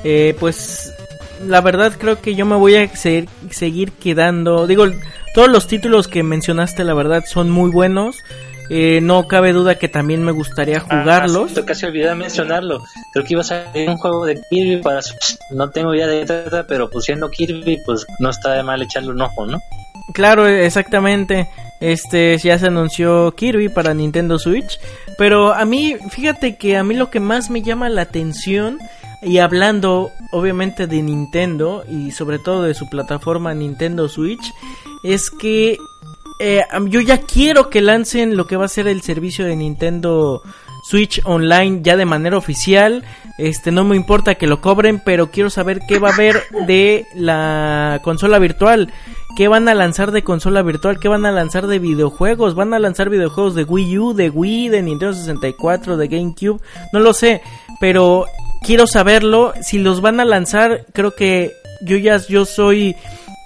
Eh, 0.05 0.34
pues 0.40 0.94
la 1.47 1.61
verdad 1.61 1.92
creo 1.99 2.20
que 2.20 2.34
yo 2.34 2.47
me 2.47 2.57
voy 2.57 2.76
a 2.76 2.88
seguir, 2.97 3.28
seguir 3.51 3.92
quedando. 3.92 4.66
Digo, 4.66 4.86
todos 5.34 5.51
los 5.51 5.66
títulos 5.66 6.09
que 6.09 6.22
mencionaste, 6.22 6.82
la 6.84 6.94
verdad, 6.94 7.24
son 7.26 7.51
muy 7.51 7.70
buenos. 7.70 8.16
Eh, 8.69 9.01
no 9.01 9.27
cabe 9.29 9.53
duda 9.53 9.77
que 9.77 9.89
también 9.89 10.23
me 10.23 10.33
gustaría 10.33 10.81
jugarlos. 10.81 11.53
Ah, 11.53 11.55
sí, 11.61 11.62
casi 11.64 11.87
olvidé 11.87 12.14
mencionarlo. 12.14 12.83
Creo 13.12 13.25
que 13.25 13.35
iba 13.35 13.43
a 13.43 13.45
salir 13.45 13.89
un 13.89 13.97
juego 13.97 14.25
de 14.27 14.41
Kirby 14.51 14.83
para 14.83 15.03
Switch. 15.03 15.39
No 15.51 15.71
tengo 15.71 15.95
idea 15.95 16.07
de 16.07 16.21
qué 16.21 16.27
trata, 16.27 16.67
pero 16.67 16.91
pues 16.91 17.05
siendo 17.05 17.31
Kirby, 17.31 17.79
pues 17.85 18.07
no 18.19 18.31
está 18.31 18.53
de 18.53 18.62
mal 18.62 18.83
echarle 18.83 19.11
un 19.11 19.23
ojo, 19.23 19.47
¿no? 19.47 19.61
Claro, 20.14 20.47
exactamente. 20.47 21.49
Este 21.81 22.39
ya 22.39 22.59
se 22.59 22.67
anunció 22.67 23.33
Kirby 23.33 23.69
para 23.69 23.93
Nintendo 23.93 24.39
Switch, 24.39 24.81
pero 25.19 25.53
a 25.53 25.64
mí, 25.64 25.97
fíjate 26.11 26.57
que 26.57 26.77
a 26.77 26.83
mí 26.83 26.95
lo 26.95 27.11
que 27.11 27.21
más 27.21 27.51
me 27.51 27.62
llama 27.62 27.89
la 27.91 28.03
atención 28.03 28.79
y 29.23 29.39
hablando 29.39 30.11
obviamente 30.33 30.87
de 30.87 31.03
Nintendo 31.03 31.85
y 31.89 32.12
sobre 32.12 32.39
todo 32.39 32.62
de 32.62 32.75
su 32.75 32.89
plataforma 32.89 33.55
Nintendo 33.55 34.09
Switch 34.09 34.53
es 35.05 35.31
que 35.31 35.77
eh, 36.39 36.62
yo 36.87 37.01
ya 37.01 37.18
quiero 37.18 37.70
que 37.70 37.80
lancen 37.80 38.37
lo 38.37 38.47
que 38.47 38.57
va 38.57 38.66
a 38.66 38.68
ser 38.68 38.89
el 38.89 39.03
servicio 39.03 39.45
de 39.45 39.57
Nintendo 39.57 40.43
Switch 40.89 41.20
Online 41.24 41.80
ya 41.82 41.97
de 41.97 42.05
manera 42.05 42.37
oficial. 42.37 43.05
Este 43.39 43.72
no 43.72 43.84
me 43.84 43.97
importa 43.97 44.37
que 44.37 44.47
lo 44.47 44.61
cobren, 44.61 45.01
pero 45.05 45.30
quiero 45.30 45.51
saber 45.51 45.80
qué 45.89 45.99
va 45.99 46.11
a 46.11 46.14
haber 46.14 46.43
de 46.66 47.07
la 47.14 48.01
consola 48.05 48.39
virtual. 48.39 48.93
¿Qué 49.37 49.49
van 49.49 49.68
a 49.68 49.74
lanzar 49.74 50.12
de 50.12 50.22
consola 50.22 50.62
virtual? 50.62 50.99
¿Qué 50.99 51.09
van 51.09 51.26
a 51.26 51.32
lanzar 51.32 51.66
de 51.66 51.78
videojuegos? 51.78 52.55
¿Van 52.55 52.72
a 52.72 52.78
lanzar 52.78 53.11
videojuegos 53.11 53.55
de 53.55 53.64
Wii 53.64 53.99
U, 53.99 54.14
de 54.14 54.30
Wii, 54.30 54.68
de 54.68 54.82
Nintendo 54.82 55.12
64, 55.12 55.97
de 55.97 56.09
GameCube? 56.09 56.61
No 56.93 57.01
lo 57.01 57.12
sé, 57.12 57.43
pero 57.80 58.26
quiero 58.62 58.87
saberlo. 58.87 59.53
Si 59.61 59.78
los 59.78 60.01
van 60.01 60.20
a 60.20 60.24
lanzar, 60.24 60.87
creo 60.93 61.11
que 61.11 61.53
yo 61.82 61.97
ya 61.97 62.16
yo 62.28 62.45
soy 62.45 62.97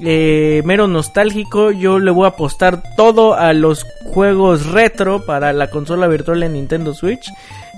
eh, 0.02 0.62
mero 0.64 0.86
nostálgico. 0.86 1.70
Yo 1.70 1.98
le 1.98 2.10
voy 2.10 2.26
a 2.26 2.30
apostar 2.30 2.82
todo 2.96 3.34
a 3.34 3.52
los 3.52 3.84
juegos 4.12 4.66
retro 4.66 5.24
para 5.24 5.52
la 5.52 5.70
consola 5.70 6.06
virtual 6.08 6.42
en 6.42 6.54
Nintendo 6.54 6.94
Switch. 6.94 7.30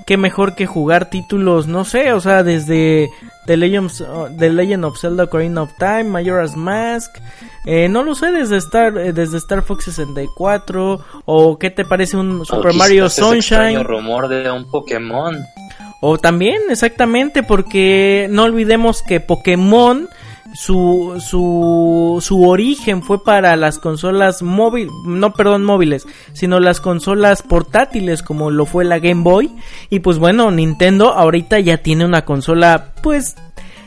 Qué 0.07 0.17
mejor 0.17 0.55
que 0.55 0.67
jugar 0.67 1.11
títulos, 1.11 1.69
no 1.69 1.85
sé, 1.85 2.13
o 2.13 2.21
sea, 2.21 2.43
desde 2.43 3.09
The 3.47 3.57
Legend, 3.57 4.37
The 4.37 4.51
Legend 4.51 4.85
of 4.85 4.99
Zelda 4.99 5.25
Ocarina 5.25 5.63
of 5.63 5.71
Time, 5.79 6.05
Majora's 6.05 6.57
Mask, 6.57 7.19
eh, 7.67 7.89
no 7.89 8.03
lo 8.03 8.17
sé, 8.17 8.33
desde 8.33 8.57
Star, 8.57 8.99
eh, 8.99 9.13
desde 9.13 9.39
Star 9.39 9.63
Fox 9.63 9.85
64, 9.85 11.01
o 11.25 11.59
qué 11.59 11.71
te 11.71 11.85
parece 11.85 12.17
un 12.17 12.45
Super 12.45 12.75
Mario 12.75 13.09
Sunshine. 13.09 13.85
rumor 13.85 14.27
de 14.27 14.51
un 14.51 14.69
Pokémon. 14.69 15.39
O 16.01 16.19
también, 16.19 16.61
exactamente, 16.69 17.45
porque 17.45 18.27
no 18.29 18.43
olvidemos 18.43 19.03
que 19.03 19.21
Pokémon 19.21 20.09
su, 20.55 21.21
su, 21.21 22.19
su 22.21 22.49
origen 22.49 23.03
fue 23.03 23.23
para 23.25 23.57
las 23.57 23.79
consolas 23.79 24.43
móviles, 24.43 24.93
no 25.07 25.33
perdón 25.33 25.65
móviles, 25.65 26.07
sino 26.33 26.61
las 26.61 26.81
consolas 26.81 27.43
portátiles 27.43 28.23
como 28.23 28.51
lo 28.51 28.67
fue 28.67 28.85
la 28.85 28.99
Game 28.99 29.23
Boy. 29.23 29.51
Y 29.91 30.01
pues 30.01 30.19
bueno, 30.19 30.51
Nintendo 30.51 31.13
ahorita 31.13 31.59
ya 31.61 31.79
tiene 31.79 32.05
una 32.05 32.25
consola 32.25 32.93
pues 33.03 33.37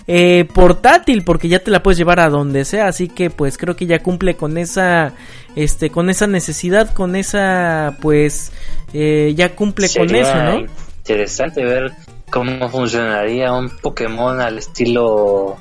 eh, 0.08 0.46
portátil 0.54 1.24
porque 1.24 1.48
ya 1.48 1.60
te 1.60 1.72
la 1.72 1.82
puedes 1.82 1.98
llevar 1.98 2.20
a 2.20 2.30
donde 2.30 2.66
sea. 2.66 2.88
Así 2.88 3.08
que 3.08 3.30
pues 3.30 3.58
creo 3.58 3.76
que 3.76 3.86
ya 3.86 4.02
cumple 4.02 4.36
con 4.36 4.58
esa, 4.58 5.14
este, 5.56 5.90
con 5.90 6.10
esa 6.10 6.28
necesidad, 6.28 6.94
con 6.94 7.16
esa 7.16 7.98
pues 8.02 8.52
eh, 8.94 9.34
ya 9.36 9.56
cumple 9.56 9.88
Sería 9.88 10.08
con 10.08 10.16
eso, 10.16 10.44
¿no? 10.44 10.66
Interesante 10.98 11.64
ver 11.64 11.92
cómo 12.32 12.68
funcionaría 12.70 13.54
un 13.54 13.70
Pokémon 13.70 14.42
al 14.42 14.58
estilo 14.58 15.58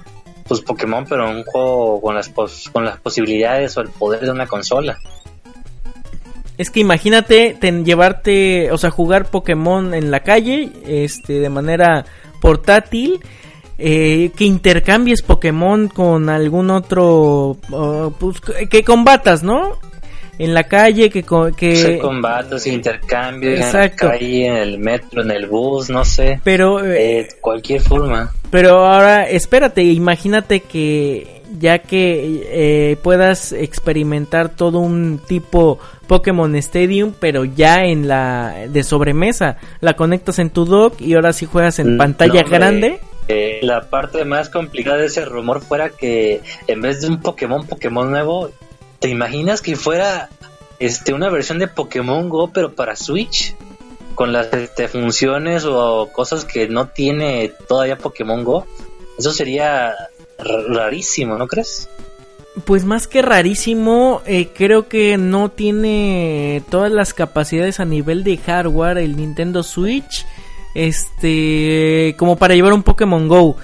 pues 0.46 0.60
Pokémon, 0.60 1.04
pero 1.08 1.30
un 1.30 1.42
juego 1.44 2.00
con 2.00 2.14
las 2.14 2.28
pos 2.28 2.68
con 2.72 2.84
las 2.84 2.98
posibilidades 3.00 3.76
o 3.76 3.80
el 3.80 3.88
poder 3.88 4.20
de 4.20 4.30
una 4.30 4.46
consola. 4.46 4.98
Es 6.56 6.70
que 6.70 6.80
imagínate 6.80 7.58
llevarte, 7.84 8.70
o 8.70 8.78
sea, 8.78 8.90
jugar 8.90 9.26
Pokémon 9.26 9.92
en 9.92 10.10
la 10.10 10.20
calle, 10.20 10.70
este, 10.86 11.40
de 11.40 11.48
manera 11.48 12.04
portátil, 12.40 13.20
eh, 13.76 14.30
que 14.36 14.44
intercambies 14.44 15.22
Pokémon 15.22 15.88
con 15.88 16.28
algún 16.28 16.70
otro, 16.70 17.56
uh, 17.70 18.12
pues, 18.20 18.40
que 18.70 18.84
combatas, 18.84 19.42
¿no? 19.42 19.78
En 20.38 20.54
la 20.54 20.64
calle, 20.64 21.10
que... 21.10 21.24
que... 21.56 21.76
Sí, 21.76 21.98
combates, 21.98 22.66
intercambios, 22.66 23.60
en 23.60 23.72
la 23.72 23.88
calle, 23.90 24.46
en 24.46 24.56
el 24.56 24.78
metro, 24.78 25.22
en 25.22 25.30
el 25.30 25.46
bus, 25.46 25.90
no 25.90 26.04
sé. 26.04 26.40
Pero... 26.42 26.84
Eh, 26.84 27.28
cualquier 27.40 27.80
forma. 27.80 28.32
Pero 28.50 28.86
ahora, 28.86 29.28
espérate, 29.28 29.82
imagínate 29.82 30.60
que 30.60 31.42
ya 31.58 31.78
que 31.78 32.42
eh, 32.50 32.96
puedas 33.02 33.52
experimentar 33.52 34.48
todo 34.50 34.78
un 34.78 35.20
tipo 35.26 35.78
Pokémon 36.06 36.54
Stadium, 36.56 37.12
pero 37.18 37.44
ya 37.44 37.84
en 37.84 38.08
la 38.08 38.66
de 38.68 38.82
sobremesa. 38.82 39.56
La 39.80 39.94
conectas 39.94 40.38
en 40.38 40.50
tu 40.50 40.64
dock 40.64 41.00
y 41.00 41.14
ahora 41.14 41.32
sí 41.32 41.46
juegas 41.46 41.78
en 41.78 41.94
mm, 41.94 41.98
pantalla 41.98 42.42
grande. 42.42 43.00
Eh, 43.28 43.60
la 43.62 43.82
parte 43.88 44.24
más 44.24 44.50
complicada 44.50 44.98
de 44.98 45.06
ese 45.06 45.24
rumor 45.24 45.62
fuera 45.62 45.88
que 45.88 46.42
en 46.66 46.82
vez 46.82 47.00
de 47.00 47.08
un 47.08 47.20
Pokémon 47.20 47.66
Pokémon 47.66 48.10
nuevo, 48.10 48.50
¿te 49.04 49.10
imaginas 49.10 49.60
que 49.60 49.76
fuera 49.76 50.30
este 50.78 51.12
una 51.12 51.28
versión 51.28 51.58
de 51.58 51.68
Pokémon 51.68 52.30
Go 52.30 52.50
pero 52.54 52.72
para 52.72 52.96
Switch? 52.96 53.54
Con 54.14 54.32
las 54.32 54.50
este, 54.54 54.88
funciones 54.88 55.66
o 55.66 56.08
cosas 56.10 56.46
que 56.46 56.68
no 56.68 56.88
tiene 56.88 57.52
todavía 57.68 57.98
Pokémon 57.98 58.42
Go. 58.44 58.66
Eso 59.18 59.32
sería 59.32 59.92
rarísimo, 60.38 61.36
¿no 61.36 61.46
crees? 61.46 61.90
Pues 62.64 62.86
más 62.86 63.06
que 63.06 63.20
rarísimo, 63.20 64.22
eh, 64.24 64.48
creo 64.54 64.88
que 64.88 65.18
no 65.18 65.50
tiene 65.50 66.62
todas 66.70 66.90
las 66.90 67.12
capacidades 67.12 67.80
a 67.80 67.84
nivel 67.84 68.24
de 68.24 68.38
hardware 68.38 68.96
el 68.96 69.18
Nintendo 69.18 69.62
Switch, 69.62 70.24
este, 70.74 72.14
como 72.18 72.36
para 72.36 72.54
llevar 72.54 72.72
un 72.72 72.82
Pokémon 72.82 73.28
Go. 73.28 73.56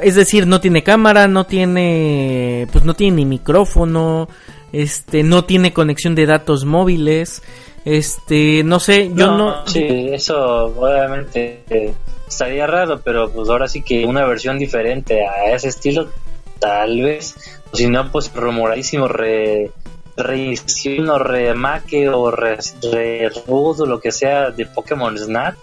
Es 0.00 0.14
decir, 0.14 0.46
no 0.46 0.62
tiene 0.62 0.82
cámara, 0.82 1.28
no 1.28 1.44
tiene, 1.44 2.66
pues 2.72 2.84
no 2.84 2.94
tiene 2.94 3.16
ni 3.16 3.24
micrófono, 3.26 4.28
este, 4.76 5.22
no 5.22 5.44
tiene 5.44 5.72
conexión 5.72 6.14
de 6.14 6.26
datos 6.26 6.66
móviles, 6.66 7.42
este, 7.86 8.62
no 8.62 8.78
sé, 8.78 9.10
yo 9.14 9.36
no. 9.36 9.66
sí, 9.66 10.10
eso 10.12 10.66
obviamente 10.66 11.62
eh, 11.70 11.94
estaría 12.28 12.66
raro, 12.66 13.00
pero 13.02 13.30
pues 13.30 13.48
ahora 13.48 13.68
sí 13.68 13.82
que 13.82 14.04
una 14.04 14.26
versión 14.26 14.58
diferente 14.58 15.24
a 15.26 15.54
ese 15.54 15.68
estilo, 15.68 16.10
tal 16.58 17.00
vez 17.00 17.36
si 17.72 17.88
no, 17.88 18.12
pues 18.12 18.30
rumoradísimo 18.34 19.08
re 19.08 19.70
reedición 20.14 21.08
o 21.08 21.18
remake 21.18 22.08
o 22.08 22.30
re, 22.30 22.58
re 22.92 23.30
o 23.46 23.86
lo 23.86 23.98
que 23.98 24.12
sea 24.12 24.50
de 24.50 24.66
Pokémon 24.66 25.16
Snap, 25.16 25.54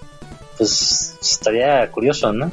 pues 0.57 1.17
estaría 1.21 1.87
curioso, 1.91 2.33
¿no? 2.33 2.51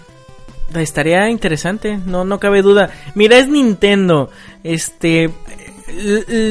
Estaría 0.74 1.28
interesante, 1.28 1.98
no, 2.04 2.24
no 2.24 2.38
cabe 2.38 2.62
duda. 2.62 2.90
Mira, 3.14 3.38
es 3.38 3.48
Nintendo. 3.48 4.30
Este, 4.62 5.30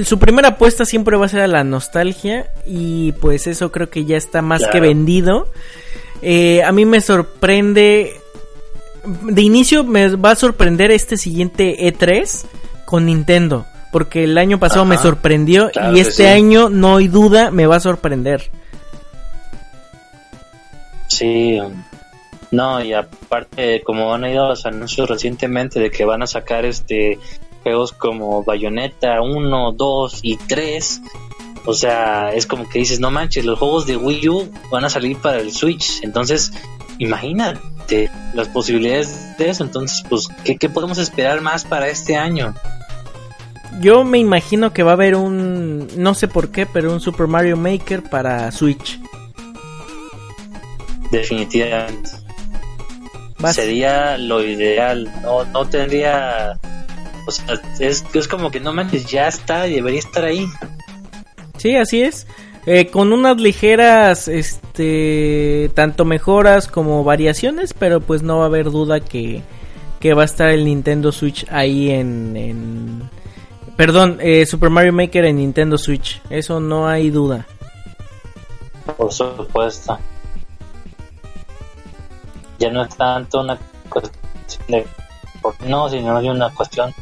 su 0.04 0.20
primera 0.20 0.50
apuesta 0.50 0.86
siempre 0.86 1.18
va 1.18 1.26
a 1.26 1.30
ser 1.30 1.42
a 1.42 1.48
la 1.48 1.64
nostalgia 1.64 2.50
y 2.66 3.12
pues 3.14 3.48
eso 3.48 3.72
creo 3.72 3.90
que 3.90 4.06
ya 4.06 4.18
está 4.18 4.42
más 4.42 4.68
que 4.68 4.80
vendido. 4.80 5.48
Eh, 6.22 6.64
a 6.64 6.72
mí 6.72 6.86
me 6.86 7.02
sorprende, 7.02 8.14
de 9.04 9.42
inicio 9.42 9.84
me 9.84 10.16
va 10.16 10.32
a 10.32 10.36
sorprender 10.36 10.92
este 10.92 11.18
siguiente 11.18 11.78
E3 11.80 12.46
con 12.86 13.06
Nintendo. 13.06 13.66
Porque 13.92 14.26
el 14.26 14.38
año 14.38 14.60
pasado 14.60 14.86
me 14.86 14.98
sorprendió 14.98 15.72
y 15.92 16.00
este 16.00 16.28
año 16.28 16.70
no 16.70 16.98
hay 16.98 17.08
duda 17.08 17.50
me 17.50 17.66
va 17.66 17.78
a 17.78 17.80
sorprender. 17.80 18.52
Sí, 21.08 21.60
no, 22.52 22.84
y 22.84 22.94
aparte, 22.94 23.82
como 23.84 24.14
han 24.14 24.26
ido 24.26 24.48
los 24.48 24.66
anuncios 24.66 25.10
recientemente 25.10 25.80
de 25.80 25.92
que 25.92 26.06
van 26.06 26.24
a 26.24 26.28
sacar 26.28 26.66
este 26.66 27.20
juegos 27.64 27.92
como 27.94 28.44
Bayonetta 28.44 29.22
1, 29.22 29.72
2 29.74 30.20
y 30.24 30.38
3, 30.38 31.02
o 31.66 31.74
sea, 31.74 32.34
es 32.34 32.46
como 32.46 32.68
que 32.68 32.80
dices, 32.80 33.00
no 33.00 33.12
manches, 33.12 33.46
los 33.46 33.60
juegos 33.60 33.86
de 33.86 33.98
Wii 33.98 34.30
U 34.30 34.52
van 34.72 34.86
a 34.86 34.90
salir 34.90 35.18
para 35.18 35.40
el 35.40 35.52
Switch, 35.52 36.04
entonces, 36.04 36.52
imagínate 36.98 38.10
las 38.34 38.48
posibilidades 38.50 39.38
de 39.38 39.50
eso, 39.50 39.64
entonces, 39.64 40.04
pues, 40.10 40.28
¿qué, 40.44 40.58
qué 40.58 40.70
podemos 40.70 40.98
esperar 40.98 41.42
más 41.42 41.66
para 41.66 41.90
este 41.90 42.16
año? 42.16 42.54
Yo 43.82 44.04
me 44.04 44.18
imagino 44.18 44.74
que 44.74 44.84
va 44.84 44.92
a 44.92 44.94
haber 44.96 45.16
un, 45.16 45.88
no 45.96 46.14
sé 46.14 46.28
por 46.28 46.50
qué, 46.50 46.66
pero 46.66 46.92
un 46.92 47.00
Super 47.00 47.28
Mario 47.28 47.56
Maker 47.56 48.04
para 48.04 48.52
Switch. 48.52 49.00
Definitivamente. 51.12 52.10
Sería 53.54 54.18
lo 54.18 54.44
ideal. 54.44 55.12
No, 55.24 55.46
no 55.46 55.66
tendría. 55.66 56.60
O 57.28 57.32
sea, 57.32 57.62
es, 57.80 58.04
es 58.14 58.28
como 58.28 58.52
que 58.52 58.60
no 58.60 58.74
manches, 58.74 59.06
ya 59.06 59.28
está, 59.28 59.64
debería 59.64 60.00
estar 60.00 60.26
ahí. 60.26 60.48
Sí, 61.58 61.76
así 61.76 62.02
es. 62.02 62.28
Eh, 62.66 62.88
con 62.88 63.14
unas 63.14 63.38
ligeras, 63.38 64.28
este, 64.28 65.72
tanto 65.74 66.06
mejoras 66.06 66.68
como 66.68 67.04
variaciones, 67.04 67.74
pero 67.74 68.02
pues 68.02 68.22
no 68.22 68.38
va 68.38 68.44
a 68.44 68.48
haber 68.48 68.72
duda 68.72 69.00
que, 69.00 69.42
que 70.00 70.14
va 70.14 70.24
a 70.24 70.26
estar 70.26 70.50
el 70.50 70.66
Nintendo 70.66 71.12
Switch 71.12 71.46
ahí 71.50 71.90
en 71.90 73.10
Perdón, 73.80 74.18
eh, 74.20 74.46
Super 74.46 74.70
Mario 74.70 74.92
Maker 74.92 75.24
en 75.24 75.38
Nintendo 75.38 75.78
Switch. 75.78 76.22
Eso 76.30 76.60
no 76.60 76.90
hay 76.90 77.12
duda. 77.12 77.48
Por 78.98 79.10
supuesto. 79.10 79.98
Ya 82.58 82.70
no 82.72 82.84
es 82.84 82.94
tanto 82.98 83.40
una 83.40 83.58
cuestión 83.88 84.68
de... 84.68 84.86
No, 85.66 85.88
sino 85.88 86.20
una 86.20 86.50
cuestión 86.54 86.94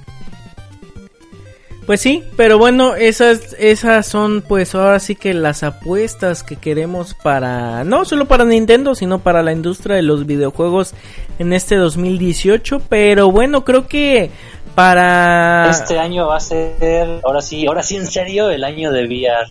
pues 1.87 2.01
sí, 2.01 2.21
pero 2.35 2.57
bueno, 2.57 2.95
esas, 2.95 3.55
esas 3.57 4.05
son 4.05 4.41
pues 4.41 4.75
ahora 4.75 4.99
sí 4.99 5.15
que 5.15 5.33
las 5.33 5.63
apuestas 5.63 6.43
que 6.43 6.57
queremos 6.57 7.13
para, 7.13 7.85
no 7.85 8.03
solo 8.03 8.25
para 8.25 8.43
Nintendo, 8.43 8.93
sino 8.93 9.19
para 9.19 9.41
la 9.41 9.53
industria 9.53 9.95
de 9.95 10.01
los 10.01 10.25
videojuegos 10.25 10.93
en 11.39 11.53
este 11.53 11.77
2018. 11.77 12.81
Pero 12.89 13.31
bueno, 13.31 13.63
creo 13.63 13.87
que 13.87 14.31
para... 14.75 15.69
Este 15.69 15.97
año 15.97 16.27
va 16.27 16.35
a 16.35 16.41
ser, 16.41 17.21
ahora 17.23 17.41
sí, 17.41 17.65
ahora 17.65 17.81
sí 17.81 17.95
en 17.95 18.07
serio, 18.07 18.49
el 18.49 18.65
año 18.65 18.91
de 18.91 19.05
VR. 19.05 19.49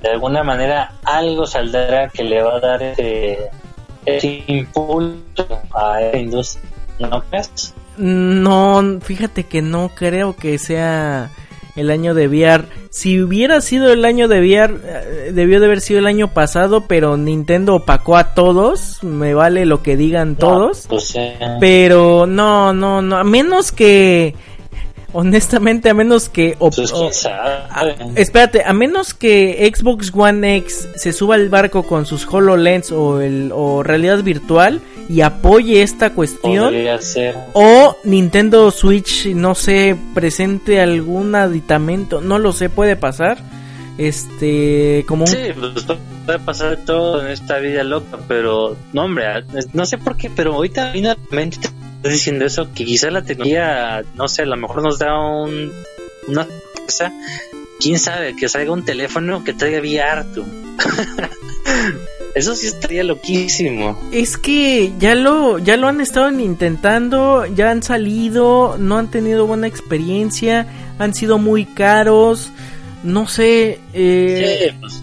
De 0.00 0.10
alguna 0.10 0.44
manera 0.44 0.92
algo 1.02 1.44
saldrá 1.44 2.08
que 2.08 2.22
le 2.22 2.40
va 2.40 2.54
a 2.54 2.60
dar 2.60 2.82
ese, 2.84 3.50
impulso 4.46 5.60
a 5.74 6.00
esa 6.02 6.18
industria. 6.18 6.70
¿No 7.00 7.20
crees? 7.24 7.74
No, 7.96 9.00
fíjate 9.00 9.42
que 9.42 9.60
no 9.60 9.90
creo 9.92 10.36
que 10.36 10.56
sea 10.58 11.32
el 11.76 11.90
año 11.90 12.14
de 12.14 12.28
VR. 12.28 12.66
Si 12.90 13.20
hubiera 13.20 13.60
sido 13.60 13.92
el 13.92 14.04
año 14.04 14.28
de 14.28 14.40
VR, 14.40 14.74
eh, 14.84 15.32
debió 15.32 15.60
de 15.60 15.66
haber 15.66 15.80
sido 15.80 15.98
el 16.00 16.06
año 16.06 16.28
pasado, 16.28 16.82
pero 16.82 17.16
Nintendo 17.16 17.74
opacó 17.74 18.16
a 18.16 18.34
todos. 18.34 19.02
Me 19.02 19.34
vale 19.34 19.66
lo 19.66 19.82
que 19.82 19.96
digan 19.96 20.36
todos. 20.36 20.86
Pues, 20.88 21.14
pero 21.60 22.26
no, 22.26 22.72
no, 22.72 23.02
no. 23.02 23.16
A 23.16 23.24
menos 23.24 23.72
que 23.72 24.34
honestamente, 25.14 25.88
a 25.88 25.94
menos 25.94 26.28
que. 26.28 26.56
Pues, 26.58 26.78
espérate, 28.16 28.62
a 28.64 28.72
menos 28.72 29.14
que 29.14 29.72
Xbox 29.74 30.12
One 30.14 30.56
X 30.58 30.88
se 30.96 31.12
suba 31.12 31.36
al 31.36 31.48
barco 31.48 31.84
con 31.84 32.04
sus 32.04 32.26
HoloLens 32.26 32.92
o, 32.92 33.20
el, 33.20 33.50
o 33.54 33.82
realidad 33.82 34.22
virtual 34.22 34.80
y 35.08 35.20
apoye 35.20 35.82
esta 35.82 36.10
cuestión. 36.10 36.74
O 37.52 37.96
Nintendo 38.04 38.70
Switch, 38.70 39.26
no 39.26 39.54
sé, 39.54 39.96
presente 40.14 40.80
algún 40.80 41.34
aditamento, 41.34 42.20
no 42.20 42.38
lo 42.38 42.52
sé, 42.52 42.68
puede 42.68 42.96
pasar. 42.96 43.38
Este, 43.96 45.04
como 45.06 45.24
un... 45.24 45.28
Sí, 45.28 45.38
pues 45.56 45.86
puede 46.26 46.38
pasar 46.40 46.78
todo 46.84 47.24
en 47.24 47.30
esta 47.30 47.58
vida 47.58 47.84
loca, 47.84 48.18
pero 48.26 48.76
no, 48.92 49.04
hombre, 49.04 49.26
no 49.72 49.86
sé 49.86 49.98
por 49.98 50.16
qué, 50.16 50.30
pero 50.30 50.54
ahorita 50.54 50.90
finalmente 50.92 51.68
diciendo 52.10 52.44
eso, 52.44 52.68
que 52.74 52.84
quizá 52.84 53.10
la 53.10 53.22
tecnología, 53.22 54.04
no 54.14 54.28
sé, 54.28 54.42
a 54.42 54.46
lo 54.46 54.56
mejor 54.56 54.82
nos 54.82 54.98
da 54.98 55.18
un, 55.18 55.72
una 56.28 56.46
cosa, 56.84 57.12
quién 57.80 57.98
sabe, 57.98 58.36
que 58.36 58.48
salga 58.48 58.72
un 58.72 58.84
teléfono 58.84 59.44
que 59.44 59.54
traiga 59.54 59.80
VR, 59.80 60.24
Eso 62.34 62.54
sí 62.56 62.66
estaría 62.66 63.04
loquísimo. 63.04 63.98
Es 64.10 64.36
que 64.36 64.92
ya 64.98 65.14
lo, 65.14 65.58
ya 65.58 65.76
lo 65.76 65.86
han 65.86 66.00
estado 66.00 66.30
intentando, 66.40 67.46
ya 67.46 67.70
han 67.70 67.82
salido, 67.82 68.76
no 68.78 68.98
han 68.98 69.10
tenido 69.10 69.46
buena 69.46 69.68
experiencia, 69.68 70.66
han 70.98 71.14
sido 71.14 71.38
muy 71.38 71.64
caros, 71.64 72.50
no 73.04 73.28
sé. 73.28 73.78
Eh, 73.92 74.74
pues 74.80 75.02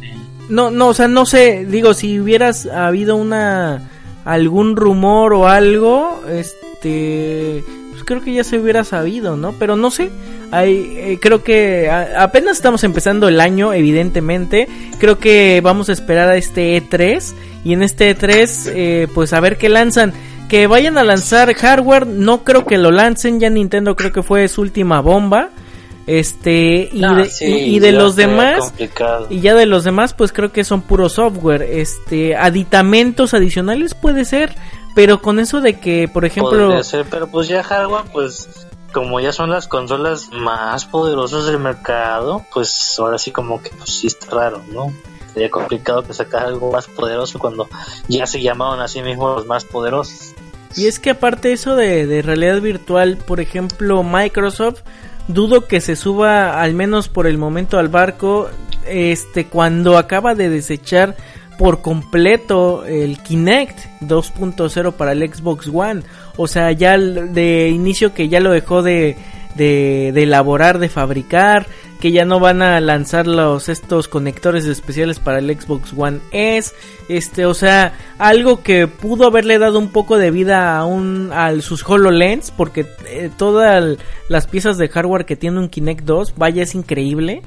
no, 0.49 0.69
no, 0.69 0.89
o 0.89 0.93
sea, 0.93 1.07
no 1.07 1.25
sé, 1.25 1.65
digo, 1.65 1.93
si 1.93 2.19
hubieras 2.19 2.65
habido 2.65 3.15
una 3.15 3.89
algún 4.25 4.75
rumor 4.75 5.33
o 5.33 5.47
algo, 5.47 6.21
este, 6.29 7.63
pues 8.01 8.07
creo 8.07 8.21
que 8.23 8.33
ya 8.33 8.43
se 8.43 8.57
hubiera 8.57 8.83
sabido, 8.83 9.37
¿no? 9.37 9.53
Pero 9.59 9.75
no 9.75 9.91
sé, 9.91 10.09
hay, 10.49 10.93
eh, 10.97 11.19
creo 11.21 11.43
que 11.43 11.87
apenas 11.89 12.57
estamos 12.57 12.83
empezando 12.83 13.27
el 13.27 13.39
año, 13.39 13.73
evidentemente, 13.73 14.67
creo 14.97 15.19
que 15.19 15.61
vamos 15.61 15.89
a 15.89 15.91
esperar 15.91 16.29
a 16.29 16.35
este 16.35 16.81
E3 16.81 17.33
y 17.63 17.73
en 17.73 17.83
este 17.83 18.17
E3, 18.17 18.71
eh, 18.73 19.07
pues 19.13 19.33
a 19.33 19.39
ver 19.39 19.57
qué 19.57 19.69
lanzan. 19.69 20.13
Que 20.49 20.65
vayan 20.65 20.97
a 20.97 21.03
lanzar 21.03 21.53
hardware, 21.53 22.07
no 22.07 22.43
creo 22.43 22.65
que 22.65 22.79
lo 22.79 22.89
lancen, 22.89 23.39
ya 23.39 23.51
Nintendo 23.51 23.95
creo 23.95 24.11
que 24.11 24.23
fue 24.23 24.47
su 24.47 24.61
última 24.61 24.99
bomba. 24.99 25.49
Este, 26.07 26.89
y 26.91 26.99
de, 26.99 27.29
y, 27.41 27.79
de 27.79 27.91
los 27.91 28.15
demás, 28.15 28.73
y 29.29 29.39
ya 29.39 29.53
de 29.53 29.67
los 29.67 29.83
demás, 29.83 30.15
pues 30.15 30.33
creo 30.33 30.51
que 30.51 30.63
son 30.63 30.81
puro 30.81 31.07
software. 31.07 31.61
Este, 31.61 32.35
aditamentos 32.35 33.35
adicionales 33.35 33.93
puede 33.93 34.25
ser, 34.25 34.55
pero 34.95 35.21
con 35.21 35.39
eso 35.39 35.61
de 35.61 35.79
que, 35.79 36.07
por 36.07 36.25
ejemplo... 36.25 36.79
pero 37.09 37.27
pues 37.27 37.47
ya 37.47 37.63
hardware, 37.63 38.05
pues 38.11 38.67
como 38.91 39.19
ya 39.19 39.31
son 39.31 39.49
las 39.49 39.67
consolas 39.67 40.29
más 40.31 40.85
poderosas 40.85 41.45
del 41.45 41.59
mercado, 41.59 42.45
pues 42.53 42.95
ahora 42.99 43.17
sí 43.17 43.31
como 43.31 43.61
que 43.61 43.69
pues 43.69 43.89
sí 43.89 44.07
está 44.07 44.35
raro, 44.35 44.61
¿no? 44.71 44.93
Sería 45.33 45.49
complicado 45.49 46.03
que 46.03 46.13
sacar 46.13 46.45
algo 46.45 46.71
más 46.71 46.87
poderoso 46.87 47.39
cuando 47.39 47.69
ya 48.09 48.25
se 48.27 48.41
llamaban 48.41 48.81
a 48.81 48.87
sí 48.87 49.01
mismos 49.01 49.37
los 49.37 49.45
más 49.45 49.63
poderosos. 49.63 50.33
Y 50.75 50.87
es 50.87 50.99
que 50.99 51.11
aparte 51.11 51.53
eso 51.53 51.75
de, 51.75 52.05
de 52.05 52.21
realidad 52.21 52.61
virtual, 52.61 53.17
por 53.17 53.39
ejemplo, 53.39 54.03
Microsoft, 54.03 54.81
dudo 55.27 55.67
que 55.67 55.81
se 55.81 55.95
suba 55.95 56.61
al 56.61 56.73
menos 56.73 57.09
por 57.09 57.27
el 57.27 57.37
momento 57.37 57.79
al 57.79 57.89
barco, 57.89 58.49
este, 58.85 59.47
cuando 59.47 59.97
acaba 59.97 60.35
de 60.35 60.49
desechar 60.49 61.15
por 61.57 61.81
completo 61.81 62.85
el 62.85 63.19
Kinect 63.19 63.79
2.0 64.01 64.93
para 64.93 65.11
el 65.11 65.33
Xbox 65.33 65.67
One. 65.67 66.03
O 66.37 66.47
sea, 66.47 66.71
ya 66.71 66.97
de 66.97 67.69
inicio 67.69 68.13
que 68.13 68.29
ya 68.29 68.39
lo 68.39 68.51
dejó 68.51 68.81
de, 68.81 69.15
de, 69.55 70.09
elaborar, 70.09 70.79
de 70.79 70.89
fabricar, 70.89 71.67
que 71.99 72.11
ya 72.11 72.25
no 72.25 72.39
van 72.39 72.61
a 72.61 72.79
lanzar 72.79 73.27
los 73.27 73.69
estos 73.69 74.07
conectores 74.07 74.65
especiales 74.65 75.19
para 75.19 75.39
el 75.39 75.55
Xbox 75.55 75.93
One 75.95 76.19
S, 76.31 76.73
este, 77.09 77.45
o 77.45 77.53
sea, 77.53 77.93
algo 78.17 78.63
que 78.63 78.87
pudo 78.87 79.27
haberle 79.27 79.59
dado 79.59 79.77
un 79.77 79.89
poco 79.89 80.17
de 80.17 80.31
vida 80.31 80.77
a 80.77 80.85
un 80.85 81.31
a 81.33 81.53
sus 81.61 81.87
HoloLens 81.87 82.51
porque 82.51 82.85
eh, 83.07 83.29
todas 83.37 83.97
las 84.29 84.47
piezas 84.47 84.77
de 84.77 84.89
hardware 84.89 85.25
que 85.25 85.35
tiene 85.35 85.59
un 85.59 85.69
Kinect 85.69 86.05
2, 86.05 86.35
vaya 86.37 86.63
es 86.63 86.75
increíble. 86.75 87.41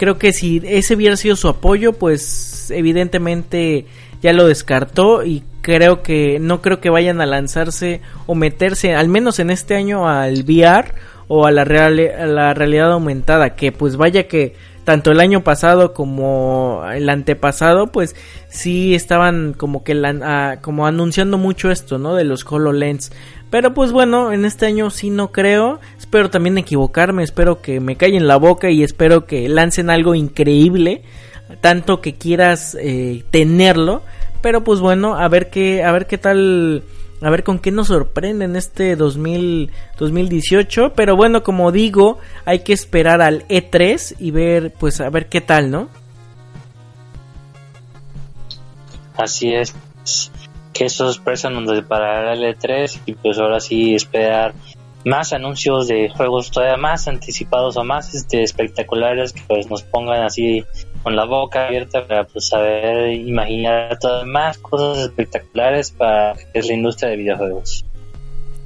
Creo 0.00 0.16
que 0.16 0.32
si 0.32 0.62
ese 0.64 0.94
hubiera 0.94 1.14
sido 1.18 1.36
su 1.36 1.46
apoyo, 1.46 1.92
pues 1.92 2.70
evidentemente 2.70 3.84
ya 4.22 4.32
lo 4.32 4.46
descartó 4.46 5.26
y 5.26 5.42
creo 5.60 6.02
que 6.02 6.38
no 6.40 6.62
creo 6.62 6.80
que 6.80 6.88
vayan 6.88 7.20
a 7.20 7.26
lanzarse 7.26 8.00
o 8.24 8.34
meterse 8.34 8.94
al 8.94 9.08
menos 9.08 9.40
en 9.40 9.50
este 9.50 9.76
año 9.76 10.08
al 10.08 10.42
VR 10.44 10.94
o 11.28 11.44
a 11.44 11.50
la, 11.50 11.66
la 11.66 12.54
realidad 12.54 12.92
aumentada 12.92 13.56
que 13.56 13.72
pues 13.72 13.98
vaya 13.98 14.26
que 14.26 14.54
tanto 14.84 15.10
el 15.12 15.20
año 15.20 15.44
pasado 15.44 15.92
como 15.92 16.82
el 16.94 17.10
antepasado 17.10 17.88
pues 17.88 18.16
sí 18.48 18.94
estaban 18.94 19.52
como 19.52 19.84
que 19.84 19.92
la, 19.94 20.60
como 20.62 20.86
anunciando 20.86 21.36
mucho 21.36 21.70
esto 21.70 21.98
no 21.98 22.14
de 22.14 22.24
los 22.24 22.50
HoloLens 22.50 23.12
pero 23.50 23.74
pues 23.74 23.92
bueno 23.92 24.32
en 24.32 24.44
este 24.44 24.66
año 24.66 24.90
sí 24.90 25.10
no 25.10 25.32
creo. 25.32 25.80
Espero 25.98 26.30
también 26.30 26.56
equivocarme, 26.56 27.24
espero 27.24 27.60
que 27.60 27.80
me 27.80 27.96
callen 27.96 28.26
la 28.26 28.36
boca 28.36 28.70
y 28.70 28.82
espero 28.82 29.26
que 29.26 29.48
lancen 29.48 29.90
algo 29.90 30.14
increíble, 30.14 31.02
tanto 31.60 32.00
que 32.00 32.14
quieras 32.14 32.76
eh, 32.80 33.24
tenerlo, 33.30 34.02
pero 34.40 34.64
pues 34.64 34.80
bueno, 34.80 35.16
a 35.16 35.28
ver 35.28 35.50
qué, 35.50 35.82
a 35.82 35.92
ver 35.92 36.06
qué 36.06 36.18
tal, 36.18 36.84
a 37.20 37.30
ver 37.30 37.44
con 37.44 37.58
qué 37.58 37.70
nos 37.70 37.88
sorprenden 37.88 38.56
este 38.56 38.96
2000, 38.96 39.70
2018, 39.98 40.92
pero 40.94 41.16
bueno, 41.16 41.42
como 41.42 41.72
digo, 41.72 42.18
hay 42.44 42.60
que 42.60 42.72
esperar 42.72 43.20
al 43.20 43.46
E3 43.48 44.16
y 44.18 44.30
ver, 44.30 44.72
pues 44.78 45.00
a 45.00 45.10
ver 45.10 45.28
qué 45.28 45.40
tal, 45.40 45.70
¿no? 45.70 45.88
Así 49.16 49.52
es, 49.52 49.74
qué 50.72 50.88
sorpresa 50.88 51.50
nos 51.50 51.68
deparará 51.70 52.34
el 52.34 52.42
E3 52.42 53.00
y 53.06 53.14
pues 53.14 53.38
ahora 53.38 53.60
sí 53.60 53.94
esperar 53.94 54.54
más 55.04 55.32
anuncios 55.32 55.88
de 55.88 56.10
juegos 56.10 56.50
todavía 56.50 56.76
más 56.76 57.08
anticipados 57.08 57.76
o 57.76 57.84
más 57.84 58.14
este, 58.14 58.42
espectaculares 58.42 59.32
que 59.32 59.42
pues 59.46 59.68
nos 59.70 59.82
pongan 59.82 60.22
así 60.22 60.64
con 61.02 61.16
la 61.16 61.24
boca 61.24 61.66
abierta 61.66 62.06
para 62.06 62.24
pues 62.24 62.48
saber 62.48 63.12
imaginar 63.12 63.98
todas 63.98 64.26
más 64.26 64.58
cosas 64.58 65.06
espectaculares 65.06 65.90
para 65.90 66.34
que 66.34 66.58
es 66.58 66.66
la 66.66 66.74
industria 66.74 67.10
de 67.10 67.16
videojuegos. 67.16 67.84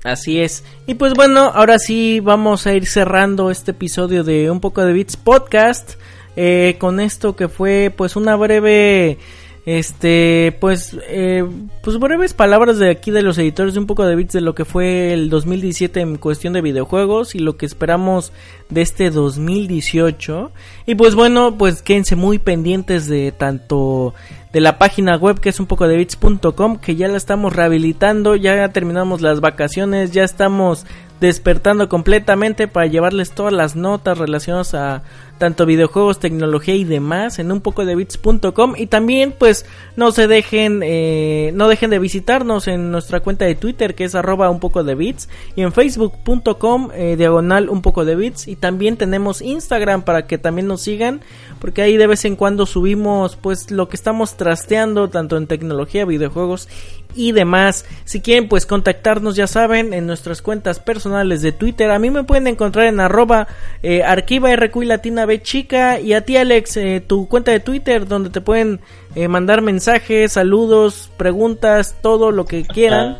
Así 0.02 0.40
es. 0.40 0.64
Y 0.86 0.94
pues 0.94 1.14
bueno, 1.14 1.50
ahora 1.55 1.78
sí 1.78 2.20
vamos 2.20 2.66
a 2.66 2.74
ir 2.74 2.86
cerrando 2.86 3.50
este 3.50 3.70
episodio 3.70 4.22
de 4.22 4.50
Un 4.50 4.61
poco 4.61 4.84
de 4.84 4.92
Beats 4.92 5.16
Podcast 5.16 5.94
eh, 6.36 6.76
con 6.78 7.00
esto 7.00 7.36
que 7.36 7.48
fue 7.48 7.92
pues 7.96 8.16
una 8.16 8.36
breve 8.36 9.18
este, 9.66 10.56
pues, 10.60 10.96
eh, 11.08 11.44
pues 11.82 11.98
breves 11.98 12.34
palabras 12.34 12.78
de 12.78 12.90
aquí 12.90 13.10
de 13.10 13.22
los 13.22 13.38
editores 13.38 13.74
de 13.74 13.80
un 13.80 13.86
poco 13.86 14.04
de 14.04 14.14
bits 14.14 14.34
de 14.34 14.42
lo 14.42 14.54
que 14.54 14.66
fue 14.66 15.14
el 15.14 15.30
2017 15.30 16.00
en 16.00 16.16
cuestión 16.18 16.52
de 16.52 16.60
videojuegos 16.60 17.34
y 17.34 17.38
lo 17.38 17.56
que 17.56 17.64
esperamos 17.64 18.32
de 18.68 18.82
este 18.82 19.10
2018. 19.10 20.52
Y 20.86 20.94
pues 20.96 21.14
bueno, 21.14 21.56
pues 21.56 21.80
quédense 21.80 22.14
muy 22.14 22.38
pendientes 22.38 23.06
de 23.06 23.32
tanto 23.32 24.14
de 24.52 24.60
la 24.60 24.78
página 24.78 25.16
web 25.16 25.40
que 25.40 25.48
es 25.48 25.58
un 25.58 25.66
poco 25.66 25.88
de 25.88 25.96
bits.com 25.96 26.76
que 26.76 26.94
ya 26.94 27.08
la 27.08 27.16
estamos 27.16 27.52
rehabilitando, 27.52 28.36
ya 28.36 28.68
terminamos 28.68 29.20
las 29.20 29.40
vacaciones, 29.40 30.12
ya 30.12 30.24
estamos 30.24 30.86
despertando 31.20 31.88
completamente 31.88 32.68
para 32.68 32.86
llevarles 32.86 33.30
todas 33.30 33.52
las 33.52 33.76
notas 33.76 34.18
relacionadas 34.18 34.74
a 34.74 35.02
tanto 35.38 35.66
videojuegos, 35.66 36.20
tecnología 36.20 36.74
y 36.74 36.84
demás 36.84 37.38
en 37.38 37.50
un 37.50 37.60
poco 37.60 37.84
de 37.84 37.96
bits.com 37.96 38.74
y 38.76 38.86
también 38.86 39.34
pues 39.36 39.66
no 39.96 40.12
se 40.12 40.28
dejen 40.28 40.80
eh, 40.84 41.50
no 41.54 41.68
dejen 41.68 41.90
de 41.90 41.98
visitarnos 41.98 42.68
en 42.68 42.90
nuestra 42.92 43.20
cuenta 43.20 43.44
de 43.44 43.54
Twitter 43.54 43.94
que 43.94 44.04
es 44.04 44.14
arroba 44.14 44.48
un 44.50 44.60
poco 44.60 44.84
de 44.84 44.94
bits 44.94 45.28
y 45.56 45.62
en 45.62 45.72
facebook.com 45.72 46.90
eh, 46.94 47.16
diagonal 47.16 47.68
un 47.68 47.82
poco 47.82 48.04
de 48.04 48.14
bits 48.14 48.46
y 48.46 48.56
también 48.56 48.96
tenemos 48.96 49.42
Instagram 49.42 50.02
para 50.02 50.26
que 50.26 50.38
también 50.38 50.68
nos 50.68 50.82
sigan 50.82 51.20
porque 51.58 51.82
ahí 51.82 51.96
de 51.96 52.06
vez 52.06 52.24
en 52.24 52.36
cuando 52.36 52.66
subimos 52.66 53.36
pues 53.36 53.70
lo 53.70 53.88
que 53.88 53.96
estamos 53.96 54.36
trasteando 54.36 55.08
tanto 55.10 55.36
en 55.36 55.46
tecnología, 55.46 56.04
videojuegos 56.04 56.68
y 57.14 57.32
demás. 57.32 57.84
Si 58.04 58.20
quieren 58.20 58.48
pues 58.48 58.66
contactarnos 58.66 59.36
ya 59.36 59.46
saben 59.46 59.92
en 59.92 60.06
nuestras 60.06 60.42
cuentas 60.42 60.78
personales 60.78 61.42
de 61.42 61.52
Twitter. 61.52 61.90
A 61.90 61.98
mí 61.98 62.10
me 62.10 62.24
pueden 62.24 62.46
encontrar 62.46 62.86
en 62.86 63.00
arroba 63.00 63.48
eh, 63.82 64.02
arquiva 64.02 64.54
RQ 64.54 64.76
latina 64.84 65.26
B 65.26 65.42
chica 65.42 66.00
y 66.00 66.12
a 66.12 66.24
ti 66.24 66.36
Alex 66.36 66.76
eh, 66.76 67.04
tu 67.06 67.28
cuenta 67.28 67.50
de 67.50 67.60
Twitter 67.60 68.06
donde 68.06 68.30
te 68.30 68.40
pueden 68.40 68.80
eh, 69.14 69.28
mandar 69.28 69.62
mensajes, 69.62 70.32
saludos, 70.32 71.10
preguntas, 71.16 71.96
todo 72.02 72.30
lo 72.30 72.46
que 72.46 72.64
quieran. 72.64 73.18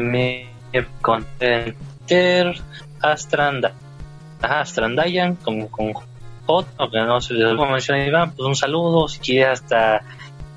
Mí 0.00 0.46
con 1.00 1.24
Twitter 1.38 2.54
Astranda, 3.00 3.74
Astrandayan 4.40 5.36
como 5.36 5.70
con 5.70 5.92
J, 6.46 7.04
no 7.06 7.20
sé 7.20 7.34
cómo 7.56 7.70
menciona 7.70 8.06
Iván, 8.06 8.32
pues 8.32 8.46
un 8.46 8.56
saludo, 8.56 9.08
si 9.08 9.18
quieres 9.20 9.60
hasta 9.60 10.02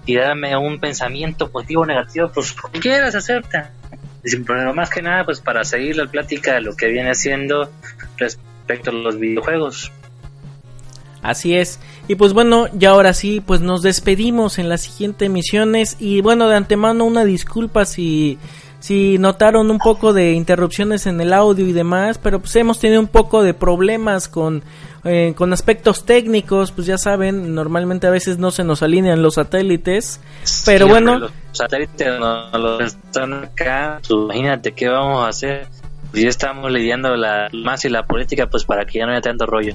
tirarme 0.08 0.56
un 0.56 0.80
pensamiento 0.80 1.52
positivo 1.52 1.82
o 1.82 1.86
negativo, 1.86 2.32
pues 2.34 2.54
como 2.54 2.72
quieras 2.80 3.14
acepta. 3.14 3.72
Pero 4.24 4.74
más 4.74 4.90
que 4.90 5.02
nada, 5.02 5.26
pues 5.26 5.42
para 5.42 5.66
seguir 5.66 5.98
la 5.98 6.08
plática 6.08 6.54
de 6.54 6.62
lo 6.62 6.78
que 6.78 6.88
viene 6.88 7.14
siendo 7.14 7.70
respecto 8.16 8.90
a 8.90 8.94
los 8.94 9.20
videojuegos. 9.20 9.92
Así 11.22 11.58
es. 11.58 11.82
Y 12.08 12.16
pues 12.16 12.32
bueno, 12.32 12.68
ya 12.72 12.92
ahora 12.92 13.14
sí, 13.14 13.42
pues 13.46 13.60
nos 13.60 13.82
despedimos 13.82 14.60
en 14.60 14.70
las 14.70 14.84
siguientes 14.84 15.26
emisiones. 15.26 15.98
Y 16.00 16.22
bueno, 16.22 16.48
de 16.48 16.56
antemano 16.56 17.04
una 17.04 17.26
disculpa 17.26 17.84
si, 17.84 18.38
si 18.80 19.18
notaron 19.18 19.70
un 19.70 19.78
poco 19.78 20.14
de 20.14 20.32
interrupciones 20.32 21.06
en 21.06 21.20
el 21.20 21.34
audio 21.34 21.68
y 21.68 21.74
demás. 21.74 22.18
Pero 22.18 22.40
pues 22.40 22.56
hemos 22.56 22.80
tenido 22.80 23.02
un 23.02 23.10
poco 23.10 23.44
de 23.44 23.54
problemas 23.54 24.30
con 24.30 24.64
eh, 25.08 25.34
con 25.36 25.54
aspectos 25.54 26.06
técnicos, 26.06 26.72
pues 26.72 26.88
ya 26.88 26.98
saben, 26.98 27.56
normalmente 27.56 28.08
a 28.08 28.10
veces 28.10 28.38
no 28.38 28.52
se 28.52 28.64
nos 28.64 28.84
alinean 28.84 29.22
los 29.22 29.36
satélites, 29.36 30.20
pero 30.66 30.88
bueno. 30.88 31.20
Los 31.20 31.32
satélites 31.52 32.20
no 32.20 32.50
los 32.58 32.82
están 32.82 33.34
acá, 33.34 34.00
pues, 34.08 34.12
imagínate 34.12 34.74
qué 34.74 34.88
vamos 34.90 35.26
a 35.26 35.30
hacer. 35.30 35.68
Pues 36.12 36.24
ya 36.24 36.30
estamos 36.30 36.72
lidiando 36.72 37.16
la 37.16 37.50
más 37.52 37.84
y 37.84 37.90
la 37.90 38.06
política, 38.06 38.48
pues 38.48 38.64
para 38.64 38.86
que 38.86 39.00
ya 39.00 39.06
no 39.06 39.12
haya 39.12 39.22
tanto 39.22 39.46
rollo. 39.46 39.74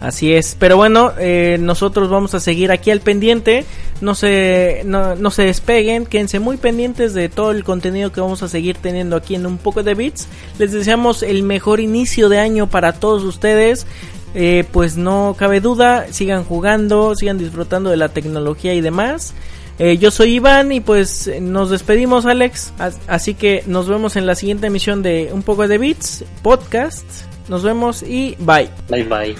Así 0.00 0.34
es, 0.34 0.56
pero 0.58 0.76
bueno, 0.76 1.12
eh, 1.18 1.56
nosotros 1.58 2.10
vamos 2.10 2.34
a 2.34 2.40
seguir 2.40 2.72
aquí 2.72 2.90
al 2.90 3.00
pendiente, 3.00 3.64
no 4.02 4.14
se, 4.14 4.82
no, 4.84 5.14
no, 5.14 5.30
se 5.30 5.44
despeguen, 5.44 6.04
quédense 6.04 6.40
muy 6.40 6.58
pendientes 6.58 7.14
de 7.14 7.30
todo 7.30 7.52
el 7.52 7.64
contenido 7.64 8.12
que 8.12 8.20
vamos 8.20 8.42
a 8.42 8.48
seguir 8.48 8.76
teniendo 8.76 9.16
aquí 9.16 9.34
en 9.34 9.46
un 9.46 9.56
poco 9.56 9.82
de 9.82 9.94
bits. 9.94 10.28
Les 10.58 10.72
deseamos 10.72 11.22
el 11.22 11.42
mejor 11.42 11.80
inicio 11.80 12.28
de 12.28 12.38
año 12.38 12.68
para 12.68 12.92
todos 12.92 13.22
ustedes, 13.22 13.86
eh, 14.34 14.64
pues 14.70 14.96
no 14.96 15.36
cabe 15.38 15.60
duda, 15.60 16.06
sigan 16.10 16.44
jugando, 16.44 17.14
sigan 17.14 17.38
disfrutando 17.38 17.90
de 17.90 17.96
la 17.96 18.08
tecnología 18.08 18.74
y 18.74 18.80
demás. 18.80 19.34
Eh, 19.78 19.98
yo 19.98 20.10
soy 20.10 20.34
Iván 20.34 20.70
y 20.70 20.80
pues 20.80 21.30
nos 21.40 21.70
despedimos 21.70 22.26
Alex, 22.26 22.72
así 23.08 23.34
que 23.34 23.64
nos 23.66 23.88
vemos 23.88 24.14
en 24.16 24.26
la 24.26 24.36
siguiente 24.36 24.68
emisión 24.68 25.02
de 25.02 25.30
Un 25.32 25.42
poco 25.42 25.66
de 25.66 25.78
Beats 25.78 26.24
podcast. 26.42 27.04
Nos 27.48 27.62
vemos 27.62 28.02
y 28.02 28.36
bye. 28.38 28.70
Bye 28.88 29.04
bye. 29.04 29.36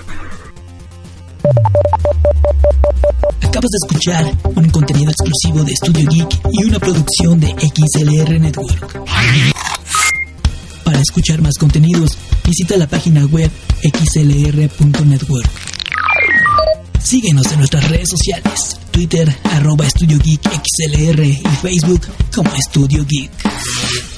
Acabas 3.43 3.71
de 3.71 3.79
escuchar 3.87 4.25
un 4.57 4.69
contenido 4.71 5.11
exclusivo 5.11 5.65
de 5.65 5.77
Studio 5.77 6.09
Geek 6.11 6.41
y 6.53 6.65
una 6.65 6.79
producción 6.79 7.39
de 7.39 7.49
XLR 7.49 8.41
Network. 8.41 9.01
Para 10.85 11.01
escuchar 11.01 11.41
más 11.41 11.57
contenidos, 11.59 12.17
visita 12.47 12.77
la 12.77 12.87
página 12.87 13.25
web 13.27 13.51
xlr.network. 13.83 15.51
Síguenos 17.03 17.51
en 17.53 17.59
nuestras 17.59 17.89
redes 17.89 18.11
sociales, 18.11 18.79
Twitter, 18.91 19.35
arroba 19.45 19.87
Estudio 19.87 20.19
Geek 20.19 20.43
XLR 20.43 21.25
y 21.25 21.43
Facebook 21.63 22.03
como 22.35 22.51
Estudio 22.55 23.05
Geek. 23.07 24.14